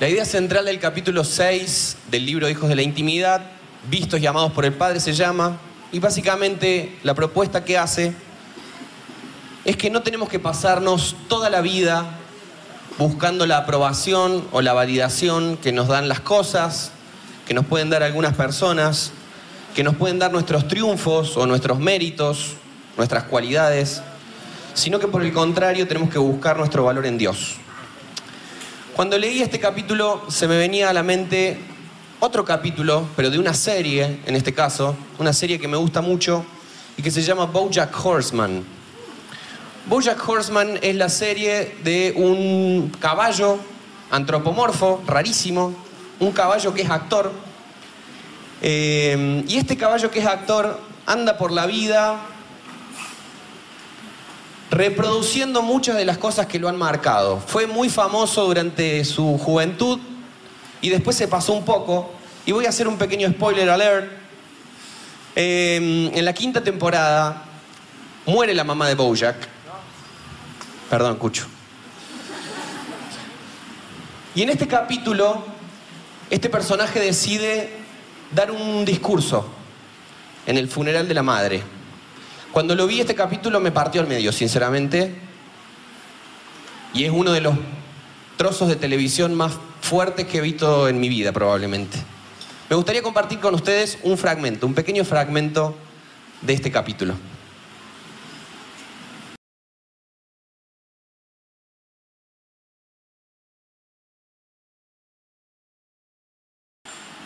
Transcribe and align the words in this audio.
La 0.00 0.08
idea 0.08 0.24
central 0.24 0.64
del 0.64 0.80
capítulo 0.80 1.24
6 1.24 1.98
del 2.10 2.24
libro 2.24 2.48
Hijos 2.48 2.70
de 2.70 2.74
la 2.74 2.80
Intimidad, 2.80 3.42
vistos 3.90 4.18
y 4.18 4.26
amados 4.26 4.50
por 4.52 4.64
el 4.64 4.72
Padre, 4.72 4.98
se 4.98 5.12
llama, 5.12 5.58
y 5.92 5.98
básicamente 5.98 6.98
la 7.02 7.12
propuesta 7.12 7.66
que 7.66 7.76
hace 7.76 8.14
es 9.66 9.76
que 9.76 9.90
no 9.90 10.00
tenemos 10.00 10.30
que 10.30 10.38
pasarnos 10.38 11.16
toda 11.28 11.50
la 11.50 11.60
vida 11.60 12.16
buscando 12.96 13.44
la 13.44 13.58
aprobación 13.58 14.48
o 14.52 14.62
la 14.62 14.72
validación 14.72 15.58
que 15.58 15.70
nos 15.70 15.88
dan 15.88 16.08
las 16.08 16.20
cosas, 16.20 16.92
que 17.46 17.52
nos 17.52 17.66
pueden 17.66 17.90
dar 17.90 18.02
algunas 18.02 18.34
personas, 18.34 19.12
que 19.74 19.84
nos 19.84 19.96
pueden 19.96 20.18
dar 20.18 20.32
nuestros 20.32 20.66
triunfos 20.66 21.36
o 21.36 21.44
nuestros 21.44 21.78
méritos, 21.78 22.54
nuestras 22.96 23.24
cualidades, 23.24 24.00
sino 24.72 24.98
que 24.98 25.08
por 25.08 25.22
el 25.22 25.34
contrario 25.34 25.86
tenemos 25.86 26.08
que 26.08 26.18
buscar 26.18 26.56
nuestro 26.56 26.84
valor 26.84 27.04
en 27.04 27.18
Dios. 27.18 27.58
Cuando 29.00 29.16
leí 29.16 29.40
este 29.40 29.58
capítulo 29.58 30.24
se 30.28 30.46
me 30.46 30.58
venía 30.58 30.90
a 30.90 30.92
la 30.92 31.02
mente 31.02 31.56
otro 32.18 32.44
capítulo, 32.44 33.08
pero 33.16 33.30
de 33.30 33.38
una 33.38 33.54
serie, 33.54 34.20
en 34.26 34.36
este 34.36 34.52
caso, 34.52 34.94
una 35.18 35.32
serie 35.32 35.58
que 35.58 35.66
me 35.66 35.78
gusta 35.78 36.02
mucho 36.02 36.44
y 36.98 37.02
que 37.02 37.10
se 37.10 37.22
llama 37.22 37.46
Bojack 37.46 37.96
Horseman. 38.04 38.62
Bojack 39.86 40.28
Horseman 40.28 40.78
es 40.82 40.96
la 40.96 41.08
serie 41.08 41.76
de 41.82 42.12
un 42.14 42.92
caballo 43.00 43.58
antropomorfo, 44.10 45.02
rarísimo, 45.06 45.72
un 46.18 46.32
caballo 46.32 46.74
que 46.74 46.82
es 46.82 46.90
actor. 46.90 47.32
Eh, 48.60 49.42
y 49.48 49.56
este 49.56 49.78
caballo 49.78 50.10
que 50.10 50.18
es 50.18 50.26
actor 50.26 50.78
anda 51.06 51.38
por 51.38 51.52
la 51.52 51.64
vida 51.64 52.20
reproduciendo 54.70 55.62
muchas 55.62 55.96
de 55.96 56.04
las 56.04 56.18
cosas 56.18 56.46
que 56.46 56.58
lo 56.58 56.68
han 56.68 56.76
marcado. 56.76 57.40
Fue 57.46 57.66
muy 57.66 57.88
famoso 57.88 58.46
durante 58.46 59.04
su 59.04 59.36
juventud 59.38 59.98
y 60.80 60.88
después 60.88 61.16
se 61.16 61.28
pasó 61.28 61.52
un 61.52 61.64
poco. 61.64 62.12
Y 62.46 62.52
voy 62.52 62.66
a 62.66 62.70
hacer 62.70 62.88
un 62.88 62.96
pequeño 62.96 63.28
spoiler 63.30 63.68
alert. 63.68 64.10
Eh, 65.36 66.10
en 66.14 66.24
la 66.24 66.32
quinta 66.32 66.62
temporada 66.62 67.44
muere 68.26 68.54
la 68.54 68.64
mamá 68.64 68.88
de 68.88 68.94
Bojack. 68.94 69.36
Perdón, 70.88 71.16
Cucho. 71.16 71.46
Y 74.34 74.42
en 74.42 74.50
este 74.50 74.68
capítulo, 74.68 75.44
este 76.30 76.48
personaje 76.48 77.00
decide 77.00 77.70
dar 78.30 78.52
un 78.52 78.84
discurso 78.84 79.48
en 80.46 80.56
el 80.56 80.68
funeral 80.68 81.08
de 81.08 81.14
la 81.14 81.22
madre. 81.22 81.62
Cuando 82.52 82.74
lo 82.74 82.88
vi 82.88 83.00
este 83.00 83.14
capítulo 83.14 83.60
me 83.60 83.70
partió 83.70 84.00
al 84.00 84.08
medio, 84.08 84.32
sinceramente. 84.32 85.14
Y 86.92 87.04
es 87.04 87.12
uno 87.12 87.30
de 87.32 87.40
los 87.40 87.54
trozos 88.36 88.68
de 88.68 88.74
televisión 88.74 89.34
más 89.34 89.52
fuertes 89.80 90.26
que 90.26 90.38
he 90.38 90.40
visto 90.40 90.88
en 90.88 90.98
mi 90.98 91.08
vida, 91.08 91.30
probablemente. 91.32 91.98
Me 92.68 92.74
gustaría 92.74 93.02
compartir 93.02 93.38
con 93.38 93.54
ustedes 93.54 93.98
un 94.02 94.18
fragmento, 94.18 94.66
un 94.66 94.74
pequeño 94.74 95.04
fragmento 95.04 95.76
de 96.42 96.54
este 96.54 96.72
capítulo. 96.72 97.14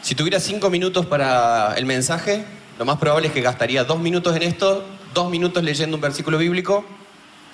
Si 0.03 0.15
tuviera 0.15 0.39
cinco 0.39 0.69
minutos 0.69 1.07
para 1.07 1.75
el 1.79 1.87
mensaje, 1.87 2.45
lo 2.79 2.85
más 2.85 2.99
probable 2.99 3.29
es 3.29 3.33
que 3.33 3.41
gastaría 3.41 3.85
dos 3.85 3.99
minutos 3.99 4.37
en 4.37 4.43
esto, 4.43 4.85
dos 5.15 5.31
minutos 5.31 5.63
leyendo 5.63 5.97
un 5.97 6.01
versículo 6.01 6.37
bíblico 6.37 6.85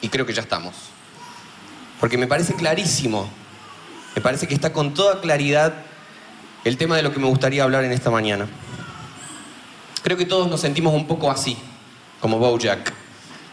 y 0.01 0.09
creo 0.09 0.27
que 0.27 0.33
ya 0.33 0.43
estamos. 0.43 0.75
Porque 2.01 2.17
me 2.17 2.27
parece 2.27 2.55
clarísimo, 2.55 3.29
me 4.17 4.23
parece 4.23 4.49
que 4.49 4.55
está 4.55 4.73
con 4.73 4.95
toda 4.95 5.21
claridad 5.21 5.75
el 6.65 6.77
tema 6.77 6.97
de 6.97 7.03
lo 7.03 7.13
que 7.13 7.21
me 7.21 7.27
gustaría 7.27 7.63
hablar 7.63 7.85
en 7.85 7.93
esta 7.93 8.11
mañana. 8.11 8.49
Creo 10.03 10.17
que 10.17 10.25
todos 10.25 10.49
nos 10.49 10.61
sentimos 10.61 10.95
un 10.95 11.07
poco 11.07 11.31
así, 11.31 11.57
como 12.21 12.39
Bojack. 12.39 12.93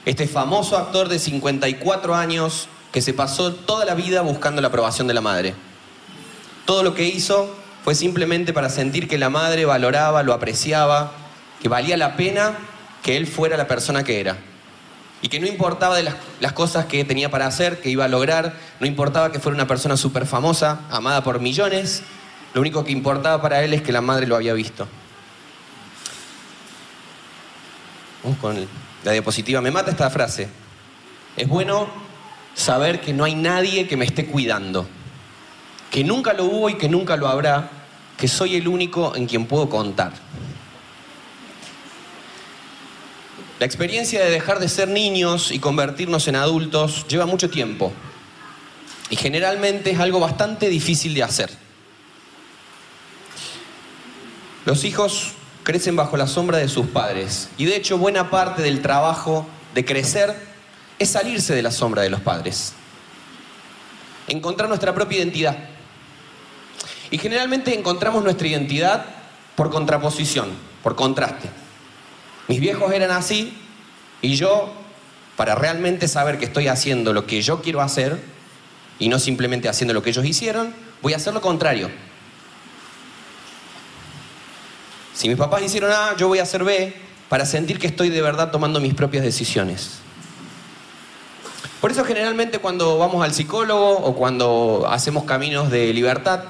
Este 0.06 0.28
famoso 0.28 0.78
actor 0.78 1.10
de 1.10 1.20
54 1.20 2.16
años 2.16 2.70
que 2.94 3.02
se 3.02 3.14
pasó 3.14 3.54
toda 3.54 3.84
la 3.84 3.96
vida 3.96 4.22
buscando 4.22 4.62
la 4.62 4.70
aprobación 4.70 5.08
de 5.08 5.14
la 5.14 5.22
madre. 5.22 5.54
Todo 6.66 6.84
lo 6.84 6.96
que 6.96 7.04
hizo 7.04 7.54
fue 7.84 7.96
simplemente 7.96 8.54
para 8.54 8.70
sentir 8.70 9.10
que 9.10 9.18
la 9.18 9.30
madre 9.30 9.66
valoraba, 9.66 10.24
lo 10.24 10.34
apreciaba, 10.34 11.12
que 11.62 11.68
valía 11.68 11.98
la 11.98 12.16
pena 12.16 12.54
que 13.04 13.18
él 13.18 13.28
fuera 13.28 13.58
la 13.58 13.68
persona 13.68 14.04
que 14.04 14.20
era. 14.20 14.38
Y 15.22 15.30
que 15.30 15.40
no 15.40 15.48
importaba 15.48 15.96
de 15.96 16.04
las, 16.04 16.54
cosas 16.54 16.86
que 16.86 17.04
tenía 17.04 17.32
para 17.32 17.48
hacer, 17.48 17.82
que 17.82 17.90
iba 17.90 18.06
a 18.06 18.08
lograr, 18.08 18.56
no 18.80 18.86
importaba 18.86 19.32
que 19.32 19.40
fuera 19.40 19.56
una 19.56 19.68
persona 19.68 19.98
súper 19.98 20.26
famosa, 20.26 20.82
amada 20.92 21.24
por 21.24 21.40
millones, 21.40 22.04
lo 22.54 22.62
único 22.62 22.84
que 22.84 22.92
importaba 22.92 23.42
para 23.42 23.64
él 23.64 23.74
es 23.74 23.82
que 23.82 23.92
la 23.92 24.02
madre 24.02 24.28
lo 24.28 24.36
había 24.36 24.54
visto. 24.54 24.88
Vamos 28.24 28.40
con 28.40 28.68
la 29.04 29.12
diapositiva. 29.12 29.62
Me 29.62 29.72
mata 29.72 29.92
esta 29.92 30.10
frase. 30.10 30.50
Es 31.36 31.48
bueno 31.48 31.88
saber 32.54 33.00
que 33.02 33.14
no 33.14 33.24
hay 33.24 33.36
nadie 33.36 33.88
que 33.88 33.96
me 33.96 34.06
esté 34.06 34.26
cuidando, 34.26 34.88
que 35.92 36.04
nunca 36.04 36.34
lo 36.34 36.46
hubo 36.46 36.70
y 36.70 36.76
que 36.76 36.90
nunca 36.90 37.16
lo 37.16 37.28
habrá, 37.28 37.70
que 38.18 38.28
soy 38.28 38.56
el 38.56 38.68
único 38.68 39.16
en 39.16 39.28
quien 39.28 39.46
puedo 39.46 39.70
contar. 39.70 40.14
La 43.60 43.66
experiencia 43.66 44.24
de 44.24 44.30
dejar 44.30 44.60
de 44.60 44.70
ser 44.70 44.88
niños 44.88 45.52
y 45.52 45.58
convertirnos 45.58 46.28
en 46.28 46.36
adultos 46.36 47.08
lleva 47.08 47.26
mucho 47.26 47.50
tiempo 47.50 47.92
y 49.10 49.16
generalmente 49.16 49.92
es 49.92 50.00
algo 50.00 50.20
bastante 50.20 50.70
difícil 50.70 51.16
de 51.16 51.24
hacer. 51.24 51.50
Los 54.66 54.84
hijos 54.84 55.32
crecen 55.64 55.96
bajo 55.96 56.18
la 56.18 56.28
sombra 56.28 56.60
de 56.60 56.68
sus 56.68 56.88
padres 56.88 57.50
y 57.58 57.66
de 57.66 57.76
hecho 57.76 57.98
buena 57.98 58.30
parte 58.30 58.62
del 58.62 58.82
trabajo 58.84 59.48
de 59.74 59.84
crecer 59.84 60.36
es 61.00 61.10
salirse 61.10 61.56
de 61.56 61.64
la 61.64 61.72
sombra 61.72 62.04
de 62.04 62.12
los 62.12 62.22
padres, 62.22 62.74
encontrar 64.28 64.70
nuestra 64.70 64.94
propia 64.94 65.18
identidad. 65.18 65.58
Y 67.10 67.18
generalmente 67.18 67.74
encontramos 67.74 68.24
nuestra 68.24 68.48
identidad 68.48 69.06
por 69.56 69.72
contraposición, 69.72 70.50
por 70.84 70.96
contraste. 70.96 71.50
Mis 72.48 72.60
viejos 72.60 72.92
eran 72.94 73.12
así 73.12 73.54
y 74.22 74.36
yo, 74.36 74.74
para 75.36 75.56
realmente 75.56 76.08
saber 76.08 76.40
que 76.40 76.46
estoy 76.46 76.68
haciendo 76.68 77.14
lo 77.14 77.26
que 77.26 77.42
yo 77.42 77.62
quiero 77.62 77.82
hacer 77.82 78.20
y 79.00 79.10
no 79.10 79.20
simplemente 79.20 79.70
haciendo 79.70 79.94
lo 79.94 80.02
que 80.02 80.10
ellos 80.10 80.26
hicieron, 80.26 80.74
voy 81.02 81.14
a 81.14 81.18
hacer 81.18 81.34
lo 81.34 81.42
contrario. 81.42 81.90
Si 85.14 85.28
mis 85.28 85.38
papás 85.38 85.62
hicieron 85.64 85.92
A, 85.92 86.16
yo 86.16 86.28
voy 86.28 86.40
a 86.40 86.44
hacer 86.44 86.64
B 86.64 86.94
para 87.30 87.46
sentir 87.46 87.80
que 87.80 87.88
estoy 87.88 88.10
de 88.10 88.22
verdad 88.22 88.52
tomando 88.52 88.80
mis 88.80 88.94
propias 88.94 89.24
decisiones. 89.24 90.00
Por 91.82 91.92
eso 91.92 92.04
generalmente 92.06 92.60
cuando 92.60 92.98
vamos 92.98 93.24
al 93.24 93.34
psicólogo 93.34 93.98
o 93.98 94.16
cuando 94.16 94.88
hacemos 94.90 95.26
caminos 95.26 95.70
de 95.70 95.94
libertad, 95.94 96.44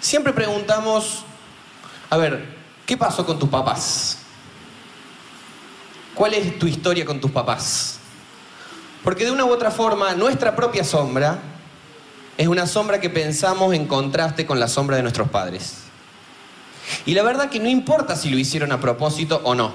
siempre 0.00 0.32
preguntamos, 0.32 1.24
a 2.10 2.16
ver, 2.16 2.61
¿Qué 2.86 2.96
pasó 2.96 3.24
con 3.24 3.38
tus 3.38 3.48
papás? 3.48 4.18
¿Cuál 6.14 6.34
es 6.34 6.58
tu 6.58 6.66
historia 6.66 7.04
con 7.04 7.20
tus 7.20 7.30
papás? 7.30 7.98
Porque 9.02 9.24
de 9.24 9.30
una 9.30 9.44
u 9.44 9.50
otra 9.50 9.70
forma, 9.70 10.14
nuestra 10.14 10.54
propia 10.54 10.84
sombra 10.84 11.38
es 12.38 12.46
una 12.46 12.66
sombra 12.66 13.00
que 13.00 13.10
pensamos 13.10 13.74
en 13.74 13.86
contraste 13.86 14.46
con 14.46 14.60
la 14.60 14.68
sombra 14.68 14.96
de 14.96 15.02
nuestros 15.02 15.28
padres. 15.28 15.84
Y 17.06 17.14
la 17.14 17.22
verdad 17.22 17.50
que 17.50 17.60
no 17.60 17.68
importa 17.68 18.16
si 18.16 18.30
lo 18.30 18.38
hicieron 18.38 18.72
a 18.72 18.80
propósito 18.80 19.40
o 19.44 19.54
no. 19.54 19.72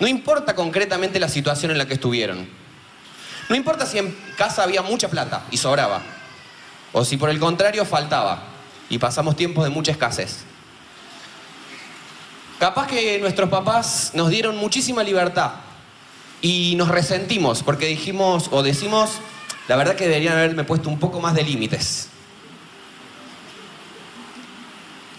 No 0.00 0.08
importa 0.08 0.54
concretamente 0.54 1.20
la 1.20 1.28
situación 1.28 1.70
en 1.70 1.78
la 1.78 1.86
que 1.86 1.94
estuvieron. 1.94 2.48
No 3.48 3.56
importa 3.56 3.86
si 3.86 3.98
en 3.98 4.16
casa 4.36 4.62
había 4.62 4.82
mucha 4.82 5.08
plata 5.08 5.44
y 5.50 5.56
sobraba. 5.56 6.02
O 6.92 7.04
si 7.04 7.16
por 7.16 7.30
el 7.30 7.38
contrario 7.38 7.84
faltaba 7.84 8.42
y 8.90 8.98
pasamos 8.98 9.36
tiempos 9.36 9.64
de 9.64 9.70
mucha 9.70 9.92
escasez. 9.92 10.44
Capaz 12.62 12.86
que 12.86 13.18
nuestros 13.18 13.50
papás 13.50 14.12
nos 14.14 14.30
dieron 14.30 14.56
muchísima 14.56 15.02
libertad 15.02 15.50
y 16.40 16.76
nos 16.76 16.86
resentimos 16.86 17.60
porque 17.60 17.86
dijimos 17.86 18.50
o 18.52 18.62
decimos, 18.62 19.14
la 19.66 19.74
verdad 19.74 19.96
que 19.96 20.06
deberían 20.06 20.34
haberme 20.34 20.62
puesto 20.62 20.88
un 20.88 21.00
poco 21.00 21.20
más 21.20 21.34
de 21.34 21.42
límites. 21.42 22.06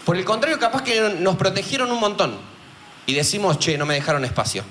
Por 0.06 0.16
el 0.16 0.24
contrario, 0.24 0.57
capaz 0.57 0.84
que 0.84 1.18
nos 1.19 1.36
protegieron 1.36 1.92
un 1.92 2.00
montón 2.00 2.38
y 3.07 3.13
decimos, 3.13 3.60
che, 3.60 3.78
no 3.78 3.86
me 3.86 3.96
dejaron 3.96 4.24
espacio. 4.24 4.63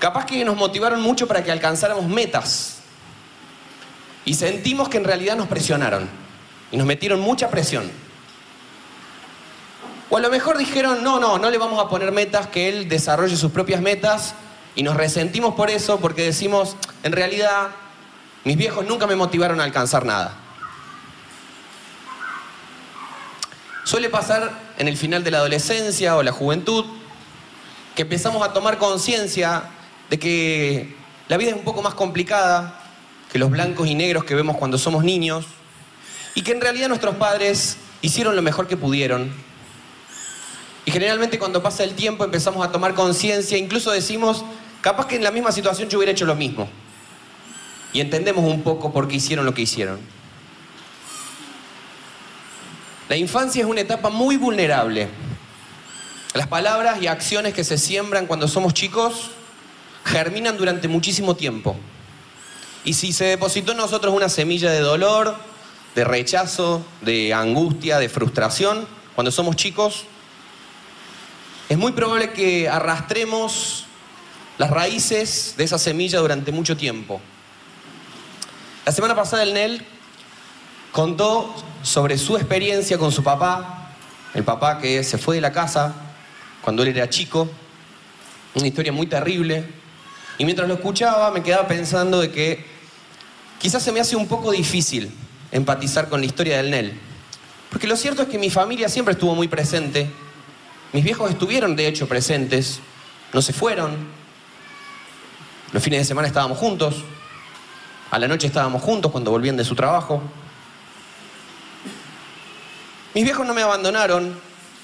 Capaz 0.00 0.26
que 0.26 0.44
nos 0.44 0.56
motivaron 0.56 1.00
mucho 1.00 1.28
para 1.28 1.44
que 1.44 1.52
alcanzáramos 1.52 2.08
metas 2.08 2.78
y 4.24 4.34
sentimos 4.34 4.88
que 4.88 4.96
en 4.96 5.04
realidad 5.04 5.36
nos 5.36 5.46
presionaron 5.46 6.08
y 6.72 6.76
nos 6.76 6.88
metieron 6.88 7.20
mucha 7.20 7.48
presión. 7.48 8.11
O 10.14 10.18
a 10.18 10.20
lo 10.20 10.28
mejor 10.28 10.58
dijeron, 10.58 11.02
no, 11.02 11.18
no, 11.18 11.38
no 11.38 11.48
le 11.48 11.56
vamos 11.56 11.82
a 11.82 11.88
poner 11.88 12.12
metas, 12.12 12.46
que 12.48 12.68
él 12.68 12.86
desarrolle 12.86 13.34
sus 13.34 13.50
propias 13.50 13.80
metas 13.80 14.34
y 14.74 14.82
nos 14.82 14.94
resentimos 14.94 15.54
por 15.54 15.70
eso 15.70 16.00
porque 16.00 16.20
decimos, 16.20 16.76
en 17.02 17.12
realidad, 17.12 17.68
mis 18.44 18.58
viejos 18.58 18.84
nunca 18.84 19.06
me 19.06 19.16
motivaron 19.16 19.58
a 19.58 19.64
alcanzar 19.64 20.04
nada. 20.04 20.34
Suele 23.84 24.10
pasar 24.10 24.52
en 24.76 24.86
el 24.86 24.98
final 24.98 25.24
de 25.24 25.30
la 25.30 25.38
adolescencia 25.38 26.14
o 26.14 26.22
la 26.22 26.32
juventud 26.32 26.84
que 27.96 28.02
empezamos 28.02 28.46
a 28.46 28.52
tomar 28.52 28.76
conciencia 28.76 29.62
de 30.10 30.18
que 30.18 30.94
la 31.28 31.38
vida 31.38 31.52
es 31.52 31.56
un 31.56 31.64
poco 31.64 31.80
más 31.80 31.94
complicada 31.94 32.82
que 33.32 33.38
los 33.38 33.50
blancos 33.50 33.88
y 33.88 33.94
negros 33.94 34.24
que 34.24 34.34
vemos 34.34 34.58
cuando 34.58 34.76
somos 34.76 35.04
niños 35.04 35.46
y 36.34 36.42
que 36.42 36.52
en 36.52 36.60
realidad 36.60 36.88
nuestros 36.88 37.14
padres 37.14 37.78
hicieron 38.02 38.36
lo 38.36 38.42
mejor 38.42 38.68
que 38.68 38.76
pudieron. 38.76 39.50
Y 40.84 40.90
generalmente 40.90 41.38
cuando 41.38 41.62
pasa 41.62 41.84
el 41.84 41.94
tiempo 41.94 42.24
empezamos 42.24 42.66
a 42.66 42.72
tomar 42.72 42.94
conciencia, 42.94 43.56
incluso 43.56 43.90
decimos, 43.92 44.44
capaz 44.80 45.06
que 45.06 45.16
en 45.16 45.22
la 45.22 45.30
misma 45.30 45.52
situación 45.52 45.88
yo 45.88 45.98
hubiera 45.98 46.12
hecho 46.12 46.24
lo 46.24 46.34
mismo. 46.34 46.68
Y 47.92 48.00
entendemos 48.00 48.44
un 48.44 48.62
poco 48.62 48.92
por 48.92 49.06
qué 49.06 49.16
hicieron 49.16 49.44
lo 49.44 49.54
que 49.54 49.62
hicieron. 49.62 50.00
La 53.08 53.16
infancia 53.16 53.60
es 53.60 53.68
una 53.68 53.82
etapa 53.82 54.10
muy 54.10 54.36
vulnerable. 54.36 55.08
Las 56.34 56.46
palabras 56.46 57.00
y 57.02 57.06
acciones 57.06 57.52
que 57.52 57.62
se 57.62 57.76
siembran 57.76 58.26
cuando 58.26 58.48
somos 58.48 58.72
chicos 58.72 59.30
germinan 60.04 60.56
durante 60.56 60.88
muchísimo 60.88 61.36
tiempo. 61.36 61.76
Y 62.84 62.94
si 62.94 63.12
se 63.12 63.26
depositó 63.26 63.72
en 63.72 63.78
nosotros 63.78 64.14
una 64.14 64.28
semilla 64.28 64.70
de 64.70 64.80
dolor, 64.80 65.36
de 65.94 66.04
rechazo, 66.04 66.84
de 67.02 67.34
angustia, 67.34 67.98
de 67.98 68.08
frustración, 68.08 68.86
cuando 69.14 69.30
somos 69.30 69.56
chicos, 69.56 70.06
es 71.68 71.78
muy 71.78 71.92
probable 71.92 72.32
que 72.32 72.68
arrastremos 72.68 73.86
las 74.58 74.70
raíces 74.70 75.54
de 75.56 75.64
esa 75.64 75.78
semilla 75.78 76.18
durante 76.18 76.52
mucho 76.52 76.76
tiempo. 76.76 77.20
La 78.84 78.92
semana 78.92 79.14
pasada 79.14 79.42
el 79.42 79.54
Nel 79.54 79.86
contó 80.90 81.54
sobre 81.82 82.18
su 82.18 82.36
experiencia 82.36 82.98
con 82.98 83.12
su 83.12 83.22
papá, 83.22 83.92
el 84.34 84.44
papá 84.44 84.78
que 84.78 85.02
se 85.04 85.18
fue 85.18 85.36
de 85.36 85.40
la 85.40 85.52
casa 85.52 85.94
cuando 86.62 86.82
él 86.82 86.88
era 86.88 87.08
chico, 87.08 87.48
una 88.54 88.66
historia 88.66 88.92
muy 88.92 89.06
terrible. 89.06 89.64
Y 90.38 90.44
mientras 90.44 90.68
lo 90.68 90.74
escuchaba 90.74 91.30
me 91.30 91.42
quedaba 91.42 91.66
pensando 91.68 92.20
de 92.20 92.30
que 92.30 92.64
quizás 93.58 93.82
se 93.82 93.92
me 93.92 94.00
hace 94.00 94.16
un 94.16 94.28
poco 94.28 94.52
difícil 94.52 95.10
empatizar 95.50 96.08
con 96.08 96.20
la 96.20 96.26
historia 96.26 96.56
del 96.58 96.70
Nel. 96.70 96.92
Porque 97.70 97.86
lo 97.86 97.96
cierto 97.96 98.22
es 98.22 98.28
que 98.28 98.38
mi 98.38 98.50
familia 98.50 98.88
siempre 98.88 99.12
estuvo 99.12 99.34
muy 99.34 99.48
presente. 99.48 100.10
Mis 100.92 101.04
viejos 101.04 101.30
estuvieron, 101.30 101.74
de 101.74 101.86
hecho, 101.86 102.06
presentes. 102.06 102.80
No 103.32 103.40
se 103.40 103.52
fueron. 103.52 103.96
Los 105.72 105.82
fines 105.82 106.00
de 106.00 106.04
semana 106.04 106.28
estábamos 106.28 106.58
juntos. 106.58 107.02
A 108.10 108.18
la 108.18 108.28
noche 108.28 108.46
estábamos 108.46 108.82
juntos 108.82 109.10
cuando 109.10 109.30
volvían 109.30 109.56
de 109.56 109.64
su 109.64 109.74
trabajo. 109.74 110.22
Mis 113.14 113.24
viejos 113.24 113.46
no 113.46 113.54
me 113.54 113.62
abandonaron, 113.62 114.38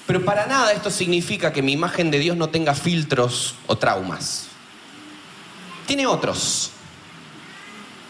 pero 0.07 0.25
para 0.25 0.47
nada 0.47 0.71
esto 0.71 0.89
significa 0.89 1.53
que 1.53 1.61
mi 1.61 1.73
imagen 1.73 2.09
de 2.09 2.17
Dios 2.17 2.35
no 2.37 2.49
tenga 2.49 2.73
filtros 2.73 3.55
o 3.67 3.77
traumas. 3.77 4.47
Tiene 5.85 6.07
otros. 6.07 6.71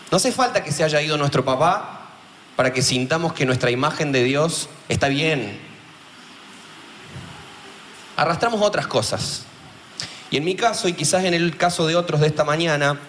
No 0.09 0.17
hace 0.17 0.31
falta 0.31 0.63
que 0.63 0.71
se 0.71 0.83
haya 0.83 1.01
ido 1.01 1.17
nuestro 1.17 1.43
papá 1.43 2.11
para 2.55 2.73
que 2.73 2.81
sintamos 2.81 3.33
que 3.33 3.45
nuestra 3.45 3.71
imagen 3.71 4.11
de 4.11 4.23
Dios 4.23 4.69
está 4.87 5.09
bien. 5.09 5.68
Arrastramos 8.19 8.61
otras 8.61 8.85
cosas. 8.85 9.43
Y 10.29 10.35
en 10.35 10.43
mi 10.43 10.53
caso, 10.53 10.89
y 10.89 10.93
quizás 10.93 11.23
en 11.23 11.33
el 11.33 11.55
caso 11.55 11.87
de 11.87 11.95
otros 11.95 12.19
de 12.19 12.27
esta 12.27 12.43
mañana, 12.43 12.99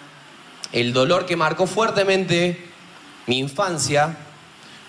el 0.71 0.93
dolor 0.93 1.25
que 1.25 1.35
marcó 1.35 1.67
fuertemente 1.67 2.65
mi 3.27 3.37
infancia 3.37 4.15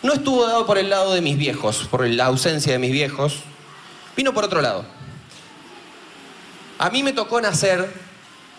no 0.00 0.12
estuvo 0.12 0.46
dado 0.46 0.64
por 0.64 0.78
el 0.78 0.90
lado 0.90 1.12
de 1.12 1.22
mis 1.22 1.36
viejos, 1.36 1.88
por 1.90 2.06
la 2.06 2.26
ausencia 2.26 2.72
de 2.72 2.78
mis 2.78 2.92
viejos, 2.92 3.40
vino 4.16 4.32
por 4.32 4.44
otro 4.44 4.62
lado. 4.62 4.84
A 6.78 6.88
mí 6.90 7.02
me 7.02 7.12
tocó 7.12 7.40
nacer 7.40 7.92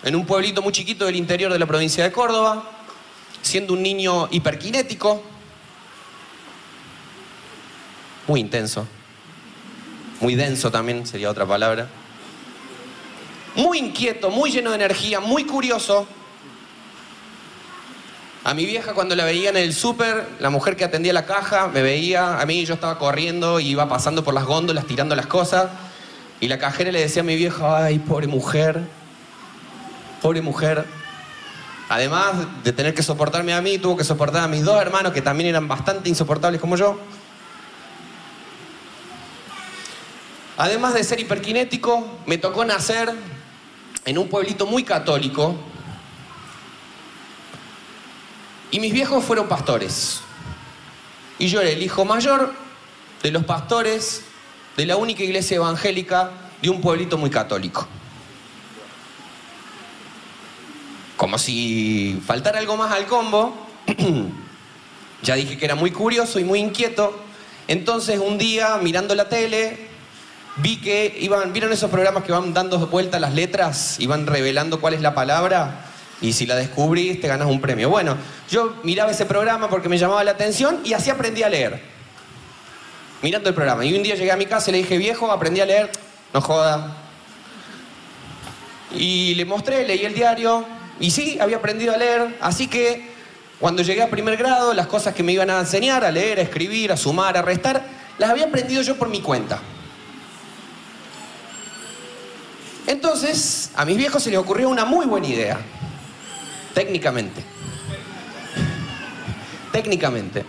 en 0.03 0.17
un 0.17 0.25
pueblito 0.25 0.61
muy 0.61 0.73
chiquito 0.73 1.05
del 1.05 1.15
interior 1.15 1.53
de 1.53 1.59
la 1.59 1.65
provincia 1.65 2.03
de 2.03 2.11
Córdoba, 2.11 2.69
siendo 3.41 3.71
un 3.71 3.81
niño 3.81 4.27
hiperkinético, 4.31 5.23
muy 8.27 8.41
intenso, 8.41 8.85
muy 10.19 10.35
denso 10.35 10.71
también 10.71 11.05
sería 11.05 11.29
otra 11.29 11.45
palabra, 11.45 11.87
muy 13.55 13.77
inquieto, 13.77 14.29
muy 14.29 14.51
lleno 14.51 14.71
de 14.71 14.77
energía, 14.77 15.19
muy 15.19 15.45
curioso. 15.45 16.07
A 18.45 18.53
mi 18.53 18.65
vieja 18.65 18.93
cuando 18.93 19.15
la 19.15 19.23
veía 19.23 19.49
en 19.49 19.57
el 19.57 19.73
súper, 19.73 20.27
la 20.39 20.49
mujer 20.49 20.75
que 20.75 20.83
atendía 20.83 21.13
la 21.13 21.25
caja, 21.25 21.67
me 21.67 21.81
veía, 21.81 22.41
a 22.41 22.45
mí 22.45 22.65
yo 22.65 22.73
estaba 22.73 22.99
corriendo 22.99 23.59
y 23.59 23.69
iba 23.69 23.87
pasando 23.87 24.23
por 24.23 24.33
las 24.33 24.43
góndolas 24.43 24.85
tirando 24.85 25.15
las 25.15 25.27
cosas 25.27 25.69
y 26.41 26.49
la 26.49 26.57
cajera 26.57 26.91
le 26.91 26.99
decía 26.99 27.21
a 27.21 27.25
mi 27.25 27.37
vieja, 27.37 27.85
ay, 27.85 27.99
pobre 27.99 28.27
mujer, 28.27 28.81
pobre 30.21 30.41
mujer. 30.41 30.85
Además 31.87 32.33
de 32.65 32.73
tener 32.73 32.93
que 32.93 33.01
soportarme 33.01 33.53
a 33.53 33.61
mí, 33.61 33.77
tuvo 33.77 33.95
que 33.95 34.03
soportar 34.03 34.43
a 34.43 34.47
mis 34.49 34.63
dos 34.63 34.81
hermanos 34.81 35.13
que 35.13 35.21
también 35.21 35.49
eran 35.49 35.69
bastante 35.69 36.09
insoportables 36.09 36.59
como 36.59 36.75
yo. 36.75 36.99
Además 40.63 40.93
de 40.93 41.03
ser 41.03 41.19
hiperkinético, 41.19 42.07
me 42.25 42.37
tocó 42.37 42.63
nacer 42.63 43.13
en 44.05 44.17
un 44.17 44.29
pueblito 44.29 44.65
muy 44.65 44.85
católico 44.85 45.57
y 48.71 48.79
mis 48.79 48.93
viejos 48.93 49.25
fueron 49.25 49.49
pastores. 49.49 50.21
Y 51.37 51.47
yo 51.47 51.59
era 51.59 51.69
el 51.69 51.83
hijo 51.83 52.05
mayor 52.05 52.53
de 53.21 53.31
los 53.31 53.43
pastores 53.43 54.21
de 54.77 54.85
la 54.85 54.95
única 54.95 55.21
iglesia 55.21 55.57
evangélica 55.57 56.31
de 56.61 56.69
un 56.69 56.79
pueblito 56.79 57.17
muy 57.17 57.29
católico. 57.29 57.85
Como 61.17 61.37
si 61.39 62.21
faltara 62.25 62.59
algo 62.59 62.77
más 62.77 62.93
al 62.93 63.05
combo, 63.05 63.53
ya 65.23 65.35
dije 65.35 65.57
que 65.57 65.65
era 65.65 65.75
muy 65.75 65.91
curioso 65.91 66.39
y 66.39 66.45
muy 66.45 66.59
inquieto. 66.59 67.19
Entonces 67.67 68.17
un 68.17 68.37
día, 68.37 68.77
mirando 68.81 69.13
la 69.13 69.27
tele, 69.27 69.91
vi 70.57 70.77
que 70.77 71.15
iban, 71.19 71.53
¿vieron 71.53 71.71
esos 71.71 71.89
programas 71.89 72.23
que 72.23 72.31
van 72.31 72.53
dando 72.53 72.77
vuelta 72.87 73.19
las 73.19 73.33
letras 73.33 73.99
y 73.99 74.07
van 74.07 74.27
revelando 74.27 74.79
cuál 74.79 74.93
es 74.93 75.01
la 75.01 75.13
palabra? 75.13 75.85
Y 76.21 76.33
si 76.33 76.45
la 76.45 76.55
descubrís, 76.55 77.19
te 77.19 77.27
ganas 77.27 77.47
un 77.47 77.59
premio. 77.59 77.89
Bueno, 77.89 78.15
yo 78.49 78.75
miraba 78.83 79.11
ese 79.11 79.25
programa 79.25 79.69
porque 79.69 79.89
me 79.89 79.97
llamaba 79.97 80.23
la 80.23 80.31
atención 80.31 80.79
y 80.85 80.93
así 80.93 81.09
aprendí 81.09 81.43
a 81.43 81.49
leer. 81.49 81.81
Mirando 83.21 83.49
el 83.49 83.55
programa. 83.55 83.83
Y 83.85 83.93
un 83.93 84.03
día 84.03 84.15
llegué 84.15 84.31
a 84.31 84.37
mi 84.37 84.45
casa 84.45 84.69
y 84.69 84.73
le 84.73 84.77
dije, 84.79 84.97
viejo, 84.97 85.31
aprendí 85.31 85.59
a 85.59 85.65
leer. 85.65 85.91
No 86.33 86.41
joda. 86.41 86.97
Y 88.95 89.35
le 89.35 89.45
mostré, 89.45 89.85
leí 89.85 90.05
el 90.05 90.13
diario. 90.13 90.65
Y 90.99 91.11
sí, 91.11 91.37
había 91.41 91.57
aprendido 91.57 91.93
a 91.93 91.97
leer. 91.97 92.37
Así 92.39 92.67
que 92.67 93.11
cuando 93.59 93.81
llegué 93.81 94.01
a 94.01 94.09
primer 94.09 94.37
grado, 94.37 94.73
las 94.73 94.87
cosas 94.87 95.13
que 95.13 95.23
me 95.23 95.31
iban 95.31 95.49
a 95.49 95.59
enseñar, 95.59 96.05
a 96.05 96.11
leer, 96.11 96.39
a 96.39 96.41
escribir, 96.41 96.91
a 96.91 96.97
sumar, 96.97 97.37
a 97.37 97.41
restar, 97.41 97.83
las 98.17 98.29
había 98.29 98.45
aprendido 98.45 98.81
yo 98.81 98.97
por 98.97 99.09
mi 99.09 99.21
cuenta. 99.21 99.59
Entonces, 102.87 103.71
a 103.75 103.85
mis 103.85 103.97
viejos 103.97 104.21
se 104.21 104.29
les 104.29 104.39
ocurrió 104.39 104.69
una 104.69 104.85
muy 104.85 105.05
buena 105.05 105.27
idea, 105.27 105.59
técnicamente. 106.73 107.43
Técnicamente. 109.71 110.45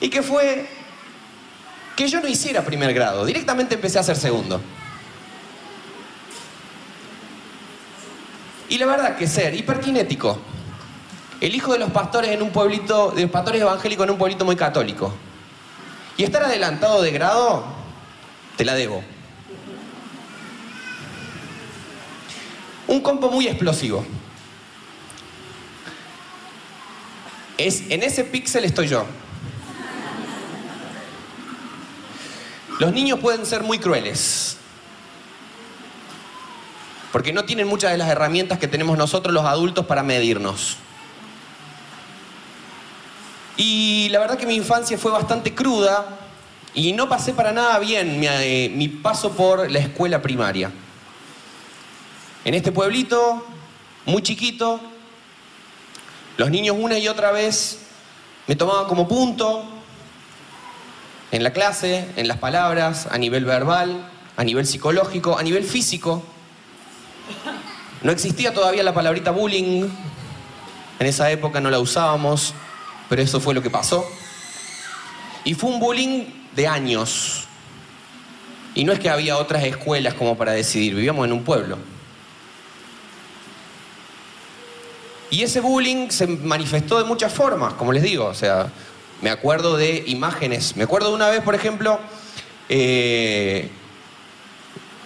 Y 0.00 0.08
que 0.10 0.22
fue 0.22 0.68
que 1.96 2.08
yo 2.08 2.20
no 2.20 2.28
hiciera 2.28 2.62
primer 2.62 2.92
grado, 2.92 3.24
directamente 3.24 3.76
empecé 3.76 3.98
a 3.98 4.02
hacer 4.02 4.16
segundo. 4.16 4.60
Y 8.68 8.78
la 8.78 8.86
verdad 8.86 9.16
que 9.16 9.26
ser 9.26 9.54
hiperkinético, 9.54 10.38
el 11.40 11.54
hijo 11.54 11.72
de 11.72 11.78
los 11.78 11.90
pastores 11.90 12.30
en 12.30 12.42
un 12.42 12.50
pueblito, 12.50 13.10
de 13.12 13.22
los 13.22 13.30
pastores 13.30 13.60
evangélicos 13.60 14.04
en 14.04 14.10
un 14.10 14.18
pueblito 14.18 14.44
muy 14.44 14.56
católico, 14.56 15.14
y 16.16 16.24
estar 16.24 16.42
adelantado 16.42 17.02
de 17.02 17.10
grado, 17.10 17.64
te 18.56 18.64
la 18.64 18.74
debo. 18.74 19.02
Un 22.94 23.00
compo 23.00 23.28
muy 23.28 23.48
explosivo. 23.48 24.04
Es, 27.58 27.90
en 27.90 28.04
ese 28.04 28.22
píxel 28.22 28.64
estoy 28.64 28.86
yo. 28.86 29.04
Los 32.78 32.92
niños 32.92 33.18
pueden 33.18 33.46
ser 33.46 33.64
muy 33.64 33.80
crueles. 33.80 34.58
Porque 37.10 37.32
no 37.32 37.44
tienen 37.44 37.66
muchas 37.66 37.90
de 37.90 37.98
las 37.98 38.08
herramientas 38.08 38.60
que 38.60 38.68
tenemos 38.68 38.96
nosotros 38.96 39.34
los 39.34 39.44
adultos 39.44 39.86
para 39.86 40.04
medirnos. 40.04 40.76
Y 43.56 44.08
la 44.10 44.20
verdad 44.20 44.38
que 44.38 44.46
mi 44.46 44.54
infancia 44.54 44.96
fue 44.98 45.10
bastante 45.10 45.52
cruda 45.52 46.16
y 46.74 46.92
no 46.92 47.08
pasé 47.08 47.34
para 47.34 47.50
nada 47.50 47.80
bien 47.80 48.20
mi, 48.20 48.28
eh, 48.28 48.70
mi 48.72 48.86
paso 48.86 49.32
por 49.32 49.68
la 49.68 49.80
escuela 49.80 50.22
primaria. 50.22 50.70
En 52.44 52.52
este 52.52 52.72
pueblito 52.72 53.42
muy 54.04 54.20
chiquito, 54.20 54.78
los 56.36 56.50
niños 56.50 56.76
una 56.78 56.98
y 56.98 57.08
otra 57.08 57.32
vez 57.32 57.78
me 58.46 58.54
tomaban 58.54 58.86
como 58.86 59.08
punto 59.08 59.64
en 61.32 61.42
la 61.42 61.54
clase, 61.54 62.06
en 62.16 62.28
las 62.28 62.36
palabras, 62.36 63.08
a 63.10 63.16
nivel 63.16 63.46
verbal, 63.46 64.10
a 64.36 64.44
nivel 64.44 64.66
psicológico, 64.66 65.38
a 65.38 65.42
nivel 65.42 65.64
físico. 65.64 66.22
No 68.02 68.12
existía 68.12 68.52
todavía 68.52 68.82
la 68.82 68.92
palabrita 68.92 69.30
bullying, 69.30 69.88
en 70.98 71.06
esa 71.06 71.30
época 71.30 71.62
no 71.62 71.70
la 71.70 71.78
usábamos, 71.78 72.52
pero 73.08 73.22
eso 73.22 73.40
fue 73.40 73.54
lo 73.54 73.62
que 73.62 73.70
pasó. 73.70 74.06
Y 75.44 75.54
fue 75.54 75.70
un 75.70 75.80
bullying 75.80 76.26
de 76.54 76.68
años. 76.68 77.46
Y 78.74 78.84
no 78.84 78.92
es 78.92 78.98
que 78.98 79.08
había 79.08 79.38
otras 79.38 79.64
escuelas 79.64 80.12
como 80.12 80.36
para 80.36 80.52
decidir, 80.52 80.94
vivíamos 80.94 81.24
en 81.24 81.32
un 81.32 81.42
pueblo. 81.42 81.93
Y 85.34 85.42
ese 85.42 85.58
bullying 85.58 86.10
se 86.10 86.28
manifestó 86.28 86.96
de 86.96 87.02
muchas 87.02 87.32
formas, 87.32 87.74
como 87.74 87.92
les 87.92 88.04
digo, 88.04 88.26
o 88.26 88.34
sea, 88.34 88.68
me 89.20 89.30
acuerdo 89.30 89.76
de 89.76 90.04
imágenes. 90.06 90.76
Me 90.76 90.84
acuerdo 90.84 91.08
de 91.08 91.16
una 91.16 91.28
vez, 91.28 91.40
por 91.40 91.56
ejemplo, 91.56 91.98
eh, 92.68 93.68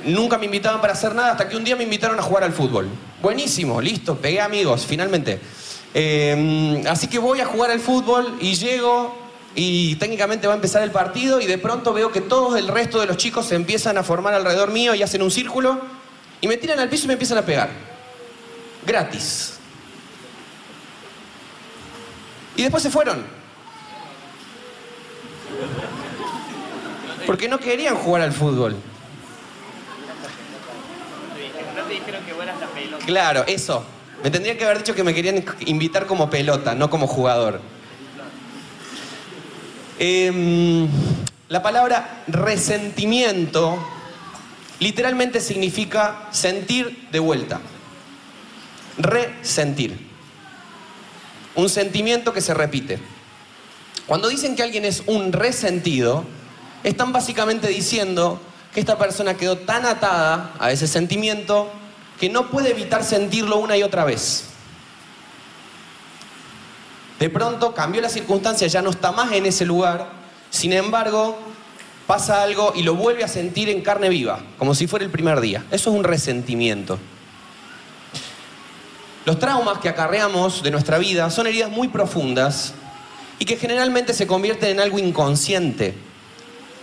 nunca 0.04 0.36
me 0.36 0.44
invitaban 0.44 0.82
para 0.82 0.92
hacer 0.92 1.14
nada 1.14 1.30
hasta 1.30 1.48
que 1.48 1.56
un 1.56 1.64
día 1.64 1.76
me 1.76 1.84
invitaron 1.84 2.18
a 2.18 2.22
jugar 2.22 2.44
al 2.44 2.52
fútbol. 2.52 2.90
Buenísimo, 3.22 3.80
listo, 3.80 4.18
pegué 4.18 4.42
amigos, 4.42 4.84
finalmente. 4.84 5.40
Eh, 5.94 6.84
así 6.86 7.06
que 7.06 7.18
voy 7.18 7.40
a 7.40 7.46
jugar 7.46 7.70
al 7.70 7.80
fútbol 7.80 8.36
y 8.38 8.54
llego 8.54 9.16
y 9.54 9.94
técnicamente 9.94 10.46
va 10.46 10.52
a 10.52 10.56
empezar 10.56 10.82
el 10.82 10.90
partido 10.90 11.40
y 11.40 11.46
de 11.46 11.56
pronto 11.56 11.94
veo 11.94 12.12
que 12.12 12.20
todos 12.20 12.58
el 12.58 12.68
resto 12.68 13.00
de 13.00 13.06
los 13.06 13.16
chicos 13.16 13.46
se 13.46 13.54
empiezan 13.54 13.96
a 13.96 14.02
formar 14.02 14.34
alrededor 14.34 14.72
mío 14.72 14.94
y 14.94 15.02
hacen 15.02 15.22
un 15.22 15.30
círculo 15.30 15.80
y 16.42 16.48
me 16.48 16.58
tiran 16.58 16.78
al 16.80 16.90
piso 16.90 17.04
y 17.04 17.06
me 17.06 17.14
empiezan 17.14 17.38
a 17.38 17.46
pegar. 17.46 17.70
Gratis. 18.86 19.57
Y 22.58 22.62
después 22.62 22.82
se 22.82 22.90
fueron. 22.90 23.24
Porque 27.24 27.48
no 27.48 27.60
querían 27.60 27.94
jugar 27.94 28.22
al 28.22 28.32
fútbol. 28.32 28.74
No 31.76 31.82
te 31.84 31.94
dijeron 31.94 32.24
que 32.24 32.32
la 32.44 32.66
pelota. 32.66 33.06
Claro, 33.06 33.44
eso. 33.46 33.84
Me 34.24 34.32
tendría 34.32 34.58
que 34.58 34.64
haber 34.64 34.78
dicho 34.78 34.92
que 34.92 35.04
me 35.04 35.14
querían 35.14 35.44
invitar 35.66 36.06
como 36.06 36.28
pelota, 36.28 36.74
no 36.74 36.90
como 36.90 37.06
jugador. 37.06 37.60
Em, 40.00 40.88
la 41.48 41.62
palabra 41.62 42.24
resentimiento 42.26 43.78
literalmente 44.80 45.40
significa 45.40 46.26
sentir 46.32 47.06
de 47.12 47.20
vuelta. 47.20 47.60
Resentir 48.96 50.07
un 51.58 51.68
sentimiento 51.68 52.32
que 52.32 52.40
se 52.40 52.54
repite. 52.54 53.00
Cuando 54.06 54.28
dicen 54.28 54.54
que 54.54 54.62
alguien 54.62 54.84
es 54.84 55.02
un 55.06 55.32
resentido, 55.32 56.24
están 56.84 57.12
básicamente 57.12 57.66
diciendo 57.66 58.40
que 58.72 58.80
esta 58.80 58.96
persona 58.96 59.34
quedó 59.34 59.58
tan 59.58 59.84
atada 59.84 60.54
a 60.60 60.70
ese 60.70 60.86
sentimiento 60.86 61.68
que 62.20 62.30
no 62.30 62.50
puede 62.50 62.70
evitar 62.70 63.02
sentirlo 63.02 63.58
una 63.58 63.76
y 63.76 63.82
otra 63.82 64.04
vez. 64.04 64.44
De 67.18 67.28
pronto 67.28 67.74
cambió 67.74 68.00
la 68.00 68.08
circunstancia, 68.08 68.68
ya 68.68 68.80
no 68.80 68.90
está 68.90 69.10
más 69.10 69.32
en 69.32 69.44
ese 69.44 69.64
lugar, 69.64 70.12
sin 70.50 70.72
embargo, 70.72 71.36
pasa 72.06 72.42
algo 72.42 72.72
y 72.76 72.84
lo 72.84 72.94
vuelve 72.94 73.24
a 73.24 73.28
sentir 73.28 73.68
en 73.68 73.82
carne 73.82 74.08
viva, 74.08 74.38
como 74.58 74.76
si 74.76 74.86
fuera 74.86 75.04
el 75.04 75.10
primer 75.10 75.40
día. 75.40 75.64
Eso 75.72 75.90
es 75.90 75.96
un 75.96 76.04
resentimiento. 76.04 77.00
Los 79.28 79.38
traumas 79.38 79.76
que 79.80 79.90
acarreamos 79.90 80.62
de 80.62 80.70
nuestra 80.70 80.96
vida 80.96 81.28
son 81.28 81.46
heridas 81.46 81.70
muy 81.70 81.88
profundas 81.88 82.72
y 83.38 83.44
que 83.44 83.58
generalmente 83.58 84.14
se 84.14 84.26
convierten 84.26 84.70
en 84.70 84.80
algo 84.80 84.98
inconsciente. 84.98 85.94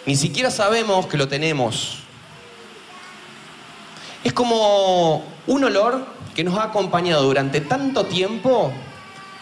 Ni 0.06 0.16
siquiera 0.16 0.52
sabemos 0.52 1.08
que 1.08 1.18
lo 1.18 1.28
tenemos. 1.28 2.02
Es 4.24 4.32
como 4.32 5.26
un 5.48 5.64
olor 5.64 6.06
que 6.36 6.44
nos 6.44 6.60
ha 6.60 6.66
acompañado 6.66 7.24
durante 7.24 7.62
tanto 7.62 8.06
tiempo 8.06 8.72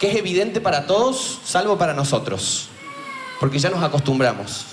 que 0.00 0.08
es 0.10 0.16
evidente 0.16 0.62
para 0.62 0.86
todos, 0.86 1.40
salvo 1.44 1.76
para 1.76 1.92
nosotros, 1.92 2.70
porque 3.38 3.58
ya 3.58 3.68
nos 3.68 3.82
acostumbramos. 3.82 4.64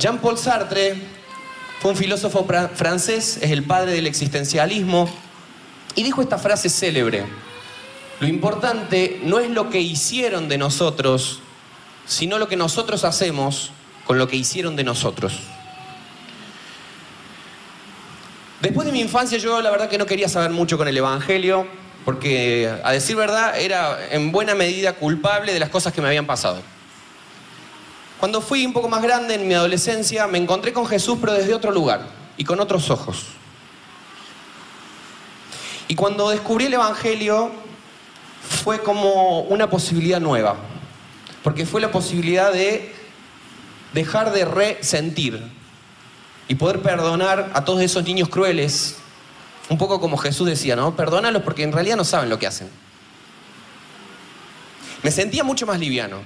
Jean-Paul 0.00 0.36
Sartre 0.36 1.00
fue 1.80 1.92
un 1.92 1.96
filósofo 1.96 2.44
francés, 2.74 3.38
es 3.40 3.52
el 3.52 3.62
padre 3.62 3.92
del 3.92 4.08
existencialismo, 4.08 5.08
y 5.98 6.04
dijo 6.04 6.22
esta 6.22 6.38
frase 6.38 6.68
célebre, 6.68 7.24
lo 8.20 8.28
importante 8.28 9.18
no 9.24 9.40
es 9.40 9.50
lo 9.50 9.68
que 9.68 9.80
hicieron 9.80 10.48
de 10.48 10.56
nosotros, 10.56 11.40
sino 12.06 12.38
lo 12.38 12.46
que 12.46 12.54
nosotros 12.54 13.02
hacemos 13.02 13.72
con 14.06 14.16
lo 14.16 14.28
que 14.28 14.36
hicieron 14.36 14.76
de 14.76 14.84
nosotros. 14.84 15.40
Después 18.60 18.86
de 18.86 18.92
mi 18.92 19.00
infancia 19.00 19.38
yo 19.38 19.60
la 19.60 19.72
verdad 19.72 19.88
que 19.88 19.98
no 19.98 20.06
quería 20.06 20.28
saber 20.28 20.52
mucho 20.52 20.78
con 20.78 20.86
el 20.86 20.96
Evangelio, 20.96 21.66
porque 22.04 22.72
a 22.84 22.92
decir 22.92 23.16
verdad 23.16 23.58
era 23.58 23.98
en 24.12 24.30
buena 24.30 24.54
medida 24.54 24.92
culpable 24.92 25.52
de 25.52 25.58
las 25.58 25.68
cosas 25.68 25.92
que 25.92 26.00
me 26.00 26.06
habían 26.06 26.26
pasado. 26.26 26.62
Cuando 28.20 28.40
fui 28.40 28.64
un 28.64 28.72
poco 28.72 28.88
más 28.88 29.02
grande 29.02 29.34
en 29.34 29.48
mi 29.48 29.54
adolescencia 29.54 30.28
me 30.28 30.38
encontré 30.38 30.72
con 30.72 30.86
Jesús 30.86 31.18
pero 31.20 31.32
desde 31.32 31.54
otro 31.54 31.72
lugar 31.72 32.06
y 32.36 32.44
con 32.44 32.60
otros 32.60 32.88
ojos. 32.88 33.37
Y 35.88 35.94
cuando 35.94 36.28
descubrí 36.28 36.66
el 36.66 36.74
Evangelio 36.74 37.50
fue 38.62 38.82
como 38.82 39.40
una 39.40 39.70
posibilidad 39.70 40.20
nueva, 40.20 40.56
porque 41.42 41.64
fue 41.64 41.80
la 41.80 41.90
posibilidad 41.90 42.52
de 42.52 42.94
dejar 43.94 44.32
de 44.32 44.44
resentir 44.44 45.42
y 46.46 46.54
poder 46.54 46.80
perdonar 46.82 47.50
a 47.54 47.64
todos 47.64 47.80
esos 47.80 48.04
niños 48.04 48.28
crueles, 48.28 48.96
un 49.70 49.78
poco 49.78 50.00
como 50.00 50.16
Jesús 50.18 50.46
decía, 50.46 50.76
¿no? 50.76 50.94
Perdónalos 50.94 51.42
porque 51.42 51.62
en 51.62 51.72
realidad 51.72 51.96
no 51.96 52.04
saben 52.04 52.28
lo 52.28 52.38
que 52.38 52.46
hacen. 52.46 52.68
Me 55.02 55.10
sentía 55.10 55.44
mucho 55.44 55.66
más 55.66 55.78
liviano. 55.78 56.18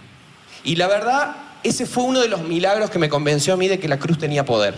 Y 0.65 0.77
la 0.77 0.87
verdad, 0.87 1.37
ese 1.63 1.87
fue 1.87 2.05
uno 2.05 2.21
de 2.21 2.29
los 2.29 2.43
milagros 2.43 2.91
que 2.91 2.99
me 2.99 3.09
convenció 3.09 3.55
a 3.55 3.57
mí 3.57 3.69
de 3.69 3.79
que 3.79 3.89
la 3.89 3.99
cruz 3.99 4.19
tenía 4.19 4.45
poder. 4.45 4.75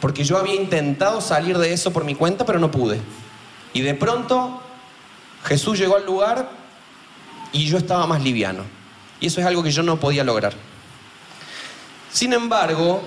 Porque 0.00 0.24
yo 0.24 0.38
había 0.38 0.54
intentado 0.54 1.20
salir 1.20 1.58
de 1.58 1.72
eso 1.72 1.92
por 1.92 2.04
mi 2.04 2.14
cuenta, 2.14 2.46
pero 2.46 2.58
no 2.58 2.70
pude. 2.70 3.00
Y 3.72 3.82
de 3.82 3.94
pronto 3.94 4.60
Jesús 5.44 5.78
llegó 5.78 5.96
al 5.96 6.06
lugar 6.06 6.50
y 7.52 7.66
yo 7.66 7.78
estaba 7.78 8.06
más 8.06 8.22
liviano. 8.22 8.64
Y 9.20 9.26
eso 9.26 9.40
es 9.40 9.46
algo 9.46 9.62
que 9.62 9.70
yo 9.70 9.82
no 9.82 9.98
podía 9.98 10.24
lograr. 10.24 10.54
Sin 12.12 12.32
embargo, 12.32 13.02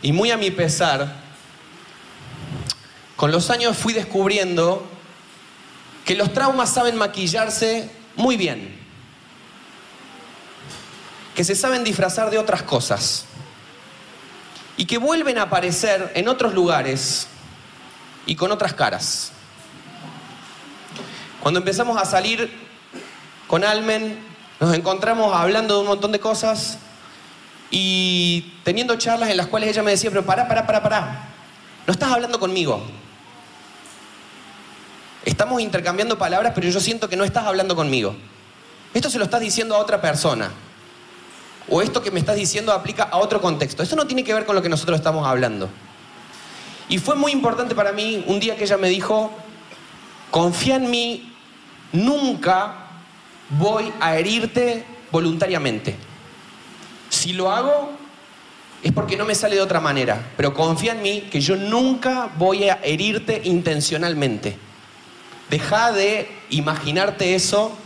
y 0.00 0.12
muy 0.12 0.30
a 0.30 0.36
mi 0.36 0.50
pesar, 0.50 1.14
con 3.16 3.30
los 3.32 3.50
años 3.50 3.76
fui 3.76 3.92
descubriendo 3.92 4.86
que 6.04 6.14
los 6.14 6.32
traumas 6.32 6.72
saben 6.72 6.96
maquillarse 6.96 7.90
muy 8.16 8.36
bien, 8.36 8.78
que 11.34 11.44
se 11.44 11.54
saben 11.54 11.84
disfrazar 11.84 12.30
de 12.30 12.38
otras 12.38 12.62
cosas 12.62 13.26
y 14.76 14.86
que 14.86 14.98
vuelven 14.98 15.38
a 15.38 15.42
aparecer 15.42 16.12
en 16.14 16.28
otros 16.28 16.54
lugares 16.54 17.26
y 18.24 18.36
con 18.36 18.52
otras 18.52 18.72
caras. 18.72 19.32
Cuando 21.48 21.60
empezamos 21.60 21.96
a 21.96 22.04
salir 22.04 22.52
con 23.46 23.64
Almen, 23.64 24.18
nos 24.60 24.74
encontramos 24.74 25.34
hablando 25.34 25.76
de 25.76 25.80
un 25.80 25.86
montón 25.86 26.12
de 26.12 26.20
cosas 26.20 26.76
y 27.70 28.52
teniendo 28.64 28.94
charlas 28.96 29.30
en 29.30 29.38
las 29.38 29.46
cuales 29.46 29.70
ella 29.70 29.82
me 29.82 29.92
decía, 29.92 30.10
pero 30.10 30.26
pará, 30.26 30.46
pará, 30.46 30.66
pará, 30.66 30.82
pará. 30.82 31.28
No 31.86 31.92
estás 31.94 32.12
hablando 32.12 32.38
conmigo. 32.38 32.82
Estamos 35.24 35.62
intercambiando 35.62 36.18
palabras, 36.18 36.52
pero 36.54 36.68
yo 36.68 36.80
siento 36.80 37.08
que 37.08 37.16
no 37.16 37.24
estás 37.24 37.46
hablando 37.46 37.74
conmigo. 37.74 38.14
Esto 38.92 39.08
se 39.08 39.16
lo 39.16 39.24
estás 39.24 39.40
diciendo 39.40 39.74
a 39.74 39.78
otra 39.78 40.02
persona. 40.02 40.50
O 41.70 41.80
esto 41.80 42.02
que 42.02 42.10
me 42.10 42.20
estás 42.20 42.36
diciendo 42.36 42.74
aplica 42.74 43.04
a 43.04 43.16
otro 43.16 43.40
contexto. 43.40 43.82
Esto 43.82 43.96
no 43.96 44.06
tiene 44.06 44.22
que 44.22 44.34
ver 44.34 44.44
con 44.44 44.54
lo 44.54 44.60
que 44.60 44.68
nosotros 44.68 44.98
estamos 44.98 45.26
hablando. 45.26 45.70
Y 46.90 46.98
fue 46.98 47.14
muy 47.14 47.32
importante 47.32 47.74
para 47.74 47.92
mí 47.92 48.22
un 48.26 48.38
día 48.38 48.54
que 48.54 48.64
ella 48.64 48.76
me 48.76 48.90
dijo, 48.90 49.32
confía 50.30 50.76
en 50.76 50.90
mí, 50.90 51.27
nunca 51.92 52.88
voy 53.50 53.92
a 54.00 54.16
herirte 54.16 54.84
voluntariamente. 55.10 55.96
Si 57.08 57.32
lo 57.32 57.50
hago, 57.50 57.90
es 58.82 58.92
porque 58.92 59.16
no 59.16 59.24
me 59.24 59.34
sale 59.34 59.56
de 59.56 59.62
otra 59.62 59.80
manera, 59.80 60.30
pero 60.36 60.54
confía 60.54 60.92
en 60.92 61.02
mí 61.02 61.22
que 61.30 61.40
yo 61.40 61.56
nunca 61.56 62.30
voy 62.36 62.68
a 62.68 62.78
herirte 62.82 63.40
intencionalmente. 63.44 64.56
Deja 65.50 65.92
de 65.92 66.30
imaginarte 66.50 67.34
eso 67.34 67.76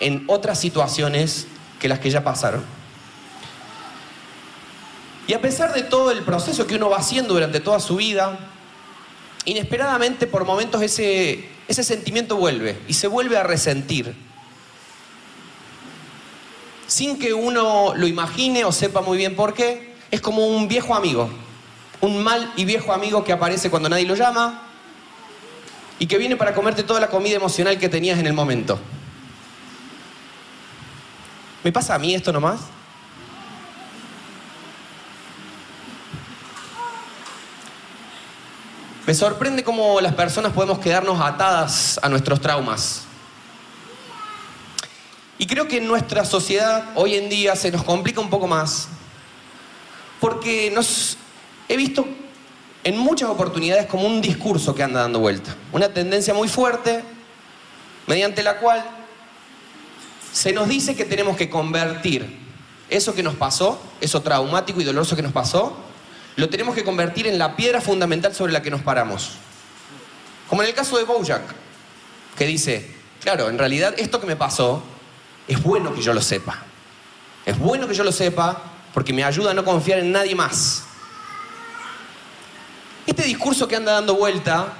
en 0.00 0.24
otras 0.26 0.58
situaciones 0.58 1.46
que 1.78 1.88
las 1.88 1.98
que 1.98 2.10
ya 2.10 2.24
pasaron. 2.24 2.64
Y 5.26 5.34
a 5.34 5.40
pesar 5.40 5.72
de 5.72 5.82
todo 5.82 6.10
el 6.10 6.22
proceso 6.22 6.66
que 6.66 6.74
uno 6.74 6.90
va 6.90 6.96
haciendo 6.96 7.34
durante 7.34 7.60
toda 7.60 7.78
su 7.78 7.96
vida, 7.96 8.49
inesperadamente 9.44 10.26
por 10.26 10.44
momentos 10.44 10.82
ese, 10.82 11.48
ese 11.68 11.84
sentimiento 11.84 12.36
vuelve 12.36 12.78
y 12.88 12.94
se 12.94 13.06
vuelve 13.06 13.36
a 13.36 13.42
resentir. 13.42 14.14
Sin 16.86 17.18
que 17.18 17.32
uno 17.32 17.94
lo 17.94 18.06
imagine 18.06 18.64
o 18.64 18.72
sepa 18.72 19.00
muy 19.00 19.16
bien 19.16 19.36
por 19.36 19.54
qué, 19.54 19.94
es 20.10 20.20
como 20.20 20.46
un 20.46 20.68
viejo 20.68 20.94
amigo, 20.94 21.30
un 22.00 22.22
mal 22.22 22.52
y 22.56 22.64
viejo 22.64 22.92
amigo 22.92 23.22
que 23.22 23.32
aparece 23.32 23.70
cuando 23.70 23.88
nadie 23.88 24.06
lo 24.06 24.16
llama 24.16 24.62
y 25.98 26.06
que 26.06 26.18
viene 26.18 26.36
para 26.36 26.54
comerte 26.54 26.82
toda 26.82 26.98
la 26.98 27.08
comida 27.08 27.36
emocional 27.36 27.78
que 27.78 27.88
tenías 27.88 28.18
en 28.18 28.26
el 28.26 28.32
momento. 28.32 28.78
¿Me 31.62 31.70
pasa 31.70 31.94
a 31.94 31.98
mí 31.98 32.14
esto 32.14 32.32
nomás? 32.32 32.60
Me 39.10 39.14
sorprende 39.14 39.64
cómo 39.64 40.00
las 40.00 40.14
personas 40.14 40.52
podemos 40.52 40.78
quedarnos 40.78 41.20
atadas 41.20 41.98
a 42.00 42.08
nuestros 42.08 42.40
traumas. 42.40 43.06
Y 45.36 45.48
creo 45.48 45.66
que 45.66 45.78
en 45.78 45.88
nuestra 45.88 46.24
sociedad 46.24 46.90
hoy 46.94 47.16
en 47.16 47.28
día 47.28 47.56
se 47.56 47.72
nos 47.72 47.82
complica 47.82 48.20
un 48.20 48.30
poco 48.30 48.46
más. 48.46 48.86
Porque 50.20 50.70
nos, 50.70 51.16
he 51.68 51.76
visto 51.76 52.06
en 52.84 52.98
muchas 52.98 53.30
oportunidades 53.30 53.86
como 53.86 54.06
un 54.06 54.20
discurso 54.20 54.76
que 54.76 54.84
anda 54.84 55.00
dando 55.00 55.18
vuelta. 55.18 55.56
Una 55.72 55.88
tendencia 55.88 56.32
muy 56.32 56.46
fuerte 56.46 57.02
mediante 58.06 58.44
la 58.44 58.58
cual 58.58 58.80
se 60.32 60.52
nos 60.52 60.68
dice 60.68 60.94
que 60.94 61.04
tenemos 61.04 61.36
que 61.36 61.50
convertir 61.50 62.38
eso 62.88 63.12
que 63.12 63.24
nos 63.24 63.34
pasó, 63.34 63.82
eso 64.00 64.22
traumático 64.22 64.80
y 64.80 64.84
doloroso 64.84 65.16
que 65.16 65.22
nos 65.22 65.32
pasó, 65.32 65.89
lo 66.36 66.48
tenemos 66.48 66.74
que 66.74 66.84
convertir 66.84 67.26
en 67.26 67.38
la 67.38 67.56
piedra 67.56 67.80
fundamental 67.80 68.34
sobre 68.34 68.52
la 68.52 68.62
que 68.62 68.70
nos 68.70 68.82
paramos. 68.82 69.32
Como 70.48 70.62
en 70.62 70.68
el 70.68 70.74
caso 70.74 70.98
de 70.98 71.04
Bojack, 71.04 71.42
que 72.36 72.46
dice, 72.46 72.90
claro, 73.20 73.48
en 73.48 73.58
realidad 73.58 73.94
esto 73.98 74.20
que 74.20 74.26
me 74.26 74.36
pasó 74.36 74.82
es 75.46 75.62
bueno 75.62 75.94
que 75.94 76.02
yo 76.02 76.12
lo 76.12 76.22
sepa. 76.22 76.58
Es 77.46 77.58
bueno 77.58 77.86
que 77.86 77.94
yo 77.94 78.04
lo 78.04 78.12
sepa 78.12 78.62
porque 78.92 79.12
me 79.12 79.24
ayuda 79.24 79.52
a 79.52 79.54
no 79.54 79.64
confiar 79.64 79.98
en 79.98 80.12
nadie 80.12 80.34
más. 80.34 80.84
Este 83.06 83.22
discurso 83.22 83.66
que 83.66 83.76
anda 83.76 83.92
dando 83.92 84.14
vuelta 84.14 84.72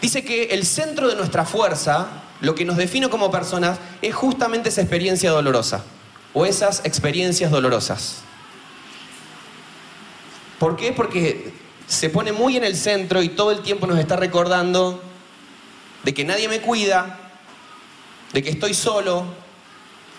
dice 0.00 0.24
que 0.24 0.44
el 0.44 0.66
centro 0.66 1.08
de 1.08 1.16
nuestra 1.16 1.44
fuerza, 1.44 2.08
lo 2.40 2.54
que 2.54 2.64
nos 2.64 2.76
define 2.76 3.08
como 3.08 3.30
personas, 3.30 3.78
es 4.00 4.14
justamente 4.14 4.68
esa 4.68 4.80
experiencia 4.80 5.30
dolorosa 5.30 5.84
o 6.34 6.46
esas 6.46 6.80
experiencias 6.84 7.50
dolorosas. 7.50 8.22
¿Por 10.62 10.76
qué? 10.76 10.92
Porque 10.92 11.52
se 11.88 12.08
pone 12.08 12.30
muy 12.30 12.56
en 12.56 12.62
el 12.62 12.76
centro 12.76 13.20
y 13.20 13.30
todo 13.30 13.50
el 13.50 13.62
tiempo 13.62 13.88
nos 13.88 13.98
está 13.98 14.14
recordando 14.14 15.02
de 16.04 16.14
que 16.14 16.24
nadie 16.24 16.46
me 16.46 16.60
cuida, 16.60 17.18
de 18.32 18.44
que 18.44 18.50
estoy 18.50 18.72
solo, 18.72 19.24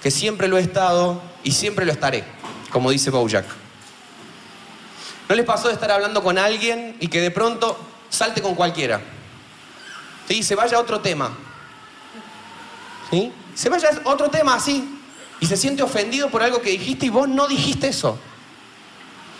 que 0.02 0.12
siempre 0.12 0.50
lo 0.50 0.58
he 0.58 0.62
estado 0.62 1.22
y 1.46 1.54
siempre 1.54 1.86
lo 1.86 1.94
estaré, 1.94 2.26
como 2.74 2.92
dice 2.92 3.10
Bojack. 3.10 3.46
¿No 5.30 5.36
les 5.36 5.46
pasó 5.46 5.70
de 5.70 5.76
estar 5.76 5.90
hablando 5.92 6.22
con 6.22 6.38
alguien 6.38 6.98
y 7.00 7.08
que 7.08 7.22
de 7.22 7.32
pronto 7.32 7.80
salte 8.10 8.42
con 8.42 8.54
cualquiera? 8.54 9.00
¿Sí? 10.28 10.44
Se 10.44 10.56
vaya 10.56 10.76
a 10.76 10.82
otro 10.82 11.00
tema. 11.00 11.32
¿Sí? 13.10 13.32
Se 13.56 13.70
vaya 13.70 13.92
a 14.04 14.10
otro 14.10 14.30
tema 14.30 14.56
así. 14.56 15.00
Y 15.40 15.46
se 15.46 15.56
siente 15.56 15.84
ofendido 15.84 16.30
por 16.30 16.44
algo 16.44 16.60
que 16.60 16.72
dijiste 16.72 17.06
y 17.06 17.10
vos 17.12 17.30
no 17.30 17.48
dijiste 17.48 17.88
eso. 17.88 18.20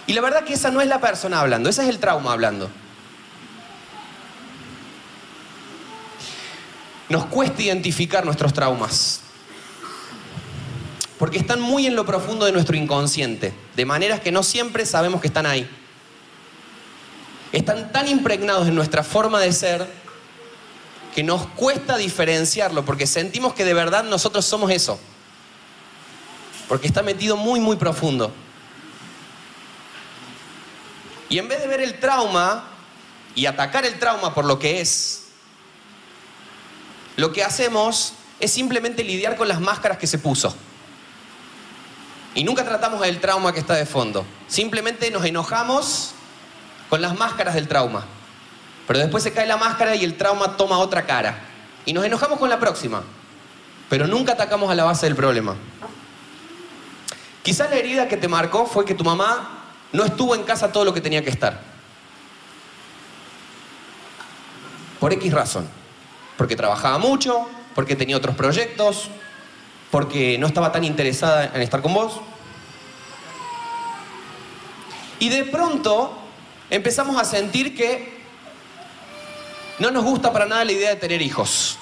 Y 0.06 0.14
la 0.14 0.22
verdad 0.22 0.44
que 0.44 0.54
esa 0.54 0.70
no 0.70 0.82
es 0.82 0.88
la 0.88 1.00
persona 1.00 1.40
hablando, 1.40 1.70
ese 1.70 1.84
es 1.84 1.90
el 1.90 2.00
trauma 2.00 2.34
hablando. 2.34 2.70
Nos 7.10 7.26
cuesta 7.26 7.62
identificar 7.62 8.26
nuestros 8.26 8.54
traumas, 8.54 9.22
porque 11.20 11.38
están 11.38 11.62
muy 11.62 11.86
en 11.86 11.96
lo 11.96 12.06
profundo 12.06 12.46
de 12.46 12.52
nuestro 12.52 12.76
inconsciente, 12.76 13.54
de 13.76 13.86
maneras 13.86 14.20
que 14.20 14.32
no 14.32 14.44
siempre 14.44 14.86
sabemos 14.86 15.22
que 15.22 15.28
están 15.28 15.46
ahí. 15.46 15.70
Están 17.52 17.92
tan 17.92 18.08
impregnados 18.08 18.68
en 18.68 18.76
nuestra 18.76 19.04
forma 19.04 19.40
de 19.40 19.54
ser 19.54 19.88
que 21.14 21.24
nos 21.24 21.46
cuesta 21.50 21.98
diferenciarlo, 21.98 22.84
porque 22.84 23.06
sentimos 23.06 23.54
que 23.54 23.64
de 23.64 23.76
verdad 23.76 24.04
nosotros 24.04 24.44
somos 24.44 24.72
eso, 24.72 25.00
porque 26.68 26.88
está 26.88 27.04
metido 27.04 27.38
muy, 27.38 27.60
muy 27.60 27.76
profundo. 27.76 28.34
Y 31.30 31.40
en 31.40 31.48
vez 31.48 31.62
de 31.62 31.68
ver 31.68 31.82
el 31.82 32.00
trauma 32.00 32.66
y 33.36 33.46
atacar 33.46 33.86
el 33.86 33.98
trauma 34.00 34.34
por 34.34 34.46
lo 34.46 34.60
que 34.60 34.82
es, 34.82 35.24
lo 37.16 37.32
que 37.32 37.44
hacemos 37.44 38.14
es 38.40 38.52
simplemente 38.52 39.04
lidiar 39.04 39.36
con 39.36 39.48
las 39.48 39.60
máscaras 39.62 39.98
que 39.98 40.08
se 40.08 40.18
puso. 40.18 40.56
Y 42.36 42.44
nunca 42.44 42.66
tratamos 42.66 43.06
el 43.06 43.20
trauma 43.20 43.54
que 43.54 43.60
está 43.60 43.76
de 43.76 43.86
fondo. 43.86 44.26
Simplemente 44.48 45.12
nos 45.12 45.24
enojamos 45.24 46.12
con 46.90 47.02
las 47.02 47.18
máscaras 47.18 47.54
del 47.54 47.68
trauma. 47.68 48.06
Pero 48.88 49.00
después 49.00 49.24
se 49.24 49.32
cae 49.32 49.46
la 49.46 49.58
máscara 49.58 49.96
y 49.96 50.04
el 50.04 50.18
trauma 50.18 50.58
toma 50.58 50.80
otra 50.80 51.06
cara. 51.06 51.40
Y 51.86 51.94
nos 51.94 52.04
enojamos 52.06 52.40
con 52.40 52.50
la 52.50 52.60
próxima. 52.60 53.04
Pero 53.90 54.08
nunca 54.08 54.34
atacamos 54.34 54.72
a 54.72 54.76
la 54.76 54.84
base 54.84 55.06
del 55.06 55.16
problema. 55.16 55.56
Quizás 57.44 57.70
la 57.70 57.76
herida 57.76 58.08
que 58.08 58.18
te 58.18 58.28
marcó 58.28 58.66
fue 58.66 58.86
que 58.86 58.96
tu 58.96 59.04
mamá 59.04 59.63
no 59.94 60.04
estuvo 60.04 60.36
en 60.36 60.44
casa 60.44 60.72
todo 60.72 60.84
lo 60.84 60.94
que 60.94 61.02
tenía 61.02 61.24
que 61.24 61.30
estar. 61.30 61.62
Por 65.00 65.14
X 65.14 65.32
razón. 65.32 65.70
Porque 66.38 66.56
trabajaba 66.56 66.98
mucho, 66.98 67.48
porque 67.76 67.96
tenía 67.96 68.18
otros 68.18 68.36
proyectos, 68.36 69.10
porque 69.92 70.38
no 70.40 70.48
estaba 70.48 70.72
tan 70.72 70.84
interesada 70.84 71.52
en 71.54 71.62
estar 71.62 71.82
con 71.82 71.94
vos. 71.94 72.20
Y 75.20 75.30
de 75.30 75.46
pronto 75.46 76.18
empezamos 76.70 77.22
a 77.22 77.24
sentir 77.24 77.76
que 77.76 78.22
no 79.78 79.92
nos 79.92 80.04
gusta 80.04 80.34
para 80.34 80.48
nada 80.48 80.66
la 80.66 80.72
idea 80.72 80.90
de 80.90 80.96
tener 80.96 81.22
hijos. 81.22 81.78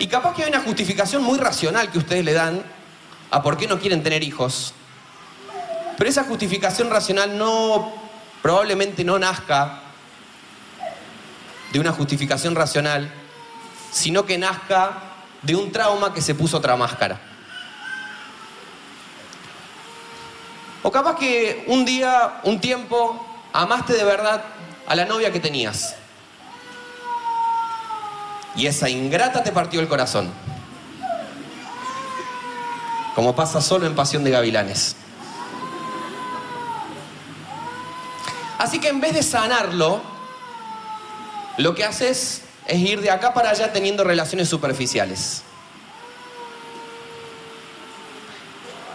Y 0.00 0.08
capaz 0.08 0.34
que 0.34 0.42
hay 0.42 0.48
una 0.48 0.60
justificación 0.60 1.22
muy 1.22 1.38
racional 1.38 1.90
que 1.90 1.98
ustedes 1.98 2.24
le 2.24 2.32
dan 2.32 2.64
a 3.30 3.42
por 3.42 3.56
qué 3.56 3.68
no 3.68 3.78
quieren 3.78 4.02
tener 4.02 4.24
hijos. 4.24 4.74
Pero 5.96 6.10
esa 6.10 6.24
justificación 6.24 6.90
racional 6.90 7.38
no, 7.38 7.92
probablemente 8.42 9.04
no 9.04 9.18
nazca 9.18 9.80
de 11.72 11.80
una 11.80 11.92
justificación 11.92 12.54
racional, 12.54 13.10
sino 13.90 14.26
que 14.26 14.38
nazca 14.38 15.02
de 15.42 15.54
un 15.54 15.72
trauma 15.72 16.12
que 16.12 16.20
se 16.20 16.34
puso 16.34 16.58
otra 16.58 16.76
máscara. 16.76 17.20
O 20.82 20.92
capaz 20.92 21.16
que 21.16 21.64
un 21.68 21.84
día, 21.84 22.40
un 22.44 22.60
tiempo, 22.60 23.24
amaste 23.52 23.94
de 23.94 24.04
verdad 24.04 24.44
a 24.86 24.94
la 24.94 25.04
novia 25.04 25.32
que 25.32 25.40
tenías. 25.40 25.96
Y 28.56 28.66
esa 28.66 28.88
ingrata 28.88 29.42
te 29.42 29.50
partió 29.50 29.80
el 29.80 29.88
corazón. 29.88 30.30
Como 33.14 33.34
pasa 33.34 33.60
solo 33.60 33.86
en 33.86 33.94
Pasión 33.94 34.24
de 34.24 34.30
Gavilanes. 34.30 34.96
Así 38.58 38.80
que 38.80 38.88
en 38.88 39.00
vez 39.00 39.14
de 39.14 39.22
sanarlo, 39.22 40.00
lo 41.56 41.74
que 41.74 41.84
haces 41.84 42.42
es 42.66 42.78
ir 42.78 43.00
de 43.00 43.10
acá 43.10 43.34
para 43.34 43.50
allá 43.50 43.72
teniendo 43.72 44.04
relaciones 44.04 44.48
superficiales. 44.48 45.42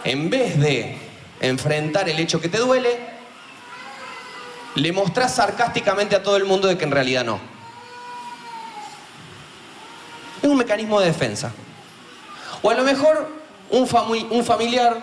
En 0.04 0.30
vez 0.30 0.58
de 0.58 0.98
enfrentar 1.40 2.08
el 2.08 2.18
hecho 2.18 2.40
que 2.40 2.48
te 2.48 2.58
duele, 2.58 2.98
le 4.74 4.92
mostrás 4.92 5.34
sarcásticamente 5.34 6.16
a 6.16 6.22
todo 6.22 6.36
el 6.36 6.44
mundo 6.44 6.68
de 6.68 6.78
que 6.78 6.84
en 6.84 6.90
realidad 6.90 7.24
no. 7.24 7.38
Es 10.42 10.48
un 10.48 10.56
mecanismo 10.56 11.00
de 11.00 11.06
defensa. 11.06 11.52
O 12.62 12.70
a 12.70 12.74
lo 12.74 12.82
mejor 12.82 13.28
un, 13.70 13.88
un 14.30 14.44
familiar 14.44 15.02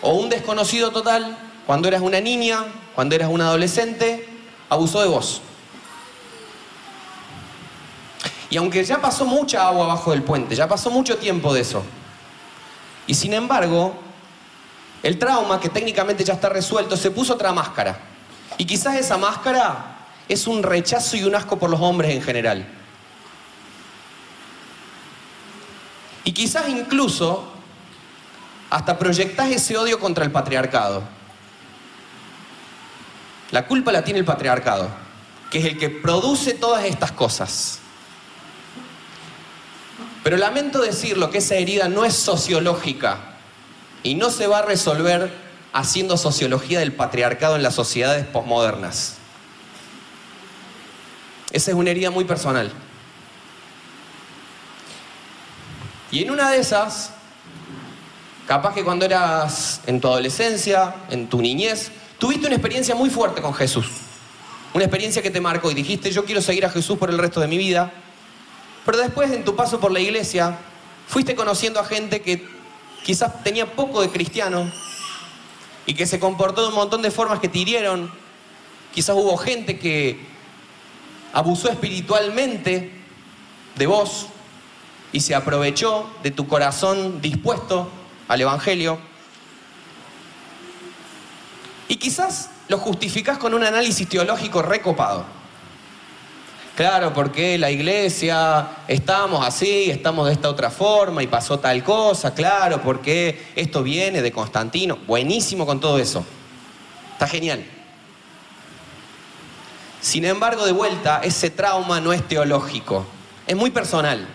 o 0.00 0.14
un 0.14 0.30
desconocido 0.30 0.90
total 0.90 1.49
cuando 1.66 1.88
eras 1.88 2.02
una 2.02 2.20
niña, 2.20 2.64
cuando 2.94 3.14
eras 3.14 3.28
un 3.30 3.40
adolescente, 3.40 4.28
abusó 4.68 5.02
de 5.02 5.08
vos. 5.08 5.42
Y 8.50 8.56
aunque 8.56 8.84
ya 8.84 9.00
pasó 9.00 9.24
mucha 9.24 9.66
agua 9.66 9.84
abajo 9.84 10.10
del 10.10 10.22
puente, 10.22 10.56
ya 10.56 10.66
pasó 10.68 10.90
mucho 10.90 11.16
tiempo 11.18 11.54
de 11.54 11.60
eso. 11.60 11.84
Y 13.06 13.14
sin 13.14 13.32
embargo, 13.32 13.94
el 15.02 15.18
trauma, 15.18 15.60
que 15.60 15.68
técnicamente 15.68 16.24
ya 16.24 16.34
está 16.34 16.48
resuelto, 16.48 16.96
se 16.96 17.10
puso 17.10 17.34
otra 17.34 17.52
máscara. 17.52 17.98
Y 18.58 18.64
quizás 18.64 18.96
esa 18.96 19.16
máscara 19.16 19.98
es 20.28 20.46
un 20.46 20.62
rechazo 20.62 21.16
y 21.16 21.24
un 21.24 21.34
asco 21.34 21.58
por 21.58 21.70
los 21.70 21.80
hombres 21.80 22.12
en 22.12 22.22
general. 22.22 22.66
Y 26.24 26.32
quizás 26.32 26.68
incluso 26.68 27.52
hasta 28.68 28.98
proyectás 28.98 29.50
ese 29.50 29.76
odio 29.76 29.98
contra 29.98 30.24
el 30.24 30.30
patriarcado. 30.30 31.02
La 33.50 33.66
culpa 33.66 33.92
la 33.92 34.04
tiene 34.04 34.20
el 34.20 34.24
patriarcado, 34.24 34.88
que 35.50 35.58
es 35.58 35.64
el 35.64 35.78
que 35.78 35.90
produce 35.90 36.54
todas 36.54 36.84
estas 36.84 37.12
cosas. 37.12 37.80
Pero 40.22 40.36
lamento 40.36 40.80
decirlo 40.80 41.30
que 41.30 41.38
esa 41.38 41.56
herida 41.56 41.88
no 41.88 42.04
es 42.04 42.14
sociológica 42.14 43.18
y 44.02 44.14
no 44.14 44.30
se 44.30 44.46
va 44.46 44.58
a 44.58 44.62
resolver 44.62 45.32
haciendo 45.72 46.16
sociología 46.16 46.80
del 46.80 46.92
patriarcado 46.92 47.56
en 47.56 47.62
las 47.62 47.74
sociedades 47.74 48.26
posmodernas. 48.26 49.16
Esa 51.52 51.70
es 51.70 51.76
una 51.76 51.90
herida 51.90 52.10
muy 52.10 52.24
personal. 52.24 52.70
Y 56.12 56.22
en 56.22 56.30
una 56.30 56.50
de 56.50 56.58
esas, 56.58 57.10
capaz 58.46 58.74
que 58.74 58.84
cuando 58.84 59.04
eras 59.04 59.80
en 59.86 60.00
tu 60.00 60.08
adolescencia, 60.08 60.94
en 61.08 61.28
tu 61.28 61.40
niñez, 61.40 61.92
tuviste 62.20 62.46
una 62.46 62.54
experiencia 62.54 62.94
muy 62.94 63.10
fuerte 63.10 63.42
con 63.42 63.52
Jesús. 63.54 63.86
Una 64.72 64.84
experiencia 64.84 65.20
que 65.22 65.30
te 65.30 65.40
marcó 65.40 65.70
y 65.72 65.74
dijiste, 65.74 66.12
yo 66.12 66.24
quiero 66.24 66.40
seguir 66.40 66.64
a 66.64 66.70
Jesús 66.70 66.96
por 66.96 67.10
el 67.10 67.18
resto 67.18 67.40
de 67.40 67.48
mi 67.48 67.58
vida. 67.58 67.92
Pero 68.84 68.98
después 68.98 69.32
en 69.32 69.44
tu 69.44 69.56
paso 69.56 69.80
por 69.80 69.90
la 69.90 69.98
iglesia, 69.98 70.56
fuiste 71.08 71.34
conociendo 71.34 71.80
a 71.80 71.84
gente 71.84 72.22
que 72.22 72.46
quizás 73.02 73.42
tenía 73.42 73.66
poco 73.74 74.00
de 74.00 74.10
cristiano 74.10 74.70
y 75.86 75.94
que 75.94 76.06
se 76.06 76.20
comportó 76.20 76.62
de 76.62 76.68
un 76.68 76.74
montón 76.74 77.02
de 77.02 77.10
formas 77.10 77.40
que 77.40 77.48
te 77.48 77.58
hirieron. 77.58 78.12
Quizás 78.94 79.16
hubo 79.16 79.36
gente 79.36 79.78
que 79.78 80.20
abusó 81.32 81.68
espiritualmente 81.68 82.92
de 83.76 83.86
vos 83.86 84.26
y 85.12 85.20
se 85.20 85.34
aprovechó 85.34 86.08
de 86.22 86.30
tu 86.30 86.46
corazón 86.46 87.20
dispuesto 87.20 87.90
al 88.28 88.40
Evangelio. 88.40 89.09
Y 91.90 91.96
quizás 91.96 92.50
lo 92.68 92.78
justificás 92.78 93.36
con 93.36 93.52
un 93.52 93.64
análisis 93.64 94.08
teológico 94.08 94.62
recopado. 94.62 95.24
Claro, 96.76 97.12
porque 97.12 97.58
la 97.58 97.68
iglesia 97.72 98.68
estamos 98.86 99.44
así, 99.44 99.90
estamos 99.90 100.28
de 100.28 100.34
esta 100.34 100.48
otra 100.48 100.70
forma 100.70 101.20
y 101.20 101.26
pasó 101.26 101.58
tal 101.58 101.82
cosa, 101.82 102.32
claro, 102.32 102.80
porque 102.80 103.48
esto 103.56 103.82
viene 103.82 104.22
de 104.22 104.30
Constantino. 104.30 104.98
Buenísimo 105.08 105.66
con 105.66 105.80
todo 105.80 105.98
eso. 105.98 106.24
Está 107.14 107.26
genial. 107.26 107.64
Sin 110.00 110.24
embargo, 110.24 110.66
de 110.66 110.72
vuelta, 110.72 111.20
ese 111.24 111.50
trauma 111.50 112.00
no 112.00 112.12
es 112.12 112.22
teológico, 112.28 113.04
es 113.48 113.56
muy 113.56 113.72
personal. 113.72 114.28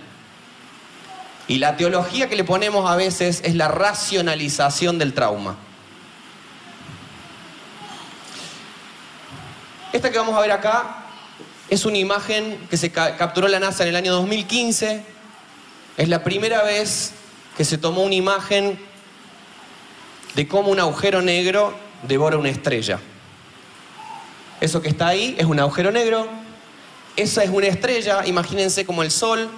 Y 1.47 1.59
la 1.59 1.77
teología 1.77 2.27
que 2.27 2.35
le 2.35 2.43
ponemos 2.43 2.91
a 2.91 2.97
veces 2.97 3.39
es 3.45 3.55
la 3.55 3.69
racionalización 3.69 4.97
del 4.99 5.13
trauma. 5.13 5.55
Esta 9.95 10.11
que 10.11 10.17
vamos 10.17 10.35
a 10.35 10.41
ver 10.41 10.51
acá 10.51 11.05
es 11.69 11.85
una 11.85 11.97
imagen 11.97 12.67
que 12.69 12.75
se 12.75 12.91
capturó 12.91 13.47
la 13.47 13.61
NASA 13.61 13.83
en 13.83 13.89
el 13.91 13.95
año 13.95 14.11
2015. 14.11 15.01
Es 15.95 16.09
la 16.09 16.21
primera 16.21 16.63
vez 16.63 17.13
que 17.55 17.63
se 17.63 17.77
tomó 17.77 18.03
una 18.03 18.13
imagen 18.13 18.77
de 20.33 20.47
cómo 20.49 20.69
un 20.69 20.81
agujero 20.81 21.21
negro 21.21 21.73
devora 22.03 22.37
una 22.37 22.49
estrella. 22.49 22.99
Eso 24.59 24.81
que 24.81 24.89
está 24.89 25.07
ahí 25.07 25.33
es 25.37 25.45
un 25.45 25.61
agujero 25.61 25.93
negro. 25.93 26.27
Esa 27.15 27.45
es 27.45 27.49
una 27.49 27.67
estrella, 27.67 28.25
imagínense 28.25 28.85
como 28.85 29.01
el 29.01 29.11
Sol. 29.11 29.49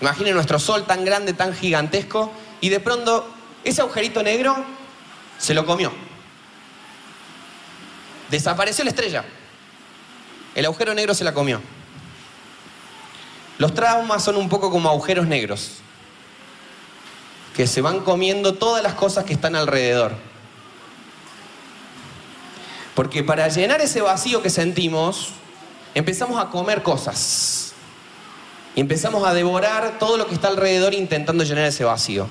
Imaginen 0.00 0.34
nuestro 0.34 0.60
Sol 0.60 0.86
tan 0.86 1.04
grande, 1.04 1.32
tan 1.32 1.52
gigantesco. 1.52 2.30
Y 2.60 2.68
de 2.68 2.78
pronto 2.78 3.28
ese 3.64 3.80
agujerito 3.80 4.22
negro 4.22 4.54
se 5.36 5.52
lo 5.52 5.66
comió. 5.66 5.90
Desapareció 8.30 8.84
la 8.84 8.90
estrella. 8.90 9.24
El 10.54 10.64
agujero 10.64 10.94
negro 10.94 11.14
se 11.14 11.24
la 11.24 11.34
comió. 11.34 11.60
Los 13.58 13.74
traumas 13.74 14.22
son 14.22 14.36
un 14.36 14.48
poco 14.48 14.70
como 14.70 14.88
agujeros 14.88 15.26
negros, 15.26 15.78
que 17.54 17.66
se 17.66 17.80
van 17.80 18.00
comiendo 18.00 18.54
todas 18.54 18.82
las 18.82 18.94
cosas 18.94 19.24
que 19.24 19.32
están 19.32 19.56
alrededor. 19.56 20.12
Porque 22.94 23.22
para 23.22 23.48
llenar 23.48 23.80
ese 23.80 24.00
vacío 24.00 24.42
que 24.42 24.50
sentimos, 24.50 25.32
empezamos 25.94 26.38
a 26.40 26.48
comer 26.50 26.82
cosas. 26.82 27.72
Y 28.74 28.80
empezamos 28.80 29.26
a 29.26 29.32
devorar 29.32 29.98
todo 29.98 30.18
lo 30.18 30.26
que 30.26 30.34
está 30.34 30.48
alrededor 30.48 30.92
intentando 30.92 31.44
llenar 31.44 31.64
ese 31.64 31.84
vacío. 31.84 32.28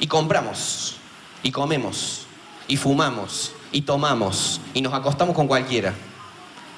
Y 0.00 0.08
compramos, 0.08 0.96
y 1.44 1.52
comemos, 1.52 2.26
y 2.66 2.76
fumamos, 2.76 3.52
y 3.74 3.82
tomamos, 3.82 4.60
y 4.72 4.80
nos 4.82 4.94
acostamos 4.94 5.34
con 5.34 5.48
cualquiera. 5.48 5.92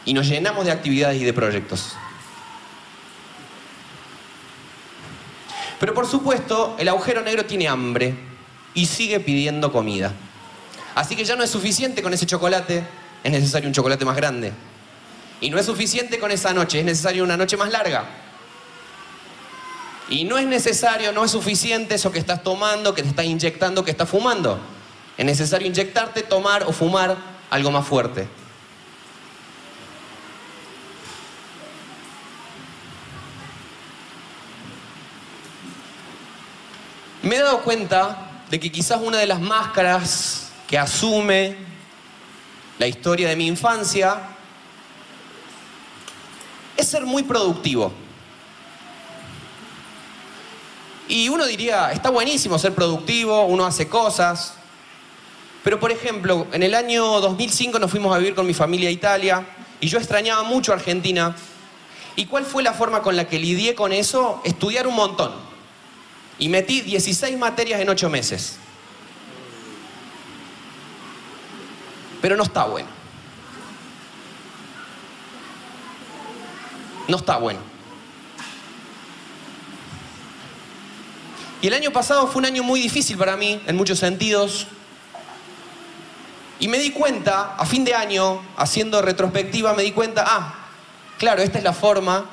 Y 0.06 0.14
nos 0.14 0.26
llenamos 0.26 0.64
de 0.64 0.72
actividades 0.72 1.20
y 1.20 1.24
de 1.24 1.32
proyectos. 1.34 1.92
Pero 5.78 5.92
por 5.92 6.06
supuesto, 6.06 6.74
el 6.78 6.88
agujero 6.88 7.20
negro 7.20 7.44
tiene 7.44 7.68
hambre 7.68 8.14
y 8.72 8.86
sigue 8.86 9.20
pidiendo 9.20 9.70
comida. 9.70 10.14
Así 10.94 11.14
que 11.16 11.26
ya 11.26 11.36
no 11.36 11.42
es 11.42 11.50
suficiente 11.50 12.02
con 12.02 12.14
ese 12.14 12.24
chocolate, 12.24 12.82
es 13.22 13.30
necesario 13.30 13.68
un 13.68 13.74
chocolate 13.74 14.06
más 14.06 14.16
grande. 14.16 14.54
Y 15.42 15.50
no 15.50 15.58
es 15.58 15.66
suficiente 15.66 16.18
con 16.18 16.30
esa 16.30 16.54
noche, 16.54 16.78
es 16.78 16.86
necesario 16.86 17.24
una 17.24 17.36
noche 17.36 17.58
más 17.58 17.70
larga. 17.70 18.06
Y 20.08 20.24
no 20.24 20.38
es 20.38 20.46
necesario, 20.46 21.12
no 21.12 21.26
es 21.26 21.30
suficiente 21.30 21.96
eso 21.96 22.10
que 22.10 22.18
estás 22.18 22.42
tomando, 22.42 22.94
que 22.94 23.02
te 23.02 23.10
estás 23.10 23.26
inyectando, 23.26 23.84
que 23.84 23.90
estás 23.90 24.08
fumando. 24.08 24.75
Es 25.16 25.24
necesario 25.24 25.66
inyectarte, 25.66 26.22
tomar 26.22 26.64
o 26.64 26.72
fumar 26.72 27.16
algo 27.50 27.70
más 27.70 27.86
fuerte. 27.86 28.28
Me 37.22 37.36
he 37.36 37.40
dado 37.40 37.62
cuenta 37.62 38.30
de 38.50 38.60
que 38.60 38.70
quizás 38.70 39.00
una 39.02 39.18
de 39.18 39.26
las 39.26 39.40
máscaras 39.40 40.50
que 40.68 40.78
asume 40.78 41.56
la 42.78 42.86
historia 42.86 43.28
de 43.28 43.36
mi 43.36 43.46
infancia, 43.46 44.20
es 46.76 46.86
ser 46.86 47.06
muy 47.06 47.22
productivo. 47.22 47.92
Y 51.08 51.28
uno 51.28 51.46
diría, 51.46 51.92
está 51.92 52.10
buenísimo 52.10 52.58
ser 52.58 52.74
productivo, 52.74 53.46
uno 53.46 53.64
hace 53.64 53.88
cosas, 53.88 54.55
pero 55.66 55.80
por 55.80 55.90
ejemplo, 55.90 56.46
en 56.52 56.62
el 56.62 56.76
año 56.76 57.20
2005 57.20 57.80
nos 57.80 57.90
fuimos 57.90 58.14
a 58.14 58.18
vivir 58.18 58.36
con 58.36 58.46
mi 58.46 58.54
familia 58.54 58.88
a 58.88 58.92
Italia 58.92 59.44
y 59.80 59.88
yo 59.88 59.98
extrañaba 59.98 60.44
mucho 60.44 60.72
Argentina. 60.72 61.34
¿Y 62.14 62.26
cuál 62.26 62.44
fue 62.44 62.62
la 62.62 62.72
forma 62.72 63.02
con 63.02 63.16
la 63.16 63.26
que 63.26 63.40
lidié 63.40 63.74
con 63.74 63.92
eso? 63.92 64.40
Estudiar 64.44 64.86
un 64.86 64.94
montón. 64.94 65.32
Y 66.38 66.48
metí 66.50 66.82
16 66.82 67.36
materias 67.36 67.80
en 67.80 67.88
8 67.88 68.08
meses. 68.08 68.58
pero 72.20 72.36
no 72.36 72.44
está 72.44 72.64
bueno. 72.66 72.88
No 77.08 77.16
está 77.16 77.38
bueno. 77.38 77.58
Y 81.60 81.66
el 81.66 81.74
año 81.74 81.90
pasado 81.90 82.28
fue 82.28 82.38
un 82.38 82.46
año 82.46 82.62
muy 82.62 82.80
difícil 82.80 83.18
para 83.18 83.36
mí, 83.36 83.60
en 83.66 83.74
muchos 83.74 83.98
sentidos. 83.98 84.68
Y 86.58 86.68
me 86.68 86.78
di 86.78 86.90
cuenta, 86.90 87.54
a 87.56 87.66
fin 87.66 87.84
de 87.84 87.94
año, 87.94 88.42
haciendo 88.56 89.02
retrospectiva, 89.02 89.74
me 89.74 89.82
di 89.82 89.92
cuenta, 89.92 90.24
ah, 90.26 90.54
claro, 91.18 91.42
esta 91.42 91.58
es 91.58 91.64
la 91.64 91.74
forma 91.74 92.24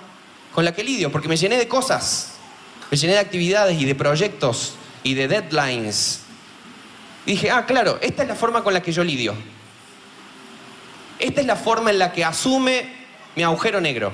con 0.53 0.63
la 0.63 0.73
que 0.73 0.83
lidio, 0.83 1.11
porque 1.11 1.27
me 1.27 1.35
llené 1.35 1.57
de 1.57 1.67
cosas, 1.67 2.35
me 2.89 2.97
llené 2.97 3.13
de 3.13 3.19
actividades 3.19 3.79
y 3.79 3.85
de 3.85 3.95
proyectos 3.95 4.75
y 5.03 5.13
de 5.13 5.27
deadlines. 5.27 6.21
dije, 7.25 7.51
ah, 7.51 7.65
claro, 7.65 7.97
esta 8.01 8.23
es 8.23 8.29
la 8.29 8.35
forma 8.35 8.63
con 8.63 8.73
la 8.73 8.81
que 8.81 8.91
yo 8.91 9.03
lidio. 9.03 9.35
Esta 11.19 11.41
es 11.41 11.47
la 11.47 11.55
forma 11.55 11.89
en 11.89 11.99
la 11.99 12.11
que 12.11 12.23
asume 12.23 12.87
mi 13.35 13.43
agujero 13.43 13.81
negro. 13.81 14.13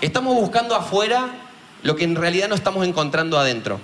Estamos 0.00 0.34
buscando 0.34 0.74
afuera 0.74 1.30
lo 1.82 1.96
que 1.96 2.04
en 2.04 2.16
realidad 2.16 2.48
no 2.48 2.54
estamos 2.54 2.86
encontrando 2.86 3.38
adentro. 3.38 3.80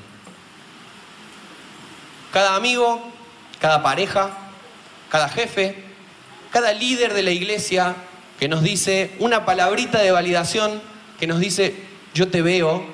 Cada 2.32 2.54
amigo, 2.54 3.02
cada 3.60 3.82
pareja, 3.82 4.30
cada 5.10 5.28
jefe, 5.28 5.84
cada 6.50 6.72
líder 6.72 7.14
de 7.14 7.22
la 7.22 7.30
iglesia 7.30 7.96
que 8.38 8.48
nos 8.48 8.62
dice 8.62 9.14
una 9.18 9.44
palabrita 9.44 9.98
de 10.00 10.10
validación, 10.12 10.80
que 11.18 11.26
nos 11.26 11.40
dice, 11.40 11.74
yo 12.14 12.28
te 12.28 12.42
veo, 12.42 12.86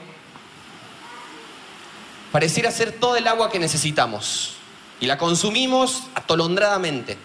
pareciera 2.32 2.70
ser 2.70 2.92
todo 2.92 3.16
el 3.16 3.28
agua 3.28 3.50
que 3.50 3.58
necesitamos 3.58 4.56
y 5.00 5.06
la 5.06 5.18
consumimos 5.18 6.04
atolondradamente. 6.14 7.16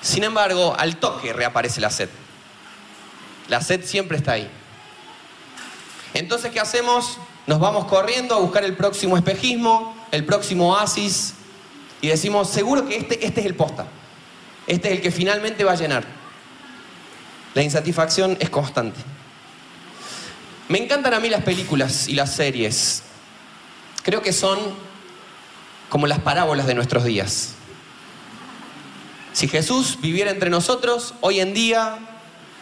Sin 0.00 0.22
embargo, 0.22 0.76
al 0.78 0.96
toque 0.96 1.32
reaparece 1.32 1.80
la 1.80 1.90
sed. 1.90 2.10
La 3.48 3.60
sed 3.62 3.84
siempre 3.84 4.18
está 4.18 4.32
ahí. 4.32 4.48
Entonces, 6.12 6.52
¿qué 6.52 6.60
hacemos? 6.60 7.18
Nos 7.46 7.60
vamos 7.60 7.84
corriendo 7.86 8.34
a 8.34 8.38
buscar 8.38 8.64
el 8.64 8.76
próximo 8.76 9.16
espejismo, 9.16 9.94
el 10.10 10.24
próximo 10.24 10.72
oasis 10.72 11.34
y 12.00 12.08
decimos, 12.08 12.50
seguro 12.50 12.86
que 12.86 12.96
este, 12.96 13.24
este 13.24 13.40
es 13.40 13.46
el 13.46 13.54
posta. 13.54 13.86
Este 14.66 14.88
es 14.88 14.96
el 14.96 15.02
que 15.02 15.10
finalmente 15.10 15.64
va 15.64 15.72
a 15.72 15.76
llenar. 15.76 16.04
La 17.54 17.62
insatisfacción 17.62 18.36
es 18.40 18.50
constante. 18.50 19.00
Me 20.68 20.82
encantan 20.82 21.14
a 21.14 21.20
mí 21.20 21.28
las 21.28 21.42
películas 21.44 22.08
y 22.08 22.14
las 22.14 22.34
series. 22.34 23.02
Creo 24.02 24.22
que 24.22 24.32
son 24.32 24.58
como 25.88 26.06
las 26.06 26.20
parábolas 26.20 26.66
de 26.66 26.74
nuestros 26.74 27.04
días. 27.04 27.54
Si 29.32 29.48
Jesús 29.48 29.98
viviera 30.00 30.30
entre 30.30 30.50
nosotros, 30.50 31.14
hoy 31.20 31.40
en 31.40 31.54
día, 31.54 31.98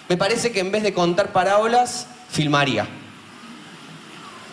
me 0.09 0.16
parece 0.16 0.53
que 0.53 0.61
en 0.61 0.71
vez 0.71 0.83
de 0.83 0.95
contar 0.95 1.33
parábolas, 1.33 2.07
filmaría. 2.31 2.88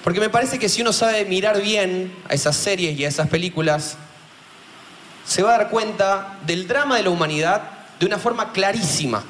Porque 0.04 0.20
me 0.20 0.30
parece 0.30 0.60
que 0.60 0.70
si 0.70 0.82
uno 0.82 0.94
sabe 0.94 1.26
mirar 1.26 1.62
bien 1.62 2.14
a 2.30 2.34
esas 2.34 2.56
series 2.56 2.98
y 2.98 3.06
a 3.06 3.10
esas 3.10 3.28
películas, 3.28 3.98
se 5.26 5.44
va 5.44 5.56
a 5.56 5.58
dar 5.58 5.70
cuenta 5.70 6.40
del 6.46 6.68
drama 6.68 6.98
de 6.98 7.04
la 7.04 7.10
humanidad 7.10 7.64
de 8.00 8.06
una 8.06 8.18
forma 8.18 8.52
clarísima. 8.52 9.24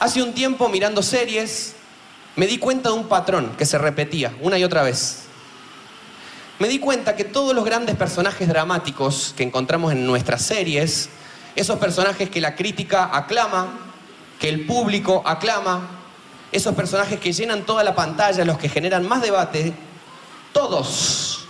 Hace 0.00 0.22
un 0.22 0.34
tiempo 0.34 0.68
mirando 0.68 1.02
series, 1.02 1.76
me 2.34 2.46
di 2.46 2.58
cuenta 2.58 2.88
de 2.88 2.96
un 2.96 3.08
patrón 3.08 3.54
que 3.56 3.64
se 3.64 3.78
repetía 3.78 4.34
una 4.40 4.58
y 4.58 4.64
otra 4.64 4.82
vez. 4.82 5.22
Me 6.58 6.68
di 6.68 6.80
cuenta 6.80 7.14
que 7.14 7.24
todos 7.24 7.54
los 7.54 7.64
grandes 7.64 7.96
personajes 7.96 8.48
dramáticos 8.48 9.32
que 9.36 9.44
encontramos 9.44 9.92
en 9.92 10.04
nuestras 10.04 10.42
series, 10.42 11.08
esos 11.54 11.78
personajes 11.78 12.30
que 12.30 12.40
la 12.40 12.56
crítica 12.56 13.10
aclama, 13.16 13.78
que 14.40 14.48
el 14.48 14.66
público 14.66 15.22
aclama, 15.24 16.01
esos 16.52 16.74
personajes 16.74 17.18
que 17.18 17.32
llenan 17.32 17.64
toda 17.64 17.82
la 17.82 17.94
pantalla, 17.94 18.44
los 18.44 18.58
que 18.58 18.68
generan 18.68 19.08
más 19.08 19.22
debate, 19.22 19.72
todos 20.52 21.46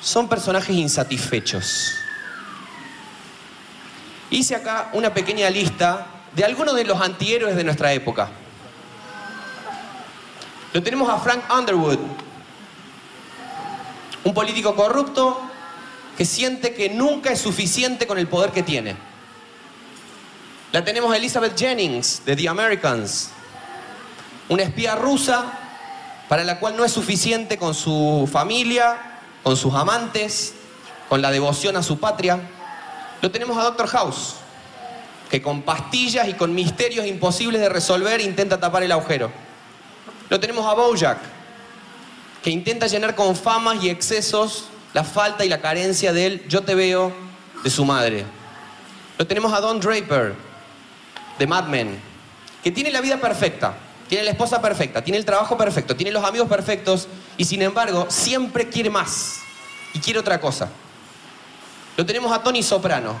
son 0.00 0.28
personajes 0.28 0.74
insatisfechos. 0.74 1.94
Hice 4.30 4.54
acá 4.54 4.90
una 4.92 5.12
pequeña 5.12 5.50
lista 5.50 6.06
de 6.34 6.44
algunos 6.44 6.76
de 6.76 6.84
los 6.84 7.00
antihéroes 7.00 7.56
de 7.56 7.64
nuestra 7.64 7.92
época. 7.92 8.28
Lo 10.72 10.82
tenemos 10.82 11.08
a 11.08 11.18
Frank 11.18 11.42
Underwood, 11.50 11.98
un 14.22 14.34
político 14.34 14.76
corrupto 14.76 15.40
que 16.16 16.24
siente 16.24 16.74
que 16.74 16.90
nunca 16.90 17.32
es 17.32 17.40
suficiente 17.40 18.06
con 18.06 18.18
el 18.18 18.28
poder 18.28 18.52
que 18.52 18.62
tiene. 18.62 18.94
La 20.70 20.84
tenemos 20.84 21.12
a 21.12 21.16
Elizabeth 21.16 21.58
Jennings, 21.58 22.22
de 22.24 22.36
The 22.36 22.48
Americans, 22.48 23.30
una 24.48 24.62
espía 24.62 24.94
rusa 24.94 25.52
para 26.28 26.44
la 26.44 26.58
cual 26.58 26.76
no 26.76 26.84
es 26.84 26.92
suficiente 26.92 27.58
con 27.58 27.74
su 27.74 28.28
familia, 28.30 29.20
con 29.42 29.56
sus 29.56 29.74
amantes, 29.74 30.54
con 31.08 31.22
la 31.22 31.30
devoción 31.30 31.76
a 31.76 31.82
su 31.82 31.98
patria. 31.98 32.40
Lo 33.22 33.30
tenemos 33.30 33.56
a 33.56 33.62
Doctor 33.62 33.88
House, 33.88 34.34
que 35.30 35.40
con 35.40 35.62
pastillas 35.62 36.28
y 36.28 36.34
con 36.34 36.54
misterios 36.54 37.06
imposibles 37.06 37.60
de 37.60 37.68
resolver 37.68 38.20
intenta 38.20 38.60
tapar 38.60 38.82
el 38.82 38.92
agujero. 38.92 39.30
Lo 40.28 40.38
tenemos 40.38 40.66
a 40.66 40.74
Bojack, 40.74 41.18
que 42.42 42.50
intenta 42.50 42.86
llenar 42.86 43.14
con 43.14 43.34
famas 43.34 43.82
y 43.82 43.88
excesos 43.88 44.66
la 44.94 45.04
falta 45.04 45.44
y 45.44 45.48
la 45.48 45.60
carencia 45.60 46.12
del 46.12 46.46
yo 46.48 46.62
te 46.62 46.74
veo 46.74 47.12
de 47.62 47.70
su 47.70 47.84
madre. 47.84 48.24
Lo 49.18 49.26
tenemos 49.26 49.52
a 49.52 49.60
Don 49.60 49.80
Draper, 49.80 50.34
de 51.38 51.46
Mad 51.46 51.66
Men, 51.66 52.00
que 52.62 52.70
tiene 52.70 52.90
la 52.90 53.00
vida 53.00 53.18
perfecta, 53.18 53.74
tiene 54.08 54.24
la 54.24 54.30
esposa 54.30 54.60
perfecta, 54.62 55.02
tiene 55.02 55.18
el 55.18 55.24
trabajo 55.24 55.56
perfecto, 55.56 55.94
tiene 55.94 56.12
los 56.12 56.24
amigos 56.24 56.48
perfectos 56.48 57.08
y 57.36 57.44
sin 57.44 57.62
embargo 57.62 58.06
siempre 58.08 58.68
quiere 58.68 58.90
más 58.90 59.40
y 59.94 60.00
quiere 60.00 60.18
otra 60.18 60.40
cosa. 60.40 60.68
Lo 61.96 62.06
tenemos 62.06 62.32
a 62.32 62.42
Tony 62.42 62.62
Soprano, 62.62 63.20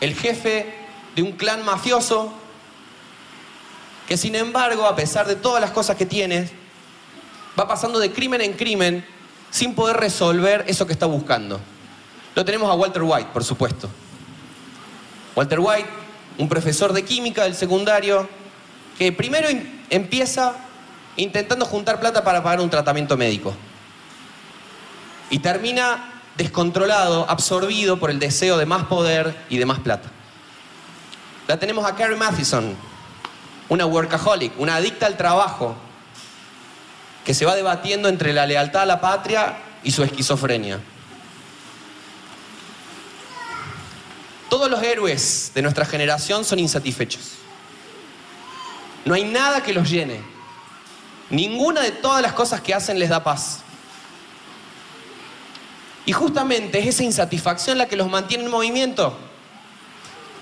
el 0.00 0.14
jefe 0.14 0.74
de 1.14 1.22
un 1.22 1.32
clan 1.32 1.64
mafioso 1.64 2.32
que 4.06 4.16
sin 4.16 4.34
embargo, 4.36 4.86
a 4.86 4.94
pesar 4.94 5.26
de 5.26 5.34
todas 5.34 5.60
las 5.60 5.72
cosas 5.72 5.96
que 5.96 6.06
tiene, 6.06 6.48
va 7.58 7.66
pasando 7.66 7.98
de 7.98 8.12
crimen 8.12 8.40
en 8.40 8.52
crimen 8.52 9.04
sin 9.50 9.74
poder 9.74 9.96
resolver 9.96 10.64
eso 10.68 10.86
que 10.86 10.92
está 10.92 11.06
buscando. 11.06 11.60
Lo 12.34 12.44
tenemos 12.44 12.70
a 12.70 12.74
Walter 12.74 13.02
White, 13.02 13.30
por 13.32 13.42
supuesto. 13.42 13.88
Walter 15.34 15.58
White, 15.58 15.88
un 16.38 16.48
profesor 16.48 16.92
de 16.92 17.04
química 17.04 17.44
del 17.44 17.54
secundario, 17.54 18.28
que 18.98 19.10
primero 19.12 19.48
empieza 19.90 20.54
intentando 21.16 21.64
juntar 21.64 22.00
plata 22.00 22.24
para 22.24 22.42
pagar 22.42 22.60
un 22.60 22.70
tratamiento 22.70 23.16
médico. 23.16 23.54
Y 25.30 25.38
termina 25.38 26.12
descontrolado, 26.36 27.28
absorbido 27.28 27.98
por 27.98 28.10
el 28.10 28.18
deseo 28.18 28.58
de 28.58 28.66
más 28.66 28.84
poder 28.84 29.34
y 29.48 29.58
de 29.58 29.66
más 29.66 29.80
plata. 29.80 30.10
La 31.48 31.58
tenemos 31.58 31.84
a 31.86 31.94
Carrie 31.94 32.16
Mathison, 32.16 32.76
una 33.68 33.86
workaholic, 33.86 34.58
una 34.58 34.76
adicta 34.76 35.06
al 35.06 35.16
trabajo, 35.16 35.76
que 37.24 37.34
se 37.34 37.46
va 37.46 37.56
debatiendo 37.56 38.08
entre 38.08 38.32
la 38.32 38.46
lealtad 38.46 38.82
a 38.82 38.86
la 38.86 39.00
patria 39.00 39.56
y 39.82 39.90
su 39.90 40.02
esquizofrenia. 40.02 40.78
Todos 44.48 44.70
los 44.70 44.82
héroes 44.82 45.50
de 45.54 45.62
nuestra 45.62 45.84
generación 45.84 46.44
son 46.44 46.60
insatisfechos. 46.60 47.45
No 49.06 49.14
hay 49.14 49.24
nada 49.24 49.62
que 49.62 49.72
los 49.72 49.88
llene. 49.88 50.20
Ninguna 51.30 51.80
de 51.80 51.92
todas 51.92 52.20
las 52.20 52.34
cosas 52.34 52.60
que 52.60 52.74
hacen 52.74 52.98
les 52.98 53.08
da 53.08 53.22
paz. 53.24 53.60
Y 56.04 56.12
justamente 56.12 56.80
es 56.80 56.86
esa 56.86 57.04
insatisfacción 57.04 57.78
la 57.78 57.86
que 57.86 57.96
los 57.96 58.10
mantiene 58.10 58.44
en 58.44 58.50
movimiento. 58.50 59.16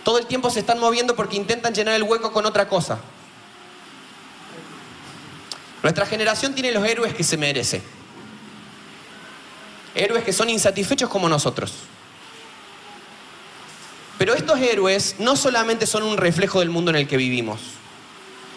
Todo 0.03 0.18
el 0.18 0.27
tiempo 0.27 0.48
se 0.50 0.61
están 0.61 0.81
moviendo 0.81 1.14
porque 1.14 1.37
intentan 1.37 1.74
llenar 1.74 1.94
el 1.94 2.03
hueco 2.03 2.33
con 2.33 2.46
otra 2.46 2.66
cosa. 2.66 2.98
Nuestra 5.83 6.07
generación 6.07 6.55
tiene 6.55 6.72
los 6.72 6.87
héroes 6.87 7.14
que 7.14 7.22
se 7.22 7.37
merece. 7.37 7.83
Héroes 9.94 10.24
que 10.24 10.33
son 10.33 10.48
insatisfechos 10.48 11.11
como 11.11 11.29
nosotros. 11.29 11.72
Pero 14.16 14.33
estos 14.33 14.59
héroes 14.59 15.16
no 15.18 15.37
solamente 15.37 15.87
son 15.87 16.03
un 16.03 16.16
reflejo 16.16 16.61
del 16.61 16.70
mundo 16.70 16.90
en 16.90 16.96
el 16.96 17.07
que 17.07 17.18
vivimos, 17.18 17.61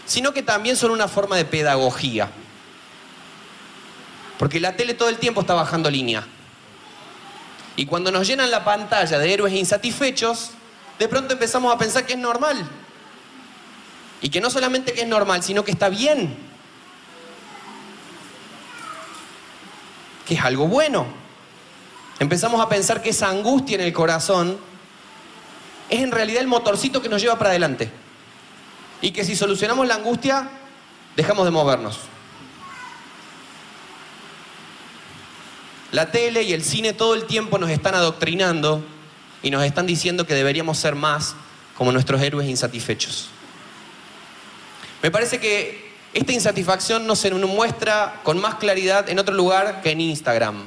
sino 0.08 0.34
que 0.34 0.42
también 0.42 0.76
son 0.76 0.92
una 0.92 1.08
forma 1.08 1.36
de 1.36 1.46
pedagogía. 1.46 2.30
Porque 4.40 4.60
la 4.60 4.76
tele 4.76 4.94
todo 4.94 5.10
el 5.10 5.18
tiempo 5.18 5.42
está 5.42 5.54
bajando 5.54 5.92
línea. 5.92 6.26
Y 7.76 7.86
cuando 7.86 8.12
nos 8.12 8.26
llenan 8.26 8.50
la 8.50 8.64
pantalla 8.64 9.20
de 9.20 9.34
héroes 9.34 9.54
insatisfechos, 9.54 10.52
de 10.98 11.08
pronto 11.08 11.34
empezamos 11.34 11.74
a 11.74 11.78
pensar 11.78 12.06
que 12.06 12.14
es 12.14 12.20
normal. 12.20 12.68
Y 14.22 14.30
que 14.30 14.42
no 14.42 14.50
solamente 14.50 14.94
que 14.94 15.02
es 15.02 15.08
normal, 15.08 15.44
sino 15.44 15.64
que 15.64 15.72
está 15.72 15.90
bien. 15.90 16.36
Que 20.26 20.36
es 20.36 20.42
algo 20.42 20.68
bueno. 20.68 21.06
Empezamos 22.20 22.62
a 22.62 22.70
pensar 22.70 23.02
que 23.02 23.10
esa 23.10 23.30
angustia 23.30 23.76
en 23.76 23.82
el 23.82 23.94
corazón 23.94 24.58
es 25.90 26.02
en 26.02 26.12
realidad 26.12 26.42
el 26.42 26.48
motorcito 26.48 27.02
que 27.02 27.10
nos 27.10 27.22
lleva 27.22 27.38
para 27.38 27.52
adelante. 27.52 27.92
Y 29.02 29.12
que 29.12 29.24
si 29.24 29.36
solucionamos 29.36 29.88
la 29.88 29.96
angustia, 29.96 30.50
dejamos 31.16 31.46
de 31.46 31.52
movernos. 31.52 32.00
La 35.92 36.12
tele 36.12 36.44
y 36.44 36.54
el 36.54 36.64
cine 36.64 36.94
todo 36.94 37.16
el 37.16 37.26
tiempo 37.26 37.58
nos 37.58 37.70
están 37.70 37.96
adoctrinando 37.96 38.84
y 39.42 39.52
nos 39.52 39.64
están 39.64 39.88
diciendo 39.88 40.28
que 40.28 40.34
deberíamos 40.34 40.78
ser 40.78 40.96
más 40.96 41.36
como 41.78 41.92
nuestros 41.92 42.22
héroes 42.22 42.50
insatisfechos. 42.50 43.30
Me 45.02 45.12
parece 45.12 45.40
que 45.40 45.94
esta 46.14 46.34
insatisfacción 46.34 47.06
no 47.06 47.16
se 47.16 47.32
muestra 47.32 48.20
con 48.24 48.40
más 48.40 48.56
claridad 48.56 49.10
en 49.10 49.20
otro 49.20 49.34
lugar 49.34 49.82
que 49.82 49.92
en 49.92 50.02
Instagram. 50.02 50.66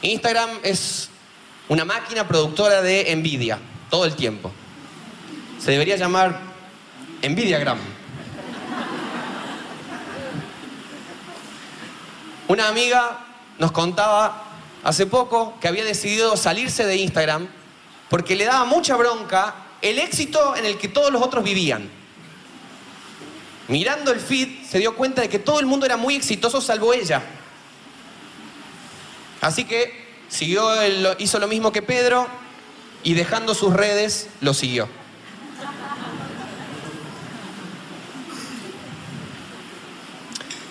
Instagram 0.00 0.50
es 0.62 1.10
una 1.68 1.84
máquina 1.84 2.26
productora 2.26 2.82
de 2.82 3.12
envidia, 3.12 3.58
todo 3.90 4.04
el 4.04 4.14
tiempo. 4.16 4.50
Se 5.60 5.70
debería 5.70 5.96
llamar 5.96 6.51
Envidiagram. 7.22 7.78
Una 12.48 12.68
amiga 12.68 13.24
nos 13.58 13.72
contaba 13.72 14.44
hace 14.82 15.06
poco 15.06 15.58
que 15.60 15.68
había 15.68 15.84
decidido 15.84 16.36
salirse 16.36 16.84
de 16.84 16.96
Instagram 16.96 17.48
porque 18.10 18.34
le 18.34 18.44
daba 18.44 18.64
mucha 18.64 18.96
bronca 18.96 19.54
el 19.80 19.98
éxito 19.98 20.56
en 20.56 20.66
el 20.66 20.76
que 20.76 20.88
todos 20.88 21.12
los 21.12 21.22
otros 21.22 21.44
vivían. 21.44 21.88
Mirando 23.68 24.10
el 24.10 24.20
feed 24.20 24.66
se 24.68 24.80
dio 24.80 24.96
cuenta 24.96 25.22
de 25.22 25.28
que 25.28 25.38
todo 25.38 25.60
el 25.60 25.66
mundo 25.66 25.86
era 25.86 25.96
muy 25.96 26.16
exitoso 26.16 26.60
salvo 26.60 26.92
ella. 26.92 27.22
Así 29.40 29.64
que 29.64 30.12
siguió 30.28 30.68
hizo 31.18 31.38
lo 31.38 31.48
mismo 31.48 31.72
que 31.72 31.82
Pedro 31.82 32.26
y 33.04 33.14
dejando 33.14 33.54
sus 33.54 33.72
redes 33.72 34.28
lo 34.40 34.54
siguió. 34.54 34.88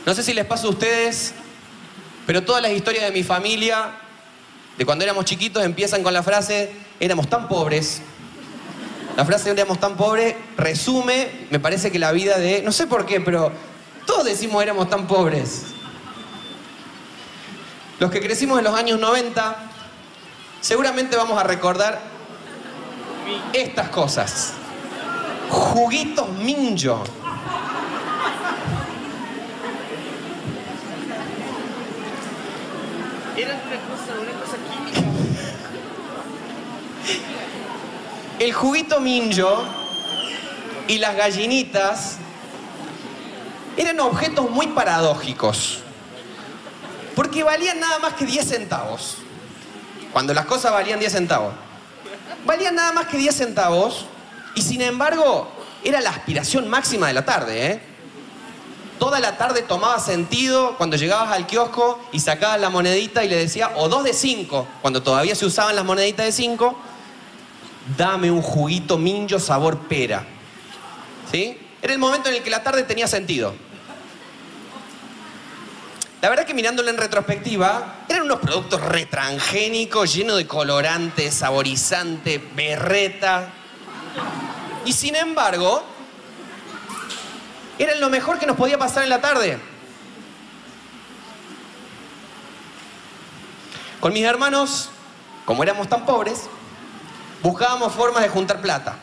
No 0.06 0.14
sé 0.14 0.24
si 0.24 0.34
les 0.34 0.46
pasa 0.46 0.68
a 0.68 0.70
ustedes 0.70 1.34
Pero 2.26 2.44
todas 2.44 2.62
las 2.62 2.72
historias 2.72 3.06
de 3.06 3.12
mi 3.12 3.24
familia, 3.24 3.92
de 4.78 4.86
cuando 4.86 5.04
éramos 5.04 5.26
chiquitos, 5.26 5.64
empiezan 5.64 6.04
con 6.04 6.14
la 6.14 6.24
frase, 6.24 6.72
éramos 7.00 7.30
tan 7.30 7.48
pobres. 7.48 8.02
La 9.18 9.26
frase 9.26 9.50
éramos 9.50 9.80
tan 9.80 9.98
pobres 9.98 10.36
resume, 10.56 11.48
me 11.50 11.60
parece 11.60 11.92
que 11.92 12.00
la 12.00 12.12
vida 12.12 12.38
de, 12.38 12.62
no 12.62 12.72
sé 12.72 12.88
por 12.88 13.06
qué, 13.06 13.20
pero 13.20 13.52
todos 14.06 14.26
decimos 14.26 14.64
éramos 14.64 14.90
tan 14.90 15.08
pobres. 15.08 15.64
Los 18.00 18.10
que 18.10 18.22
crecimos 18.22 18.58
en 18.60 18.64
los 18.64 18.74
años 18.74 19.00
90, 19.00 19.56
seguramente 20.62 21.18
vamos 21.18 21.38
a 21.38 21.44
recordar 21.44 22.02
estas 23.54 23.90
cosas. 23.90 24.54
Juguitos 25.50 26.30
Minjo. 26.40 27.04
Era 33.42 33.56
una 33.56 33.82
cosa, 33.90 34.20
una 34.22 34.40
cosa 34.40 34.58
química. 34.70 35.00
El 38.38 38.54
juguito 38.54 39.00
Minjo 39.00 39.64
y 40.88 41.00
las 41.00 41.16
gallinitas 41.16 42.18
eran 43.78 44.00
objetos 44.00 44.48
muy 44.52 44.68
paradójicos. 44.68 45.80
Porque 47.16 47.42
valían 47.42 47.80
nada 47.80 47.98
más 47.98 48.14
que 48.14 48.28
10 48.28 48.48
centavos. 48.48 49.18
Cuando 50.14 50.36
las 50.36 50.46
cosas 50.46 50.72
valían 50.72 51.00
10 51.00 51.12
centavos. 51.12 51.56
Valían 52.46 52.76
nada 52.76 52.92
más 52.92 53.08
que 53.08 53.18
10 53.18 53.36
centavos 53.36 54.06
y 54.54 54.62
sin 54.62 54.84
embargo 54.84 55.52
era 55.84 56.00
la 56.00 56.12
aspiración 56.12 56.68
máxima 56.68 57.08
de 57.08 57.14
la 57.16 57.26
tarde, 57.26 57.66
¿eh? 57.66 57.91
Toda 59.02 59.20
la 59.20 59.36
tarde 59.36 59.64
tomaba 59.64 60.00
sentido 60.00 60.76
cuando 60.78 60.96
llegabas 60.96 61.32
al 61.32 61.48
kiosco 61.48 62.00
y 62.12 62.20
sacabas 62.20 62.62
la 62.62 62.70
monedita 62.70 63.24
y 63.24 63.30
le 63.30 63.36
decía, 63.36 63.72
o 63.78 63.90
dos 63.90 64.04
de 64.04 64.14
cinco, 64.14 64.68
cuando 64.80 65.02
todavía 65.02 65.34
se 65.34 65.44
usaban 65.44 65.76
las 65.76 65.84
moneditas 65.84 66.28
de 66.28 66.32
cinco, 66.32 66.78
dame 67.98 68.30
un 68.30 68.44
juguito 68.44 69.00
minjo 69.00 69.40
sabor 69.40 69.80
pera. 69.88 70.24
¿Sí? 71.32 71.58
Era 71.82 71.94
el 71.94 71.98
momento 71.98 72.30
en 72.30 72.36
el 72.36 72.44
que 72.44 72.52
la 72.52 72.62
tarde 72.62 72.84
tenía 72.84 73.08
sentido. 73.08 73.56
La 76.22 76.30
verdad 76.30 76.46
que 76.46 76.54
mirándolo 76.54 76.92
en 76.92 76.98
retrospectiva, 76.98 78.06
eran 78.08 78.22
unos 78.22 78.38
productos 78.38 78.84
retrangénicos, 78.84 80.14
llenos 80.14 80.38
de 80.38 80.46
colorante, 80.46 81.32
saborizante, 81.32 82.38
berreta. 82.56 83.50
Y 84.86 84.94
sin 84.94 85.16
embargo, 85.16 85.91
eran 87.84 88.00
lo 88.00 88.10
mejor 88.10 88.38
que 88.38 88.46
nos 88.46 88.58
podía 88.58 88.78
pasar 88.78 89.04
en 89.04 89.10
la 89.10 89.22
tarde. 89.22 89.60
Con 94.00 94.14
mis 94.14 94.24
hermanos, 94.24 94.90
como 95.46 95.64
éramos 95.64 95.88
tan 95.88 96.06
pobres, 96.06 96.44
buscábamos 97.42 97.94
formas 97.94 98.24
de 98.24 98.30
juntar 98.30 98.62
plata. 98.62 98.96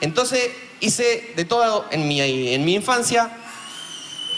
Entonces 0.00 0.50
hice 0.80 1.32
de 1.36 1.44
todo 1.44 1.86
en 1.90 2.08
mi, 2.08 2.74
infancia. 2.74 3.30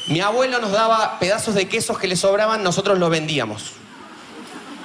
Mi 0.08 0.20
abuelo 0.20 0.58
nos 0.58 0.72
daba 0.72 1.18
pedazos 1.18 1.54
de 1.54 1.68
quesos 1.68 1.98
que 1.98 2.08
le 2.08 2.16
sobraban, 2.16 2.62
nosotros 2.62 2.98
los 2.98 3.10
vendíamos. 3.10 3.72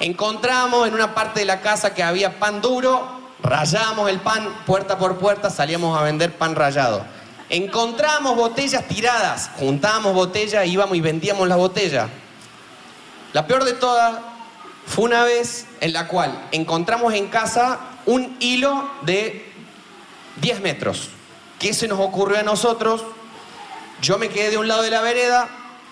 Encontramos 0.00 0.86
en 0.86 0.94
una 0.94 1.14
parte 1.14 1.40
de 1.40 1.46
la 1.46 1.60
casa 1.60 1.94
que 1.94 2.04
había 2.04 2.38
pan 2.38 2.60
duro, 2.60 3.20
rayábamos 3.42 4.08
el 4.10 4.20
pan 4.20 4.48
puerta 4.66 4.98
por 4.98 5.18
puerta, 5.18 5.50
salíamos 5.50 5.98
a 5.98 6.02
vender 6.02 6.36
pan 6.36 6.54
rallado. 6.54 7.04
Encontramos 7.50 8.36
botellas 8.36 8.86
tiradas, 8.88 9.50
juntábamos 9.58 10.14
botellas, 10.14 10.66
íbamos 10.66 10.96
y 10.96 11.00
vendíamos 11.00 11.48
las 11.48 11.56
botellas. 11.56 12.08
La 13.32 13.46
peor 13.46 13.64
de 13.64 13.72
todas 13.72 14.18
fue 14.86 15.04
una 15.04 15.24
vez 15.24 15.66
en 15.80 15.92
la 15.92 16.08
cual 16.08 16.48
encontramos 16.52 17.14
en 17.14 17.28
casa 17.28 17.78
un 18.06 18.36
hilo 18.40 18.90
de 19.02 19.50
10 20.40 20.60
metros. 20.60 21.08
¿Qué 21.58 21.72
se 21.72 21.88
nos 21.88 22.00
ocurrió 22.00 22.38
a 22.38 22.42
nosotros? 22.42 23.02
Yo 24.02 24.18
me 24.18 24.28
quedé 24.28 24.50
de 24.50 24.58
un 24.58 24.68
lado 24.68 24.82
de 24.82 24.90
la 24.90 25.00
vereda, 25.00 25.48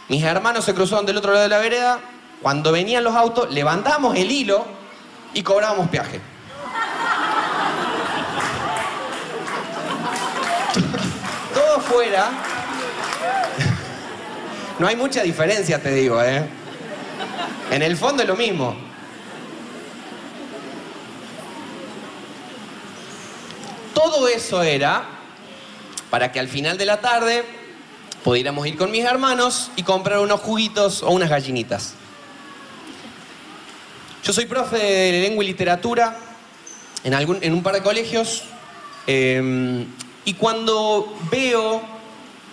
mis 0.09 0.23
hermanos 0.23 0.65
se 0.65 0.75
cruzaron 0.75 1.05
del 1.07 1.17
otro 1.17 1.33
lado 1.33 1.43
de 1.43 1.49
la 1.49 1.59
vereda. 1.59 2.01
Cuando 2.43 2.71
venían 2.71 3.03
los 3.03 3.17
autos, 3.17 3.51
levantamos 3.53 4.15
el 4.17 4.31
hilo 4.31 4.65
y 5.35 5.43
cobrábamos 5.43 5.89
peaje. 5.89 6.21
Fuera. 11.89 12.31
No 14.79 14.87
hay 14.87 14.97
mucha 14.97 15.23
diferencia, 15.23 15.81
te 15.81 15.93
digo, 15.93 16.23
¿eh? 16.23 16.47
En 17.71 17.83
el 17.83 17.97
fondo 17.97 18.23
es 18.23 18.29
lo 18.29 18.37
mismo. 18.37 18.77
Todo 23.95 24.29
eso 24.29 24.63
era 24.63 25.05
para 26.11 26.33
que 26.33 26.41
al 26.41 26.49
final 26.49 26.79
de 26.79 26.87
la 26.87 27.01
tarde 27.01 27.45
pudiéramos 28.25 28.67
ir 28.67 28.77
con 28.77 28.91
mis 28.91 29.05
hermanos 29.05 29.71
y 29.77 29.83
comprar 29.83 30.19
unos 30.21 30.41
juguitos 30.41 31.03
o 31.03 31.11
unas 31.11 31.31
gallinitas. 31.31 31.95
Yo 34.23 34.33
soy 34.33 34.47
profe 34.47 34.79
de 34.79 35.21
lengua 35.23 35.45
y 35.45 35.47
literatura 35.47 36.17
en, 37.05 37.15
algún, 37.15 37.39
en 37.43 37.53
un 37.53 37.63
par 37.63 37.75
de 37.75 37.83
colegios 37.83 38.45
eh, 39.07 39.87
y 40.27 40.35
cuando 40.35 41.17
veo 41.31 41.81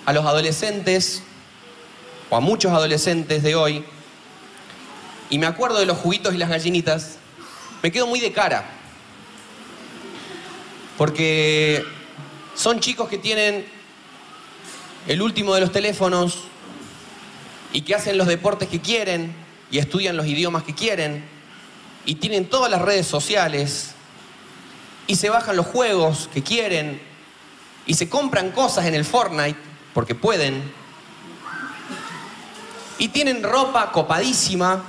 a 0.05 0.13
los 0.13 0.23
adolescentes 0.25 1.23
o 2.29 2.37
a 2.37 2.39
muchos 2.39 2.71
adolescentes 2.71 3.41
de 3.41 3.55
hoy 3.55 3.83
y 5.31 5.39
me 5.39 5.47
acuerdo 5.47 5.79
de 5.79 5.87
los 5.87 5.97
juguitos 5.97 6.35
y 6.35 6.37
las 6.37 6.49
gallinitas, 6.49 7.17
me 7.81 7.91
quedo 7.91 8.05
muy 8.05 8.19
de 8.19 8.31
cara. 8.31 8.63
Porque 10.99 11.83
son 12.53 12.79
chicos 12.79 13.09
que 13.09 13.17
tienen 13.17 13.65
el 15.07 15.23
último 15.23 15.55
de 15.55 15.61
los 15.61 15.71
teléfonos 15.71 16.43
y 17.73 17.81
que 17.81 17.95
hacen 17.95 18.19
los 18.19 18.27
deportes 18.27 18.69
que 18.69 18.81
quieren 18.81 19.33
y 19.71 19.79
estudian 19.79 20.15
los 20.15 20.27
idiomas 20.27 20.61
que 20.61 20.75
quieren 20.75 21.25
y 22.05 22.15
tienen 22.15 22.45
todas 22.45 22.69
las 22.69 22.83
redes 22.83 23.07
sociales 23.07 23.95
y 25.07 25.15
se 25.15 25.29
bajan 25.29 25.55
los 25.55 25.65
juegos 25.65 26.29
que 26.31 26.43
quieren 26.43 27.12
y 27.85 27.93
se 27.93 28.09
compran 28.09 28.51
cosas 28.51 28.85
en 28.85 28.95
el 28.95 29.05
Fortnite 29.05 29.59
porque 29.93 30.15
pueden 30.15 30.71
y 32.97 33.09
tienen 33.09 33.43
ropa 33.43 33.91
copadísima 33.91 34.83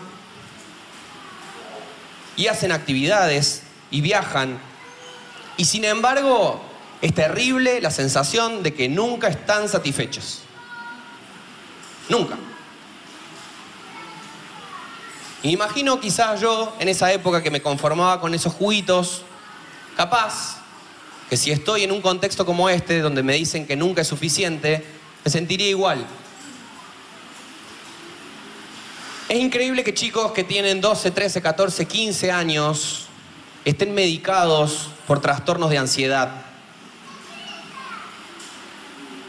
y 2.37 2.47
hacen 2.47 2.73
actividades 2.73 3.63
y 3.91 4.01
viajan 4.01 4.59
y 5.57 5.65
sin 5.65 5.85
embargo 5.85 6.63
es 7.05 7.15
terrible 7.15 7.81
la 7.81 7.91
sensación 7.91 8.63
de 8.63 8.73
que 8.73 8.89
nunca 8.89 9.29
están 9.29 9.69
satisfechos. 9.69 10.41
Nunca. 12.09 12.37
Imagino 15.43 16.01
quizás 16.01 16.41
yo 16.41 16.75
en 16.79 16.89
esa 16.89 17.13
época 17.13 17.43
que 17.43 17.51
me 17.51 17.61
conformaba 17.61 18.21
con 18.21 18.33
esos 18.33 18.55
juguitos, 18.55 19.21
capaz 19.99 20.64
que 21.29 21.37
si 21.37 21.51
estoy 21.51 21.85
en 21.85 21.93
un 21.93 22.01
contexto 22.01 22.45
como 22.45 22.69
este, 22.69 23.01
donde 23.01 23.23
me 23.23 23.35
dicen 23.35 23.67
que 23.67 23.77
nunca 23.77 24.03
es 24.03 24.09
suficiente, 24.09 24.85
me 25.25 25.31
sentiría 25.31 25.69
igual. 25.69 26.07
Es 29.29 29.39
increíble 29.39 29.83
que 29.83 29.95
chicos 29.95 30.33
que 30.33 30.45
tienen 30.45 30.81
12, 30.81 31.11
13, 31.11 31.41
14, 31.41 31.87
15 31.87 32.31
años 32.31 33.07
estén 33.65 33.95
medicados 33.95 34.91
por 35.07 35.21
trastornos 35.21 35.71
de 35.71 35.79
ansiedad, 35.79 36.43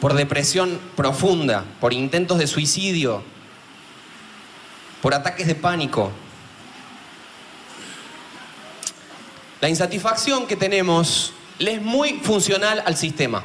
por 0.01 0.13
depresión 0.13 0.79
profunda, 0.97 1.63
por 1.79 1.93
intentos 1.93 2.37
de 2.37 2.47
suicidio, 2.47 3.23
por 5.01 5.13
ataques 5.13 5.47
de 5.47 5.55
pánico. 5.55 6.11
La 9.61 9.69
insatisfacción 9.69 10.45
que 10.45 10.57
tenemos 10.57 11.31
le 11.59 11.73
es 11.73 11.81
muy 11.81 12.19
funcional 12.19 12.83
al 12.85 12.95
sistema. 12.95 13.43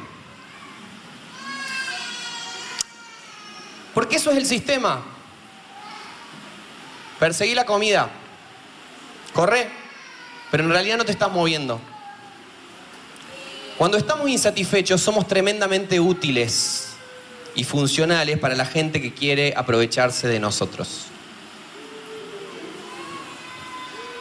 Porque 3.93 4.15
eso 4.15 4.31
es 4.31 4.37
el 4.37 4.45
sistema. 4.45 5.03
Perseguí 7.19 7.53
la 7.53 7.65
comida. 7.65 8.09
Corre, 9.33 9.69
pero 10.49 10.63
en 10.63 10.71
realidad 10.71 10.97
no 10.97 11.05
te 11.05 11.11
estás 11.11 11.31
moviendo. 11.31 11.79
Cuando 13.77 13.97
estamos 13.97 14.29
insatisfechos 14.29 15.01
somos 15.01 15.27
tremendamente 15.27 15.99
útiles 15.99 16.93
y 17.55 17.63
funcionales 17.63 18.37
para 18.37 18.55
la 18.55 18.65
gente 18.65 19.01
que 19.01 19.13
quiere 19.13 19.53
aprovecharse 19.55 20.27
de 20.27 20.39
nosotros. 20.39 21.05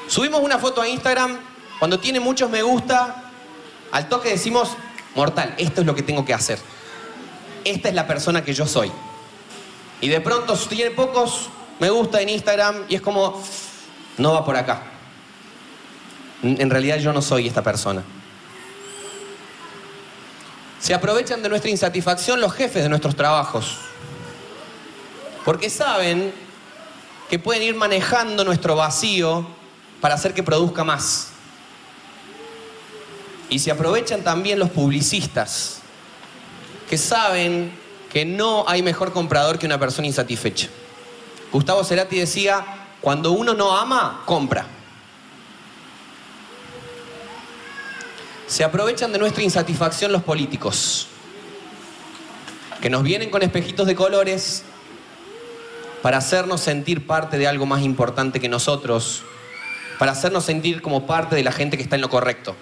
Subimos 0.09 0.41
una 0.41 0.59
foto 0.59 0.83
a 0.83 0.89
Instagram, 0.89 1.39
cuando 1.79 2.01
tiene 2.01 2.19
muchos 2.19 2.51
me 2.51 2.63
gusta, 2.63 3.30
al 3.93 4.09
toque 4.09 4.31
decimos, 4.31 4.71
mortal, 5.15 5.55
esto 5.59 5.81
es 5.81 5.87
lo 5.87 5.95
que 5.95 6.03
tengo 6.03 6.25
que 6.25 6.35
hacer. 6.35 6.59
Esta 7.65 7.89
es 7.89 7.95
la 7.95 8.07
persona 8.07 8.45
que 8.45 8.55
yo 8.55 8.67
soy. 8.67 8.91
Y 10.01 10.09
de 10.09 10.21
pronto 10.21 10.57
tiene 10.57 10.91
pocos, 10.93 11.51
me 11.79 11.91
gusta 11.91 12.21
en 12.21 12.31
Instagram 12.31 12.85
y 12.89 12.95
es 12.95 13.01
como, 13.01 13.43
no 14.19 14.33
va 14.33 14.45
por 14.45 14.57
acá. 14.57 14.83
En 16.43 16.71
realidad 16.71 16.99
yo 16.99 17.13
no 17.13 17.21
soy 17.21 17.49
esta 17.49 17.63
persona. 17.63 18.03
Se 20.81 20.95
aprovechan 20.95 21.43
de 21.43 21.51
nuestra 21.51 21.71
insatisfacción 21.71 22.41
los 22.41 22.55
jefes 22.55 22.83
de 22.83 22.89
nuestros 22.89 23.15
trabajos. 23.15 23.77
Porque 25.45 25.69
saben 25.69 26.33
que 27.29 27.39
pueden 27.39 27.63
ir 27.63 27.75
manejando 27.75 28.45
nuestro 28.45 28.77
vacío 28.77 29.47
para 30.01 30.15
hacer 30.15 30.33
que 30.33 30.43
produzca 30.43 30.83
más. 30.83 31.30
Y 33.51 33.59
se 33.59 33.71
aprovechan 33.71 34.23
también 34.23 34.59
los 34.59 34.71
publicistas, 34.71 35.81
que 36.89 36.97
saben 36.97 37.73
que 38.11 38.25
no 38.25 38.65
hay 38.67 38.83
mejor 38.83 39.13
comprador 39.13 39.59
que 39.59 39.67
una 39.67 39.79
persona 39.79 40.07
insatisfecha. 40.07 40.69
Gustavo 41.53 41.85
Cerati 41.85 42.19
decía, 42.19 42.65
cuando 43.01 43.33
uno 43.33 43.55
no 43.55 43.77
ama, 43.77 44.23
compra. 44.25 44.67
Se 48.47 48.65
aprovechan 48.65 49.13
de 49.13 49.19
nuestra 49.19 49.43
insatisfacción 49.43 50.13
los 50.13 50.23
políticos, 50.23 51.09
que 52.81 52.89
nos 52.89 53.03
vienen 53.03 53.31
con 53.31 53.43
espejitos 53.43 53.87
de 53.87 53.95
colores 53.95 54.63
para 56.03 56.19
hacernos 56.19 56.61
sentir 56.61 57.07
parte 57.07 57.37
de 57.37 57.47
algo 57.47 57.67
más 57.67 57.83
importante 57.83 58.41
que 58.41 58.49
nosotros, 58.49 59.23
para 59.99 60.13
hacernos 60.13 60.45
sentir 60.45 60.83
como 60.83 61.07
parte 61.07 61.37
de 61.37 61.45
la 61.45 61.53
gente 61.53 61.77
que 61.77 61.83
está 61.83 61.97
en 61.97 62.03
lo 62.03 62.09
correcto. 62.09 62.57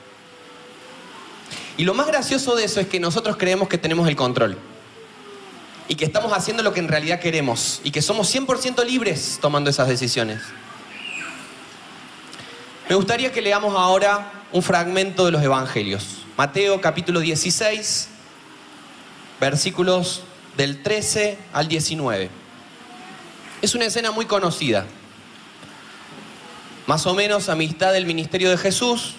Y 1.78 1.84
lo 1.84 1.94
más 1.94 2.08
gracioso 2.08 2.56
de 2.56 2.64
eso 2.64 2.80
es 2.80 2.88
que 2.88 2.98
nosotros 2.98 3.36
creemos 3.36 3.68
que 3.68 3.78
tenemos 3.78 4.08
el 4.08 4.16
control 4.16 4.58
y 5.86 5.94
que 5.94 6.04
estamos 6.04 6.32
haciendo 6.32 6.64
lo 6.64 6.74
que 6.74 6.80
en 6.80 6.88
realidad 6.88 7.20
queremos 7.20 7.80
y 7.84 7.92
que 7.92 8.02
somos 8.02 8.34
100% 8.34 8.84
libres 8.84 9.38
tomando 9.40 9.70
esas 9.70 9.86
decisiones. 9.86 10.42
Me 12.88 12.96
gustaría 12.96 13.30
que 13.30 13.40
leamos 13.40 13.76
ahora 13.76 14.32
un 14.50 14.60
fragmento 14.60 15.24
de 15.24 15.30
los 15.30 15.40
Evangelios. 15.40 16.24
Mateo 16.36 16.80
capítulo 16.80 17.20
16, 17.20 18.08
versículos 19.40 20.22
del 20.56 20.82
13 20.82 21.38
al 21.52 21.68
19. 21.68 22.28
Es 23.62 23.76
una 23.76 23.84
escena 23.84 24.10
muy 24.10 24.26
conocida. 24.26 24.84
Más 26.88 27.06
o 27.06 27.14
menos 27.14 27.48
amistad 27.48 27.92
del 27.92 28.04
ministerio 28.04 28.50
de 28.50 28.58
Jesús. 28.58 29.14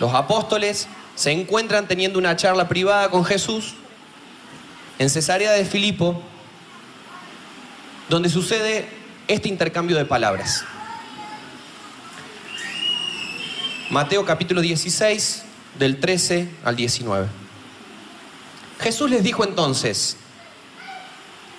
Los 0.00 0.14
apóstoles 0.14 0.86
se 1.14 1.32
encuentran 1.32 1.88
teniendo 1.88 2.18
una 2.18 2.36
charla 2.36 2.68
privada 2.68 3.10
con 3.10 3.24
Jesús 3.24 3.74
en 4.98 5.10
Cesarea 5.10 5.52
de 5.52 5.64
Filipo, 5.64 6.22
donde 8.08 8.28
sucede 8.28 8.88
este 9.26 9.48
intercambio 9.48 9.96
de 9.96 10.04
palabras. 10.04 10.64
Mateo 13.90 14.24
capítulo 14.24 14.60
16, 14.60 15.44
del 15.78 15.98
13 15.98 16.48
al 16.64 16.76
19. 16.76 17.26
Jesús 18.80 19.10
les 19.10 19.22
dijo 19.22 19.44
entonces, 19.44 20.16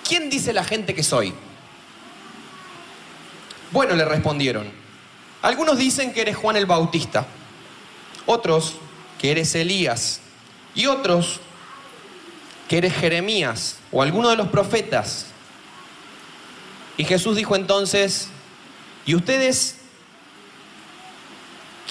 ¿quién 0.08 0.30
dice 0.30 0.54
la 0.54 0.64
gente 0.64 0.94
que 0.94 1.04
soy? 1.04 1.34
Bueno, 3.72 3.96
le 3.96 4.06
respondieron, 4.06 4.72
algunos 5.42 5.78
dicen 5.78 6.14
que 6.14 6.22
eres 6.22 6.38
Juan 6.38 6.56
el 6.56 6.66
Bautista, 6.66 7.28
otros 8.30 8.76
que 9.20 9.32
eres 9.32 9.56
Elías 9.56 10.22
y 10.76 10.86
otros 10.86 11.40
que 12.68 12.78
eres 12.78 12.94
Jeremías 12.94 13.78
o 13.92 14.04
alguno 14.04 14.30
de 14.30 14.36
los 14.36 14.50
profetas. 14.50 15.26
Y 16.96 17.06
Jesús 17.06 17.36
dijo 17.36 17.56
entonces, 17.56 18.28
¿y 19.08 19.16
ustedes 19.16 19.78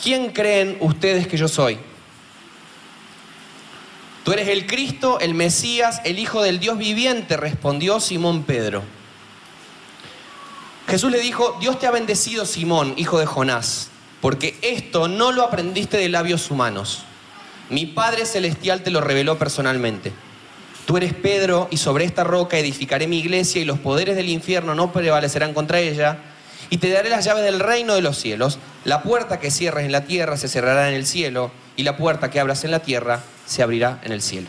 quién 0.01 0.31
creen 0.31 0.77
ustedes 0.81 1.27
que 1.27 1.37
yo 1.37 1.49
soy? 1.49 1.77
Tú 4.25 4.33
eres 4.33 4.47
el 4.47 4.69
Cristo, 4.69 5.19
el 5.19 5.35
Mesías, 5.35 6.01
el 6.05 6.21
Hijo 6.21 6.41
del 6.43 6.61
Dios 6.61 6.79
viviente, 6.79 7.37
respondió 7.37 7.99
Simón 7.99 8.45
Pedro. 8.45 8.85
Jesús 10.87 11.11
le 11.11 11.19
dijo, 11.19 11.57
Dios 11.61 11.81
te 11.81 11.89
ha 11.89 11.91
bendecido 11.91 12.47
Simón, 12.47 12.95
hijo 12.97 13.19
de 13.19 13.27
Jonás, 13.27 13.91
porque 14.21 14.57
esto 14.63 15.09
no 15.09 15.33
lo 15.33 15.43
aprendiste 15.43 15.97
de 15.97 16.09
labios 16.09 16.51
humanos. 16.51 17.05
Mi 17.71 17.87
Padre 17.87 18.27
Celestial 18.27 18.83
te 18.83 18.91
lo 18.91 19.01
reveló 19.01 19.39
personalmente. 19.39 20.13
Tú 20.87 20.97
eres 20.97 21.13
Pedro 21.13 21.69
y 21.71 21.77
sobre 21.77 22.05
esta 22.05 22.25
roca 22.25 22.59
edificaré 22.59 23.07
mi 23.07 23.19
iglesia 23.19 23.61
y 23.61 23.67
los 23.67 23.79
poderes 23.79 24.17
del 24.17 24.31
infierno 24.31 24.75
no 24.75 24.93
prevalecerán 24.93 25.53
contra 25.53 25.81
ella. 25.81 26.19
Y 26.71 26.79
te 26.79 26.91
daré 26.91 27.11
las 27.11 27.25
llaves 27.25 27.45
del 27.45 27.61
reino 27.61 27.95
de 27.95 28.01
los 28.01 28.19
cielos. 28.19 28.59
La 28.85 29.03
puerta 29.03 29.39
que 29.39 29.51
cierres 29.51 29.85
en 29.85 29.93
la 29.93 30.05
tierra 30.05 30.37
se 30.37 30.49
cerrará 30.49 30.89
en 30.89 30.95
el 30.95 31.07
cielo 31.07 31.51
y 31.77 31.83
la 31.83 31.97
puerta 31.97 32.31
que 32.31 32.41
abras 32.41 32.65
en 32.65 32.71
la 32.71 32.81
tierra 32.81 33.23
se 33.47 33.63
abrirá 33.63 34.01
en 34.03 34.13
el 34.13 34.23
cielo. 34.23 34.49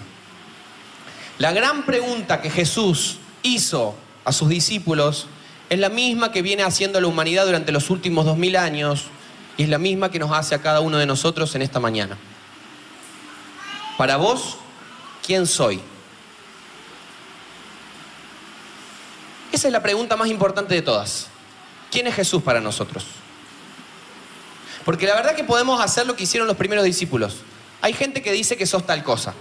La 1.37 1.51
gran 1.51 1.85
pregunta 1.85 2.41
que 2.41 2.49
Jesús 2.49 3.19
hizo 3.43 3.95
a 4.25 4.31
sus 4.31 4.49
discípulos 4.49 5.27
es 5.69 5.79
la 5.79 5.89
misma 5.89 6.31
que 6.31 6.41
viene 6.41 6.63
haciendo 6.63 6.99
la 6.99 7.07
humanidad 7.07 7.45
durante 7.45 7.71
los 7.71 7.89
últimos 7.89 8.25
dos 8.25 8.37
mil 8.37 8.55
años 8.55 9.07
y 9.59 9.63
es 9.63 9.69
la 9.69 9.77
misma 9.77 10.09
que 10.09 10.19
nos 10.19 10.31
hace 10.31 10.55
a 10.55 10.61
cada 10.61 10.79
uno 10.79 10.97
de 10.97 11.05
nosotros 11.05 11.53
en 11.53 11.61
esta 11.61 11.81
mañana. 11.81 12.17
Para 13.97 14.15
vos, 14.15 14.55
¿quién 15.21 15.45
soy? 15.45 15.81
Esa 19.51 19.67
es 19.67 19.73
la 19.73 19.83
pregunta 19.83 20.15
más 20.15 20.29
importante 20.29 20.73
de 20.73 20.81
todas. 20.81 21.27
¿Quién 21.91 22.07
es 22.07 22.15
Jesús 22.15 22.41
para 22.41 22.61
nosotros? 22.61 23.03
Porque 24.85 25.05
la 25.05 25.15
verdad 25.15 25.35
que 25.35 25.43
podemos 25.43 25.83
hacer 25.83 26.07
lo 26.07 26.15
que 26.15 26.23
hicieron 26.23 26.47
los 26.47 26.55
primeros 26.55 26.85
discípulos. 26.85 27.39
Hay 27.81 27.91
gente 27.91 28.21
que 28.21 28.31
dice 28.31 28.55
que 28.55 28.65
sos 28.65 28.85
tal 28.85 29.03
cosa. 29.03 29.33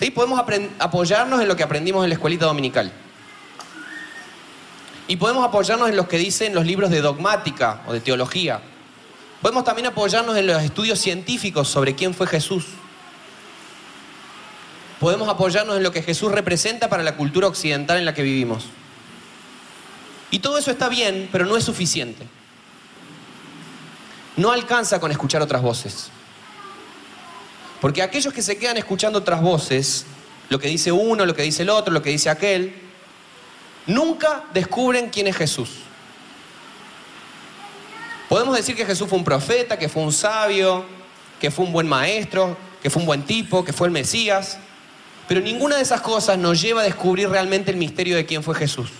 ¿Sí? 0.00 0.10
Podemos 0.10 0.42
apoyarnos 0.80 1.40
en 1.40 1.46
lo 1.46 1.54
que 1.54 1.62
aprendimos 1.62 2.02
en 2.02 2.10
la 2.10 2.14
escuelita 2.14 2.46
dominical. 2.46 2.90
Y 5.06 5.14
podemos 5.14 5.46
apoyarnos 5.46 5.88
en 5.90 5.96
lo 5.96 6.08
que 6.08 6.18
dicen 6.18 6.56
los 6.56 6.66
libros 6.66 6.90
de 6.90 7.00
dogmática 7.00 7.82
o 7.86 7.92
de 7.92 8.00
teología. 8.00 8.60
Podemos 9.42 9.64
también 9.64 9.86
apoyarnos 9.86 10.36
en 10.36 10.46
los 10.46 10.62
estudios 10.62 10.98
científicos 10.98 11.68
sobre 11.68 11.94
quién 11.94 12.12
fue 12.12 12.26
Jesús. 12.26 12.66
Podemos 14.98 15.28
apoyarnos 15.28 15.78
en 15.78 15.82
lo 15.82 15.92
que 15.92 16.02
Jesús 16.02 16.30
representa 16.30 16.90
para 16.90 17.02
la 17.02 17.16
cultura 17.16 17.46
occidental 17.46 17.96
en 17.96 18.04
la 18.04 18.12
que 18.12 18.22
vivimos. 18.22 18.66
Y 20.30 20.40
todo 20.40 20.58
eso 20.58 20.70
está 20.70 20.90
bien, 20.90 21.28
pero 21.32 21.46
no 21.46 21.56
es 21.56 21.64
suficiente. 21.64 22.26
No 24.36 24.52
alcanza 24.52 25.00
con 25.00 25.10
escuchar 25.10 25.40
otras 25.40 25.62
voces. 25.62 26.10
Porque 27.80 28.02
aquellos 28.02 28.34
que 28.34 28.42
se 28.42 28.58
quedan 28.58 28.76
escuchando 28.76 29.18
otras 29.18 29.40
voces, 29.40 30.04
lo 30.50 30.58
que 30.58 30.68
dice 30.68 30.92
uno, 30.92 31.24
lo 31.24 31.34
que 31.34 31.42
dice 31.42 31.62
el 31.62 31.70
otro, 31.70 31.94
lo 31.94 32.02
que 32.02 32.10
dice 32.10 32.28
aquel, 32.28 32.74
nunca 33.86 34.44
descubren 34.52 35.08
quién 35.08 35.26
es 35.28 35.36
Jesús. 35.36 35.70
Podemos 38.30 38.54
decir 38.54 38.76
que 38.76 38.86
Jesús 38.86 39.08
fue 39.08 39.18
un 39.18 39.24
profeta, 39.24 39.76
que 39.76 39.88
fue 39.88 40.04
un 40.04 40.12
sabio, 40.12 40.84
que 41.40 41.50
fue 41.50 41.64
un 41.64 41.72
buen 41.72 41.88
maestro, 41.88 42.56
que 42.80 42.88
fue 42.88 43.02
un 43.02 43.06
buen 43.06 43.24
tipo, 43.24 43.64
que 43.64 43.72
fue 43.72 43.88
el 43.88 43.92
Mesías, 43.92 44.56
pero 45.26 45.40
ninguna 45.40 45.74
de 45.74 45.82
esas 45.82 46.00
cosas 46.00 46.38
nos 46.38 46.60
lleva 46.60 46.82
a 46.82 46.84
descubrir 46.84 47.28
realmente 47.28 47.72
el 47.72 47.76
misterio 47.76 48.14
de 48.14 48.24
quién 48.24 48.44
fue 48.44 48.54
Jesús. 48.54 48.90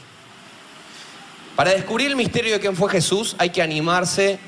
Para 1.55 1.71
descubrir 1.71 2.09
el 2.09 2.17
misterio 2.17 2.55
de 2.55 2.59
quién 2.59 2.75
fue 2.75 2.91
Jesús 2.91 3.37
hay 3.39 3.51
que 3.51 3.63
animarse 3.63 4.41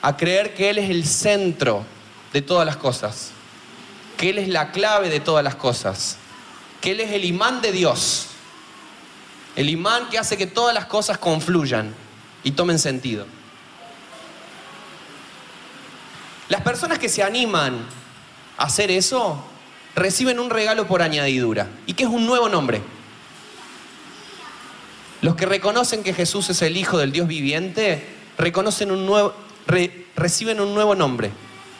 a 0.00 0.16
creer 0.16 0.54
que 0.54 0.70
Él 0.70 0.78
es 0.78 0.88
el 0.88 1.04
centro 1.04 1.84
de 2.32 2.40
todas 2.40 2.64
las 2.64 2.78
cosas, 2.78 3.28
que 4.16 4.30
Él 4.30 4.38
es 4.38 4.48
la 4.48 4.72
clave 4.72 5.10
de 5.10 5.20
todas 5.20 5.44
las 5.44 5.54
cosas, 5.54 6.16
que 6.80 6.92
Él 6.92 7.00
es 7.00 7.12
el 7.12 7.26
imán 7.26 7.60
de 7.60 7.72
Dios, 7.72 8.28
el 9.54 9.68
imán 9.68 10.08
que 10.08 10.16
hace 10.16 10.38
que 10.38 10.46
todas 10.46 10.72
las 10.72 10.86
cosas 10.86 11.18
confluyan 11.18 11.94
y 12.42 12.52
tomen 12.52 12.78
sentido. 12.78 13.26
Las 16.48 16.60
personas 16.60 16.98
que 16.98 17.08
se 17.08 17.22
animan 17.22 17.86
a 18.58 18.64
hacer 18.64 18.90
eso 18.90 19.42
reciben 19.94 20.38
un 20.38 20.50
regalo 20.50 20.86
por 20.86 21.02
añadidura, 21.02 21.68
y 21.86 21.94
que 21.94 22.04
es 22.04 22.10
un 22.10 22.26
nuevo 22.26 22.48
nombre. 22.48 22.82
Los 25.22 25.36
que 25.36 25.46
reconocen 25.46 26.02
que 26.02 26.12
Jesús 26.12 26.50
es 26.50 26.60
el 26.62 26.76
Hijo 26.76 26.98
del 26.98 27.12
Dios 27.12 27.26
viviente, 27.26 28.06
reconocen 28.36 28.90
un 28.90 29.06
nuevo, 29.06 29.34
reciben 30.16 30.60
un 30.60 30.74
nuevo 30.74 30.94
nombre. 30.94 31.30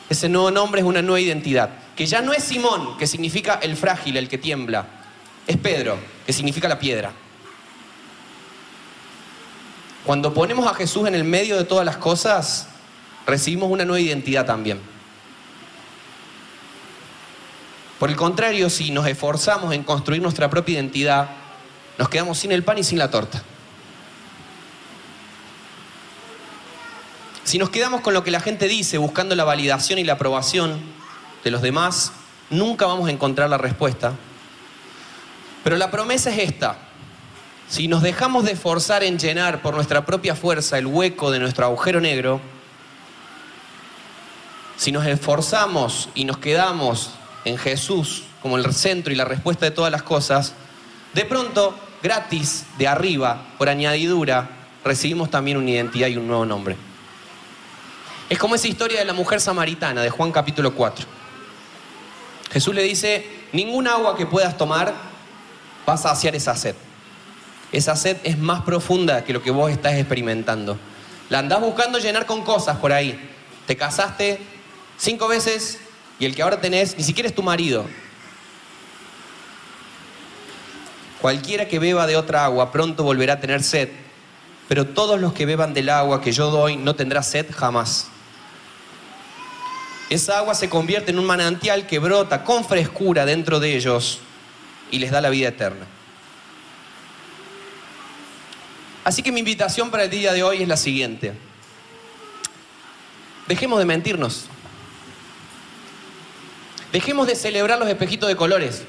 Ese 0.09 0.29
nuevo 0.29 0.51
nombre 0.51 0.81
es 0.81 0.87
una 0.87 1.03
nueva 1.03 1.21
identidad, 1.21 1.71
que 1.97 2.07
ya 2.07 2.23
no 2.23 2.33
es 2.33 2.45
Simón, 2.45 2.97
que 2.97 3.07
significa 3.07 3.59
el 3.63 3.77
frágil, 3.77 4.17
el 4.17 4.29
que 4.29 4.39
tiembla, 4.39 4.87
es 5.47 5.57
Pedro, 5.59 5.99
que 6.27 6.33
significa 6.33 6.69
la 6.69 6.79
piedra. 6.79 7.13
Cuando 10.05 10.33
ponemos 10.33 10.67
a 10.67 10.75
Jesús 10.75 11.09
en 11.09 11.15
el 11.15 11.25
medio 11.25 11.57
de 11.57 11.65
todas 11.65 11.85
las 11.85 11.97
cosas, 11.97 12.69
recibimos 13.27 13.71
una 13.71 13.85
nueva 13.85 14.01
identidad 14.01 14.47
también. 14.47 14.81
Por 17.99 18.11
el 18.11 18.17
contrario, 18.17 18.69
si 18.71 18.91
nos 18.91 19.07
esforzamos 19.07 19.73
en 19.73 19.83
construir 19.83 20.21
nuestra 20.21 20.51
propia 20.51 20.75
identidad, 20.75 21.31
nos 21.99 22.09
quedamos 22.09 22.39
sin 22.39 22.53
el 22.53 22.63
pan 22.63 22.79
y 22.79 22.85
sin 22.85 22.99
la 22.99 23.11
torta. 23.11 23.43
Si 27.45 27.59
nos 27.59 27.71
quedamos 27.71 28.01
con 28.01 28.15
lo 28.15 28.25
que 28.25 28.31
la 28.31 28.41
gente 28.41 28.69
dice, 28.69 28.99
buscando 28.99 29.35
la 29.35 29.45
validación 29.45 29.99
y 29.99 30.05
la 30.05 30.15
aprobación 30.15 30.81
de 31.45 31.51
los 31.51 31.63
demás, 31.63 32.13
nunca 32.51 32.87
vamos 32.87 33.09
a 33.09 33.13
encontrar 33.13 33.49
la 33.49 33.59
respuesta. 33.59 34.13
Pero 35.63 35.77
la 35.77 35.91
promesa 35.91 36.31
es 36.31 36.39
esta. 36.39 36.79
Si 37.69 37.87
nos 37.89 38.03
dejamos 38.03 38.45
de 38.45 38.53
esforzar 38.53 39.03
en 39.03 39.19
llenar 39.19 39.63
por 39.63 39.75
nuestra 39.75 40.05
propia 40.05 40.35
fuerza 40.35 40.79
el 40.79 40.87
hueco 40.87 41.31
de 41.31 41.39
nuestro 41.39 41.65
agujero 41.65 42.01
negro, 42.01 42.41
si 44.77 44.93
nos 44.93 45.07
esforzamos 45.07 46.09
y 46.15 46.25
nos 46.25 46.39
quedamos 46.39 47.11
en 47.45 47.57
Jesús 47.59 48.25
como 48.43 48.57
el 48.57 48.73
centro 48.75 49.13
y 49.13 49.17
la 49.17 49.25
respuesta 49.25 49.67
de 49.67 49.71
todas 49.71 49.91
las 49.91 50.03
cosas, 50.03 50.53
de 51.15 51.25
pronto, 51.25 51.75
gratis, 52.03 52.67
de 52.77 52.89
arriba, 52.89 53.47
por 53.57 53.69
añadidura, 53.69 54.51
recibimos 54.85 55.31
también 55.31 55.57
una 55.57 55.71
identidad 55.71 56.09
y 56.09 56.17
un 56.17 56.27
nuevo 56.27 56.45
nombre. 56.45 56.77
Es 58.29 58.39
como 58.39 58.55
esa 58.55 58.69
historia 58.69 58.99
de 58.99 59.05
la 59.05 59.13
mujer 59.13 59.41
samaritana 59.41 60.03
de 60.03 60.11
Juan 60.11 60.33
capítulo 60.33 60.75
4. 60.75 61.07
Jesús 62.51 62.75
le 62.75 62.83
dice, 62.83 63.27
ningún 63.53 63.87
agua 63.87 64.17
que 64.17 64.27
puedas 64.27 64.57
tomar 64.57 64.95
va 65.89 65.93
a 65.93 65.97
saciar 65.97 66.35
esa 66.35 66.57
sed. 66.57 66.75
Esa 67.73 67.97
sed 67.97 68.19
es 68.25 68.39
más 68.39 68.63
profunda 68.63 69.25
que 69.25 69.33
lo 69.33 69.43
que 69.43 69.51
vos 69.51 69.71
estás 69.71 69.95
experimentando. 69.95 70.79
La 71.31 71.41
andás 71.41 71.61
buscando 71.61 71.99
llenar 71.99 72.27
con 72.27 72.43
cosas 72.43 72.77
por 72.79 72.93
ahí. 72.93 73.19
Te 73.67 73.77
casaste 73.77 74.41
cinco 74.99 75.29
veces 75.29 75.79
y 76.19 76.25
el 76.25 76.35
que 76.35 76.43
ahora 76.43 76.61
tenés 76.61 76.97
ni 76.97 77.05
siquiera 77.05 77.29
es 77.29 77.35
tu 77.35 77.43
marido. 77.43 77.87
Cualquiera 81.21 81.67
que 81.69 81.79
beba 81.79 82.07
de 82.07 82.17
otra 82.17 82.45
agua 82.45 82.71
pronto 82.71 83.03
volverá 83.03 83.35
a 83.35 83.41
tener 83.41 83.63
sed, 83.63 83.89
pero 84.69 84.87
todos 84.87 85.19
los 85.19 85.33
que 85.33 85.47
beban 85.47 85.73
del 85.73 85.89
agua 85.89 86.21
que 86.21 86.33
yo 86.33 86.51
doy 86.51 86.77
no 86.77 86.95
tendrá 86.95 87.23
sed 87.23 87.47
jamás. 87.51 88.09
Esa 90.11 90.39
agua 90.39 90.55
se 90.55 90.69
convierte 90.69 91.13
en 91.13 91.19
un 91.19 91.25
manantial 91.25 91.87
que 91.87 91.99
brota 91.99 92.45
con 92.45 92.65
frescura 92.65 93.25
dentro 93.25 93.59
de 93.59 93.75
ellos 93.75 94.21
y 94.91 94.99
les 94.99 95.11
da 95.11 95.21
la 95.21 95.31
vida 95.31 95.49
eterna. 95.49 95.87
Así 99.03 99.23
que 99.23 99.33
mi 99.33 99.41
invitación 99.41 99.91
para 99.91 100.05
el 100.05 100.11
día 100.11 100.33
de 100.33 100.43
hoy 100.43 100.63
es 100.63 100.69
la 100.69 100.77
siguiente. 100.77 101.35
Dejemos 103.49 103.79
de 103.79 103.85
mentirnos. 103.85 104.47
Dejemos 106.95 107.27
de 107.27 107.35
celebrar 107.35 107.81
los 107.81 107.89
espejitos 107.89 108.29
de 108.29 108.37
colores. 108.37 108.85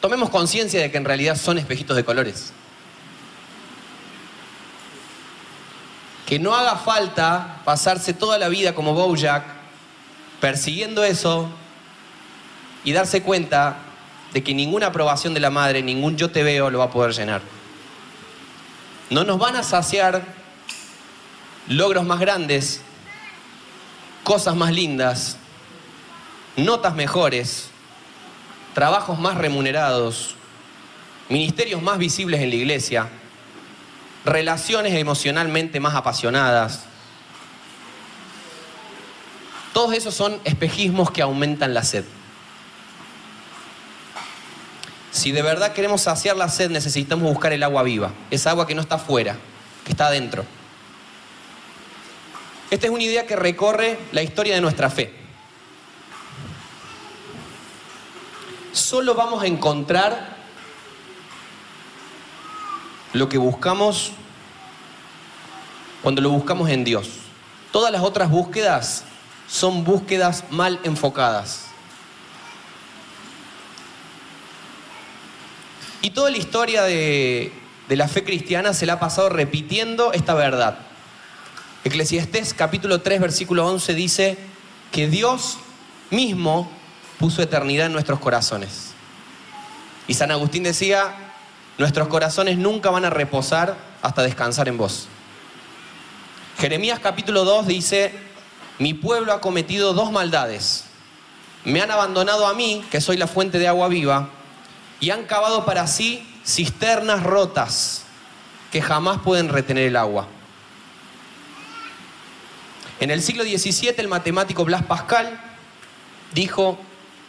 Tomemos 0.00 0.30
conciencia 0.30 0.80
de 0.80 0.88
que 0.88 0.98
en 0.98 1.04
realidad 1.04 1.36
son 1.36 1.58
espejitos 1.58 1.96
de 1.96 2.04
colores. 2.04 2.52
Que 6.26 6.38
no 6.38 6.54
haga 6.54 6.76
falta 6.76 7.60
pasarse 7.64 8.14
toda 8.14 8.38
la 8.38 8.48
vida 8.48 8.72
como 8.72 8.94
Bojack 8.94 9.42
persiguiendo 10.40 11.02
eso 11.02 11.48
y 12.84 12.92
darse 12.92 13.20
cuenta 13.20 13.78
de 14.32 14.44
que 14.44 14.54
ninguna 14.54 14.86
aprobación 14.86 15.34
de 15.34 15.40
la 15.40 15.50
madre, 15.50 15.82
ningún 15.82 16.16
yo 16.16 16.30
te 16.30 16.44
veo 16.44 16.70
lo 16.70 16.78
va 16.78 16.84
a 16.84 16.90
poder 16.92 17.12
llenar. 17.12 17.42
No 19.10 19.24
nos 19.24 19.40
van 19.40 19.56
a 19.56 19.64
saciar 19.64 20.22
logros 21.66 22.04
más 22.04 22.20
grandes, 22.20 22.80
cosas 24.22 24.54
más 24.54 24.72
lindas, 24.72 25.36
notas 26.56 26.94
mejores, 26.94 27.68
trabajos 28.74 29.18
más 29.18 29.36
remunerados, 29.36 30.36
ministerios 31.28 31.82
más 31.82 31.98
visibles 31.98 32.40
en 32.40 32.50
la 32.50 32.56
iglesia, 32.56 33.08
relaciones 34.24 34.94
emocionalmente 34.94 35.80
más 35.80 35.94
apasionadas. 35.94 36.84
Todos 39.72 39.94
esos 39.94 40.14
son 40.14 40.38
espejismos 40.44 41.10
que 41.10 41.22
aumentan 41.22 41.74
la 41.74 41.82
sed. 41.82 42.04
Si 45.10 45.32
de 45.32 45.42
verdad 45.42 45.72
queremos 45.72 46.02
saciar 46.02 46.36
la 46.36 46.48
sed, 46.48 46.70
necesitamos 46.70 47.30
buscar 47.30 47.52
el 47.52 47.62
agua 47.62 47.82
viva, 47.82 48.12
esa 48.30 48.50
agua 48.50 48.66
que 48.66 48.74
no 48.74 48.82
está 48.82 48.96
afuera, 48.96 49.36
que 49.84 49.92
está 49.92 50.06
adentro. 50.06 50.44
Esta 52.72 52.86
es 52.86 52.92
una 52.94 53.02
idea 53.02 53.26
que 53.26 53.36
recorre 53.36 53.98
la 54.12 54.22
historia 54.22 54.54
de 54.54 54.62
nuestra 54.62 54.88
fe. 54.88 55.12
Solo 58.72 59.14
vamos 59.14 59.42
a 59.42 59.46
encontrar 59.46 60.36
lo 63.12 63.28
que 63.28 63.36
buscamos 63.36 64.12
cuando 66.02 66.22
lo 66.22 66.30
buscamos 66.30 66.70
en 66.70 66.82
Dios. 66.82 67.10
Todas 67.72 67.92
las 67.92 68.00
otras 68.00 68.30
búsquedas 68.30 69.04
son 69.46 69.84
búsquedas 69.84 70.44
mal 70.48 70.80
enfocadas. 70.82 71.66
Y 76.00 76.08
toda 76.08 76.30
la 76.30 76.38
historia 76.38 76.84
de, 76.84 77.52
de 77.86 77.96
la 77.96 78.08
fe 78.08 78.24
cristiana 78.24 78.72
se 78.72 78.86
la 78.86 78.94
ha 78.94 78.98
pasado 78.98 79.28
repitiendo 79.28 80.14
esta 80.14 80.32
verdad. 80.32 80.78
Eclesiastés 81.84 82.54
capítulo 82.54 83.00
3 83.00 83.20
versículo 83.20 83.66
11 83.66 83.94
dice 83.94 84.38
que 84.92 85.08
Dios 85.08 85.58
mismo 86.10 86.70
puso 87.18 87.42
eternidad 87.42 87.86
en 87.86 87.92
nuestros 87.92 88.20
corazones. 88.20 88.92
Y 90.06 90.14
San 90.14 90.30
Agustín 90.30 90.62
decía, 90.62 91.14
nuestros 91.78 92.06
corazones 92.06 92.56
nunca 92.56 92.90
van 92.90 93.04
a 93.04 93.10
reposar 93.10 93.76
hasta 94.00 94.22
descansar 94.22 94.68
en 94.68 94.76
vos. 94.78 95.08
Jeremías 96.58 97.00
capítulo 97.00 97.44
2 97.44 97.66
dice, 97.66 98.12
mi 98.78 98.94
pueblo 98.94 99.32
ha 99.32 99.40
cometido 99.40 99.92
dos 99.92 100.12
maldades. 100.12 100.84
Me 101.64 101.80
han 101.80 101.90
abandonado 101.90 102.46
a 102.46 102.54
mí, 102.54 102.84
que 102.90 103.00
soy 103.00 103.16
la 103.16 103.26
fuente 103.26 103.58
de 103.58 103.68
agua 103.68 103.88
viva, 103.88 104.28
y 105.00 105.10
han 105.10 105.24
cavado 105.24 105.64
para 105.64 105.86
sí 105.86 106.28
cisternas 106.44 107.22
rotas 107.22 108.02
que 108.70 108.82
jamás 108.82 109.20
pueden 109.22 109.48
retener 109.48 109.88
el 109.88 109.96
agua. 109.96 110.28
En 113.02 113.10
el 113.10 113.20
siglo 113.20 113.42
XVII 113.42 113.94
el 113.96 114.06
matemático 114.06 114.64
Blas 114.64 114.84
Pascal 114.84 115.36
dijo, 116.34 116.78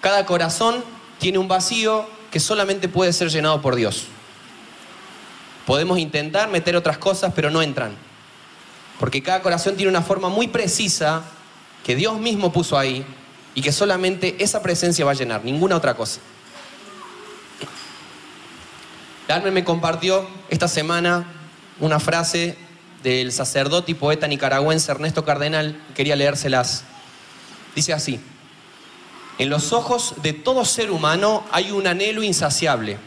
cada 0.02 0.24
corazón 0.24 0.84
tiene 1.18 1.40
un 1.40 1.48
vacío 1.48 2.06
que 2.30 2.40
solamente 2.40 2.88
puede 2.88 3.12
ser 3.12 3.30
llenado 3.30 3.60
por 3.60 3.76
Dios. 3.76 4.04
Podemos 5.66 5.98
intentar 5.98 6.48
meter 6.52 6.76
otras 6.76 7.00
cosas, 7.00 7.34
pero 7.36 7.50
no 7.50 7.64
entran. 7.64 7.96
Porque 9.00 9.24
cada 9.24 9.42
corazón 9.42 9.76
tiene 9.76 9.90
una 9.90 10.04
forma 10.04 10.30
muy 10.30 10.48
precisa 10.48 11.24
que 11.84 11.96
Dios 11.96 12.20
mismo 12.20 12.54
puso 12.54 12.78
ahí 12.78 13.04
y 13.56 13.64
que 13.64 13.72
solamente 13.72 14.36
esa 14.44 14.62
presencia 14.62 15.06
va 15.06 15.14
a 15.14 15.16
llenar, 15.16 15.44
ninguna 15.44 15.76
otra 15.76 15.96
cosa. 15.96 16.20
Darme 19.28 19.50
me 19.50 19.64
compartió 19.64 20.30
esta 20.52 20.68
semana 20.68 21.26
una 21.80 22.00
frase 22.00 22.60
del 23.04 23.32
sacerdote 23.34 23.92
y 23.92 23.96
poeta 23.96 24.28
nicaragüense 24.28 24.92
Ernesto 24.92 25.26
Cardenal, 25.26 25.80
quería 25.94 26.16
leérselas. 26.16 26.86
Dice 27.76 27.94
así, 27.94 28.20
en 29.38 29.50
los 29.50 29.74
ojos 29.74 30.16
de 30.24 30.34
todo 30.34 30.64
ser 30.64 30.90
humano 30.90 31.44
hay 31.52 31.72
un 31.72 31.86
anhelo 31.86 32.24
insaciable, 32.24 32.98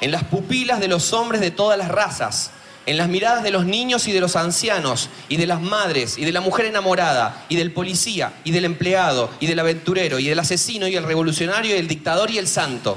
en 0.00 0.10
las 0.10 0.24
pupilas 0.24 0.80
de 0.80 0.88
los 0.88 1.12
hombres 1.12 1.40
de 1.40 1.50
todas 1.50 1.78
las 1.78 1.88
razas, 1.88 2.50
en 2.86 2.96
las 2.96 3.08
miradas 3.08 3.42
de 3.42 3.50
los 3.50 3.64
niños 3.64 4.08
y 4.08 4.12
de 4.12 4.20
los 4.20 4.36
ancianos, 4.36 5.08
y 5.28 5.36
de 5.36 5.46
las 5.46 5.60
madres, 5.60 6.18
y 6.18 6.24
de 6.24 6.32
la 6.32 6.40
mujer 6.40 6.66
enamorada, 6.66 7.44
y 7.48 7.56
del 7.56 7.72
policía, 7.72 8.32
y 8.44 8.52
del 8.52 8.64
empleado, 8.64 9.30
y 9.40 9.46
del 9.46 9.58
aventurero, 9.58 10.18
y 10.18 10.28
del 10.28 10.38
asesino, 10.38 10.86
y 10.86 10.96
el 10.96 11.04
revolucionario, 11.04 11.74
y 11.74 11.78
el 11.78 11.88
dictador, 11.88 12.30
y 12.30 12.38
el 12.38 12.46
santo. 12.46 12.96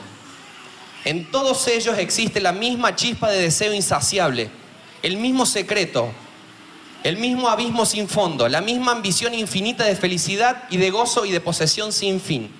En 1.05 1.31
todos 1.31 1.67
ellos 1.67 1.97
existe 1.97 2.39
la 2.39 2.51
misma 2.51 2.95
chispa 2.95 3.29
de 3.29 3.41
deseo 3.41 3.73
insaciable, 3.73 4.51
el 5.01 5.17
mismo 5.17 5.45
secreto, 5.45 6.11
el 7.03 7.17
mismo 7.17 7.49
abismo 7.49 7.85
sin 7.85 8.09
fondo, 8.09 8.47
la 8.49 8.61
misma 8.61 8.91
ambición 8.91 9.33
infinita 9.33 9.85
de 9.85 9.95
felicidad 9.95 10.63
y 10.69 10.77
de 10.77 10.91
gozo 10.91 11.25
y 11.25 11.31
de 11.31 11.39
posesión 11.39 11.93
sin 11.93 12.19
fin. 12.19 12.51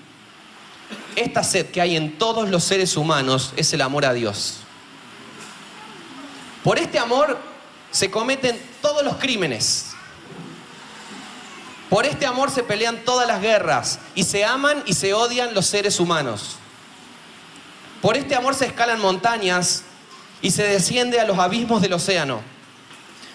Esta 1.16 1.44
sed 1.44 1.66
que 1.66 1.80
hay 1.80 1.96
en 1.96 2.18
todos 2.18 2.48
los 2.48 2.64
seres 2.64 2.96
humanos 2.96 3.52
es 3.56 3.72
el 3.72 3.82
amor 3.82 4.06
a 4.06 4.12
Dios. 4.12 4.58
Por 6.64 6.78
este 6.78 6.98
amor 6.98 7.38
se 7.90 8.10
cometen 8.10 8.60
todos 8.80 9.04
los 9.04 9.16
crímenes. 9.16 9.86
Por 11.88 12.06
este 12.06 12.24
amor 12.24 12.50
se 12.50 12.62
pelean 12.62 13.04
todas 13.04 13.26
las 13.26 13.40
guerras 13.40 13.98
y 14.14 14.22
se 14.22 14.44
aman 14.44 14.82
y 14.86 14.94
se 14.94 15.12
odian 15.12 15.54
los 15.54 15.66
seres 15.66 15.98
humanos. 15.98 16.56
Por 18.00 18.16
este 18.16 18.34
amor 18.34 18.54
se 18.54 18.66
escalan 18.66 19.00
montañas 19.00 19.82
y 20.42 20.50
se 20.50 20.62
desciende 20.64 21.20
a 21.20 21.24
los 21.24 21.38
abismos 21.38 21.82
del 21.82 21.92
océano. 21.92 22.40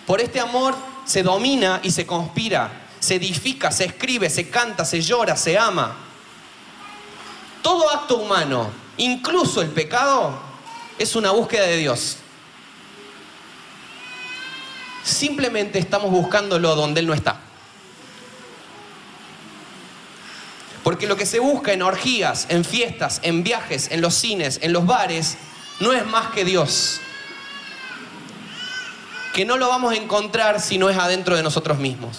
Por 0.06 0.22
este 0.22 0.40
amor 0.40 0.76
se 1.06 1.24
domina 1.24 1.80
y 1.84 1.92
se 1.92 2.06
conspira, 2.06 2.88
se 3.00 3.16
edifica, 3.16 3.72
se 3.72 3.86
escribe, 3.86 4.30
se 4.30 4.50
canta, 4.50 4.86
se 4.86 5.02
llora, 5.02 5.36
se 5.36 5.58
ama. 5.58 5.96
Todo 7.62 7.90
acto 7.92 8.18
humano, 8.18 8.70
incluso 8.98 9.62
el 9.62 9.70
pecado, 9.70 10.40
es 10.98 11.16
una 11.16 11.32
búsqueda 11.32 11.66
de 11.66 11.78
Dios. 11.78 12.18
simplemente 15.06 15.78
estamos 15.78 16.12
buscándolo 16.12 16.76
donde 16.76 17.00
Él 17.00 17.08
no 17.08 17.14
está. 17.14 17.40
Porque 20.84 21.08
lo 21.08 21.16
que 21.16 21.26
se 21.26 21.40
busca 21.40 21.74
en 21.74 21.82
orgías, 21.82 22.46
en 22.50 22.66
fiestas, 22.66 23.20
en 23.24 23.44
viajes, 23.44 23.90
en 23.92 24.02
los 24.02 24.14
cines, 24.14 24.60
en 24.62 24.74
los 24.74 24.86
bares, 24.86 25.38
no 25.80 25.94
es 25.94 26.06
más 26.06 26.32
que 26.32 26.46
Dios. 26.46 27.00
Que 29.34 29.46
no 29.46 29.58
lo 29.58 29.68
vamos 29.68 29.94
a 29.94 29.98
encontrar 29.98 30.62
si 30.62 30.78
no 30.78 30.90
es 30.90 30.98
adentro 30.98 31.36
de 31.36 31.44
nosotros 31.44 31.78
mismos. 31.78 32.18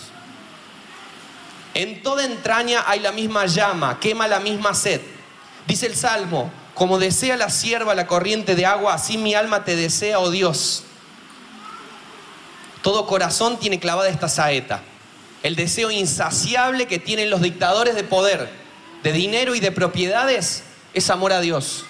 En 1.75 2.03
toda 2.03 2.25
entraña 2.25 2.85
hay 2.87 3.01
la 3.01 3.13
misma 3.13 3.47
llama, 3.47 4.01
quema 4.01 4.29
la 4.29 4.41
misma 4.41 4.75
sed. 4.75 5.01
Dice 5.67 5.87
el 5.87 5.97
Salmo, 5.97 6.51
como 6.75 6.99
desea 6.99 7.37
la 7.37 7.51
sierva 7.51 7.95
la 7.95 8.07
corriente 8.07 8.55
de 8.55 8.67
agua, 8.67 8.95
así 8.95 9.19
mi 9.19 9.35
alma 9.35 9.65
te 9.65 9.77
desea, 9.77 10.19
oh 10.19 10.31
Dios. 10.31 10.85
Todo 12.83 13.07
corazón 13.07 13.59
tiene 13.59 13.81
clavada 13.81 14.09
esta 14.09 14.29
saeta 14.29 14.83
el 15.47 15.55
deseo 15.55 15.93
insaciable 15.93 16.87
que 16.87 16.99
tienen 16.99 17.31
los 17.31 17.41
dictadores 17.41 17.95
de 17.95 18.03
poder, 18.03 18.49
de 19.05 19.13
dinero 19.13 19.55
y 19.55 19.61
de 19.61 19.71
propiedades, 19.71 20.65
es 20.93 21.09
amor 21.09 21.33
a 21.33 21.41
Dios. 21.41 21.85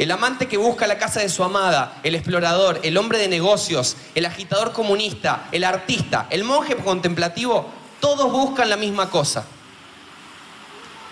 El 0.00 0.10
amante 0.12 0.48
que 0.48 0.56
busca 0.56 0.86
la 0.86 0.96
casa 0.96 1.20
de 1.20 1.28
su 1.28 1.44
amada, 1.44 2.00
el 2.02 2.14
explorador, 2.14 2.80
el 2.82 2.96
hombre 2.96 3.18
de 3.18 3.28
negocios, 3.28 3.98
el 4.14 4.24
agitador 4.24 4.72
comunista, 4.72 5.46
el 5.52 5.62
artista, 5.62 6.26
el 6.30 6.42
monje 6.42 6.74
contemplativo, 6.76 7.68
todos 8.00 8.32
buscan 8.32 8.70
la 8.70 8.78
misma 8.78 9.10
cosa. 9.10 9.44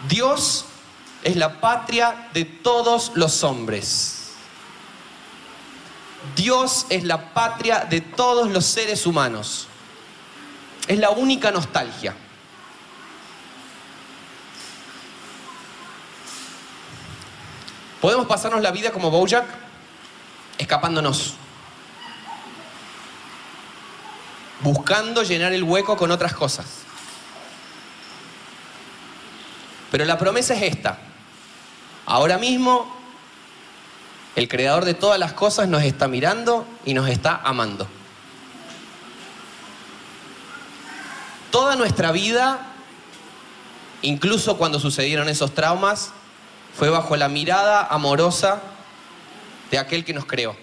Dios 0.08 0.64
es 1.22 1.36
la 1.36 1.60
patria 1.60 2.30
de 2.32 2.46
todos 2.46 3.12
los 3.14 3.44
hombres. 3.44 4.30
Dios 6.34 6.86
es 6.88 7.04
la 7.04 7.34
patria 7.34 7.86
de 7.90 8.00
todos 8.00 8.48
los 8.48 8.64
seres 8.64 9.04
humanos. 9.04 9.66
Es 10.86 10.98
la 10.98 11.10
única 11.10 11.50
nostalgia. 11.50 12.16
Podemos 18.00 18.26
pasarnos 18.26 18.62
la 18.62 18.70
vida 18.70 18.92
como 18.92 19.10
Bojack, 19.10 19.46
escapándonos, 20.56 21.34
buscando 24.60 25.22
llenar 25.22 25.52
el 25.52 25.64
hueco 25.64 25.96
con 25.96 26.10
otras 26.10 26.32
cosas. 26.32 26.66
Pero 29.90 30.04
la 30.04 30.18
promesa 30.18 30.54
es 30.54 30.62
esta. 30.62 30.98
Ahora 32.06 32.38
mismo, 32.38 32.94
el 34.36 34.46
creador 34.48 34.84
de 34.84 34.94
todas 34.94 35.18
las 35.18 35.32
cosas 35.32 35.68
nos 35.68 35.82
está 35.82 36.06
mirando 36.06 36.66
y 36.84 36.94
nos 36.94 37.08
está 37.08 37.40
amando. 37.42 37.88
Toda 41.50 41.74
nuestra 41.74 42.12
vida, 42.12 42.60
incluso 44.02 44.56
cuando 44.56 44.78
sucedieron 44.78 45.28
esos 45.28 45.54
traumas, 45.54 46.12
fue 46.78 46.90
bajo 46.90 47.16
la 47.16 47.28
mirada 47.28 47.88
amorosa 47.90 48.60
de 49.72 49.78
aquel 49.78 50.04
que 50.04 50.12
nos 50.12 50.26
creó. 50.26 50.54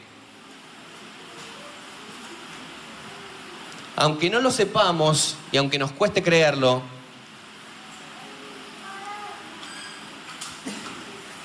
Aunque 3.98 4.30
no 4.30 4.40
lo 4.40 4.50
sepamos 4.50 5.36
y 5.52 5.58
aunque 5.58 5.78
nos 5.78 5.92
cueste 5.92 6.24
creerlo, 6.24 6.82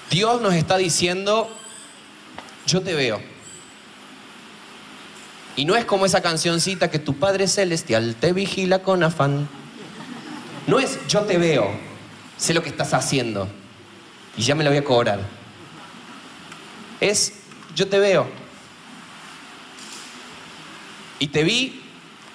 Dios 0.08 0.40
nos 0.40 0.54
está 0.54 0.76
diciendo, 0.76 1.50
yo 2.64 2.80
te 2.80 2.94
veo. 2.94 3.20
Y 5.56 5.64
no 5.64 5.74
es 5.74 5.84
como 5.84 6.06
esa 6.06 6.22
cancioncita 6.22 6.92
que 6.92 7.00
tu 7.00 7.16
Padre 7.16 7.48
Celestial 7.48 8.14
te 8.14 8.32
vigila 8.32 8.84
con 8.84 9.02
afán. 9.02 9.48
No 10.68 10.78
es 10.78 11.04
yo 11.08 11.22
te 11.22 11.38
veo, 11.38 11.72
sé 12.36 12.54
lo 12.54 12.62
que 12.62 12.68
estás 12.68 12.94
haciendo 12.94 13.48
y 14.36 14.42
ya 14.42 14.54
me 14.54 14.64
lo 14.64 14.70
voy 14.70 14.78
a 14.78 14.84
cobrar. 14.84 15.20
Es 17.00 17.32
yo 17.74 17.88
te 17.88 17.98
veo. 17.98 18.28
Y 21.18 21.28
te 21.28 21.44
vi, 21.44 21.82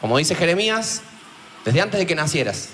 como 0.01 0.17
dice 0.17 0.35
Jeremías, 0.35 1.01
desde 1.63 1.81
antes 1.81 1.99
de 1.99 2.05
que 2.05 2.15
nacieras. 2.15 2.69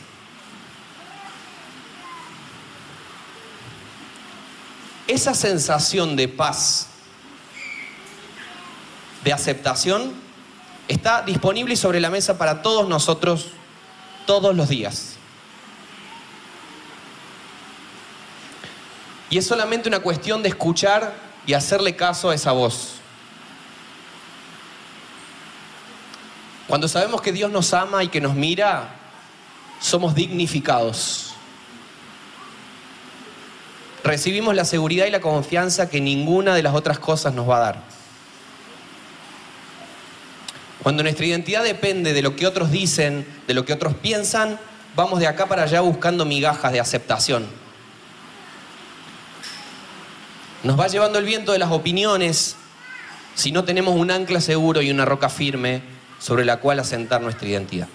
Esa 5.08 5.34
sensación 5.34 6.16
de 6.16 6.28
paz, 6.28 6.88
de 9.24 9.34
aceptación, 9.34 10.14
está 10.88 11.22
disponible 11.22 11.76
sobre 11.76 12.00
la 12.00 12.10
mesa 12.10 12.38
para 12.38 12.62
todos 12.62 12.88
nosotros 12.88 13.48
todos 14.26 14.56
los 14.56 14.70
días. 14.70 15.11
Y 19.32 19.38
es 19.38 19.48
solamente 19.48 19.88
una 19.88 20.02
cuestión 20.02 20.44
de 20.44 20.50
escuchar 20.50 21.14
y 21.48 21.54
hacerle 21.54 21.96
caso 21.96 22.30
a 22.30 22.36
esa 22.36 22.52
voz. 22.52 22.96
Cuando 26.68 26.88
sabemos 26.90 27.22
que 27.22 27.32
Dios 27.32 27.50
nos 27.50 27.74
ama 27.74 28.04
y 28.04 28.10
que 28.10 28.20
nos 28.20 28.36
mira, 28.36 28.94
somos 29.80 30.14
dignificados. 30.14 31.34
Recibimos 34.04 34.54
la 34.54 34.66
seguridad 34.66 35.06
y 35.06 35.12
la 35.12 35.22
confianza 35.22 35.90
que 35.90 36.02
ninguna 36.02 36.54
de 36.54 36.64
las 36.64 36.76
otras 36.76 37.00
cosas 37.00 37.34
nos 37.34 37.50
va 37.50 37.58
a 37.58 37.60
dar. 37.60 37.84
Cuando 40.84 41.04
nuestra 41.04 41.26
identidad 41.26 41.64
depende 41.64 42.12
de 42.12 42.22
lo 42.22 42.36
que 42.36 42.48
otros 42.48 42.70
dicen, 42.70 43.26
de 43.48 43.54
lo 43.54 43.64
que 43.64 43.72
otros 43.72 43.94
piensan, 43.94 44.60
vamos 44.94 45.22
de 45.22 45.28
acá 45.28 45.46
para 45.46 45.64
allá 45.64 45.80
buscando 45.80 46.26
migajas 46.26 46.74
de 46.74 46.82
aceptación. 46.82 47.71
Nos 50.64 50.80
va 50.80 50.88
llevando 50.88 51.18
el 51.18 51.26
viento 51.26 51.54
de 51.54 51.60
las 51.60 51.72
opiniones 51.72 52.56
si 53.34 53.52
no 53.52 53.64
tenemos 53.64 53.96
un 53.96 54.12
ancla 54.12 54.42
seguro 54.42 54.84
y 54.84 54.92
una 54.92 55.06
roca 55.06 55.28
firme 55.28 55.82
sobre 56.20 56.46
la 56.46 56.58
cual 56.58 56.80
asentar 56.80 57.20
nuestra 57.22 57.48
identidad. 57.48 57.88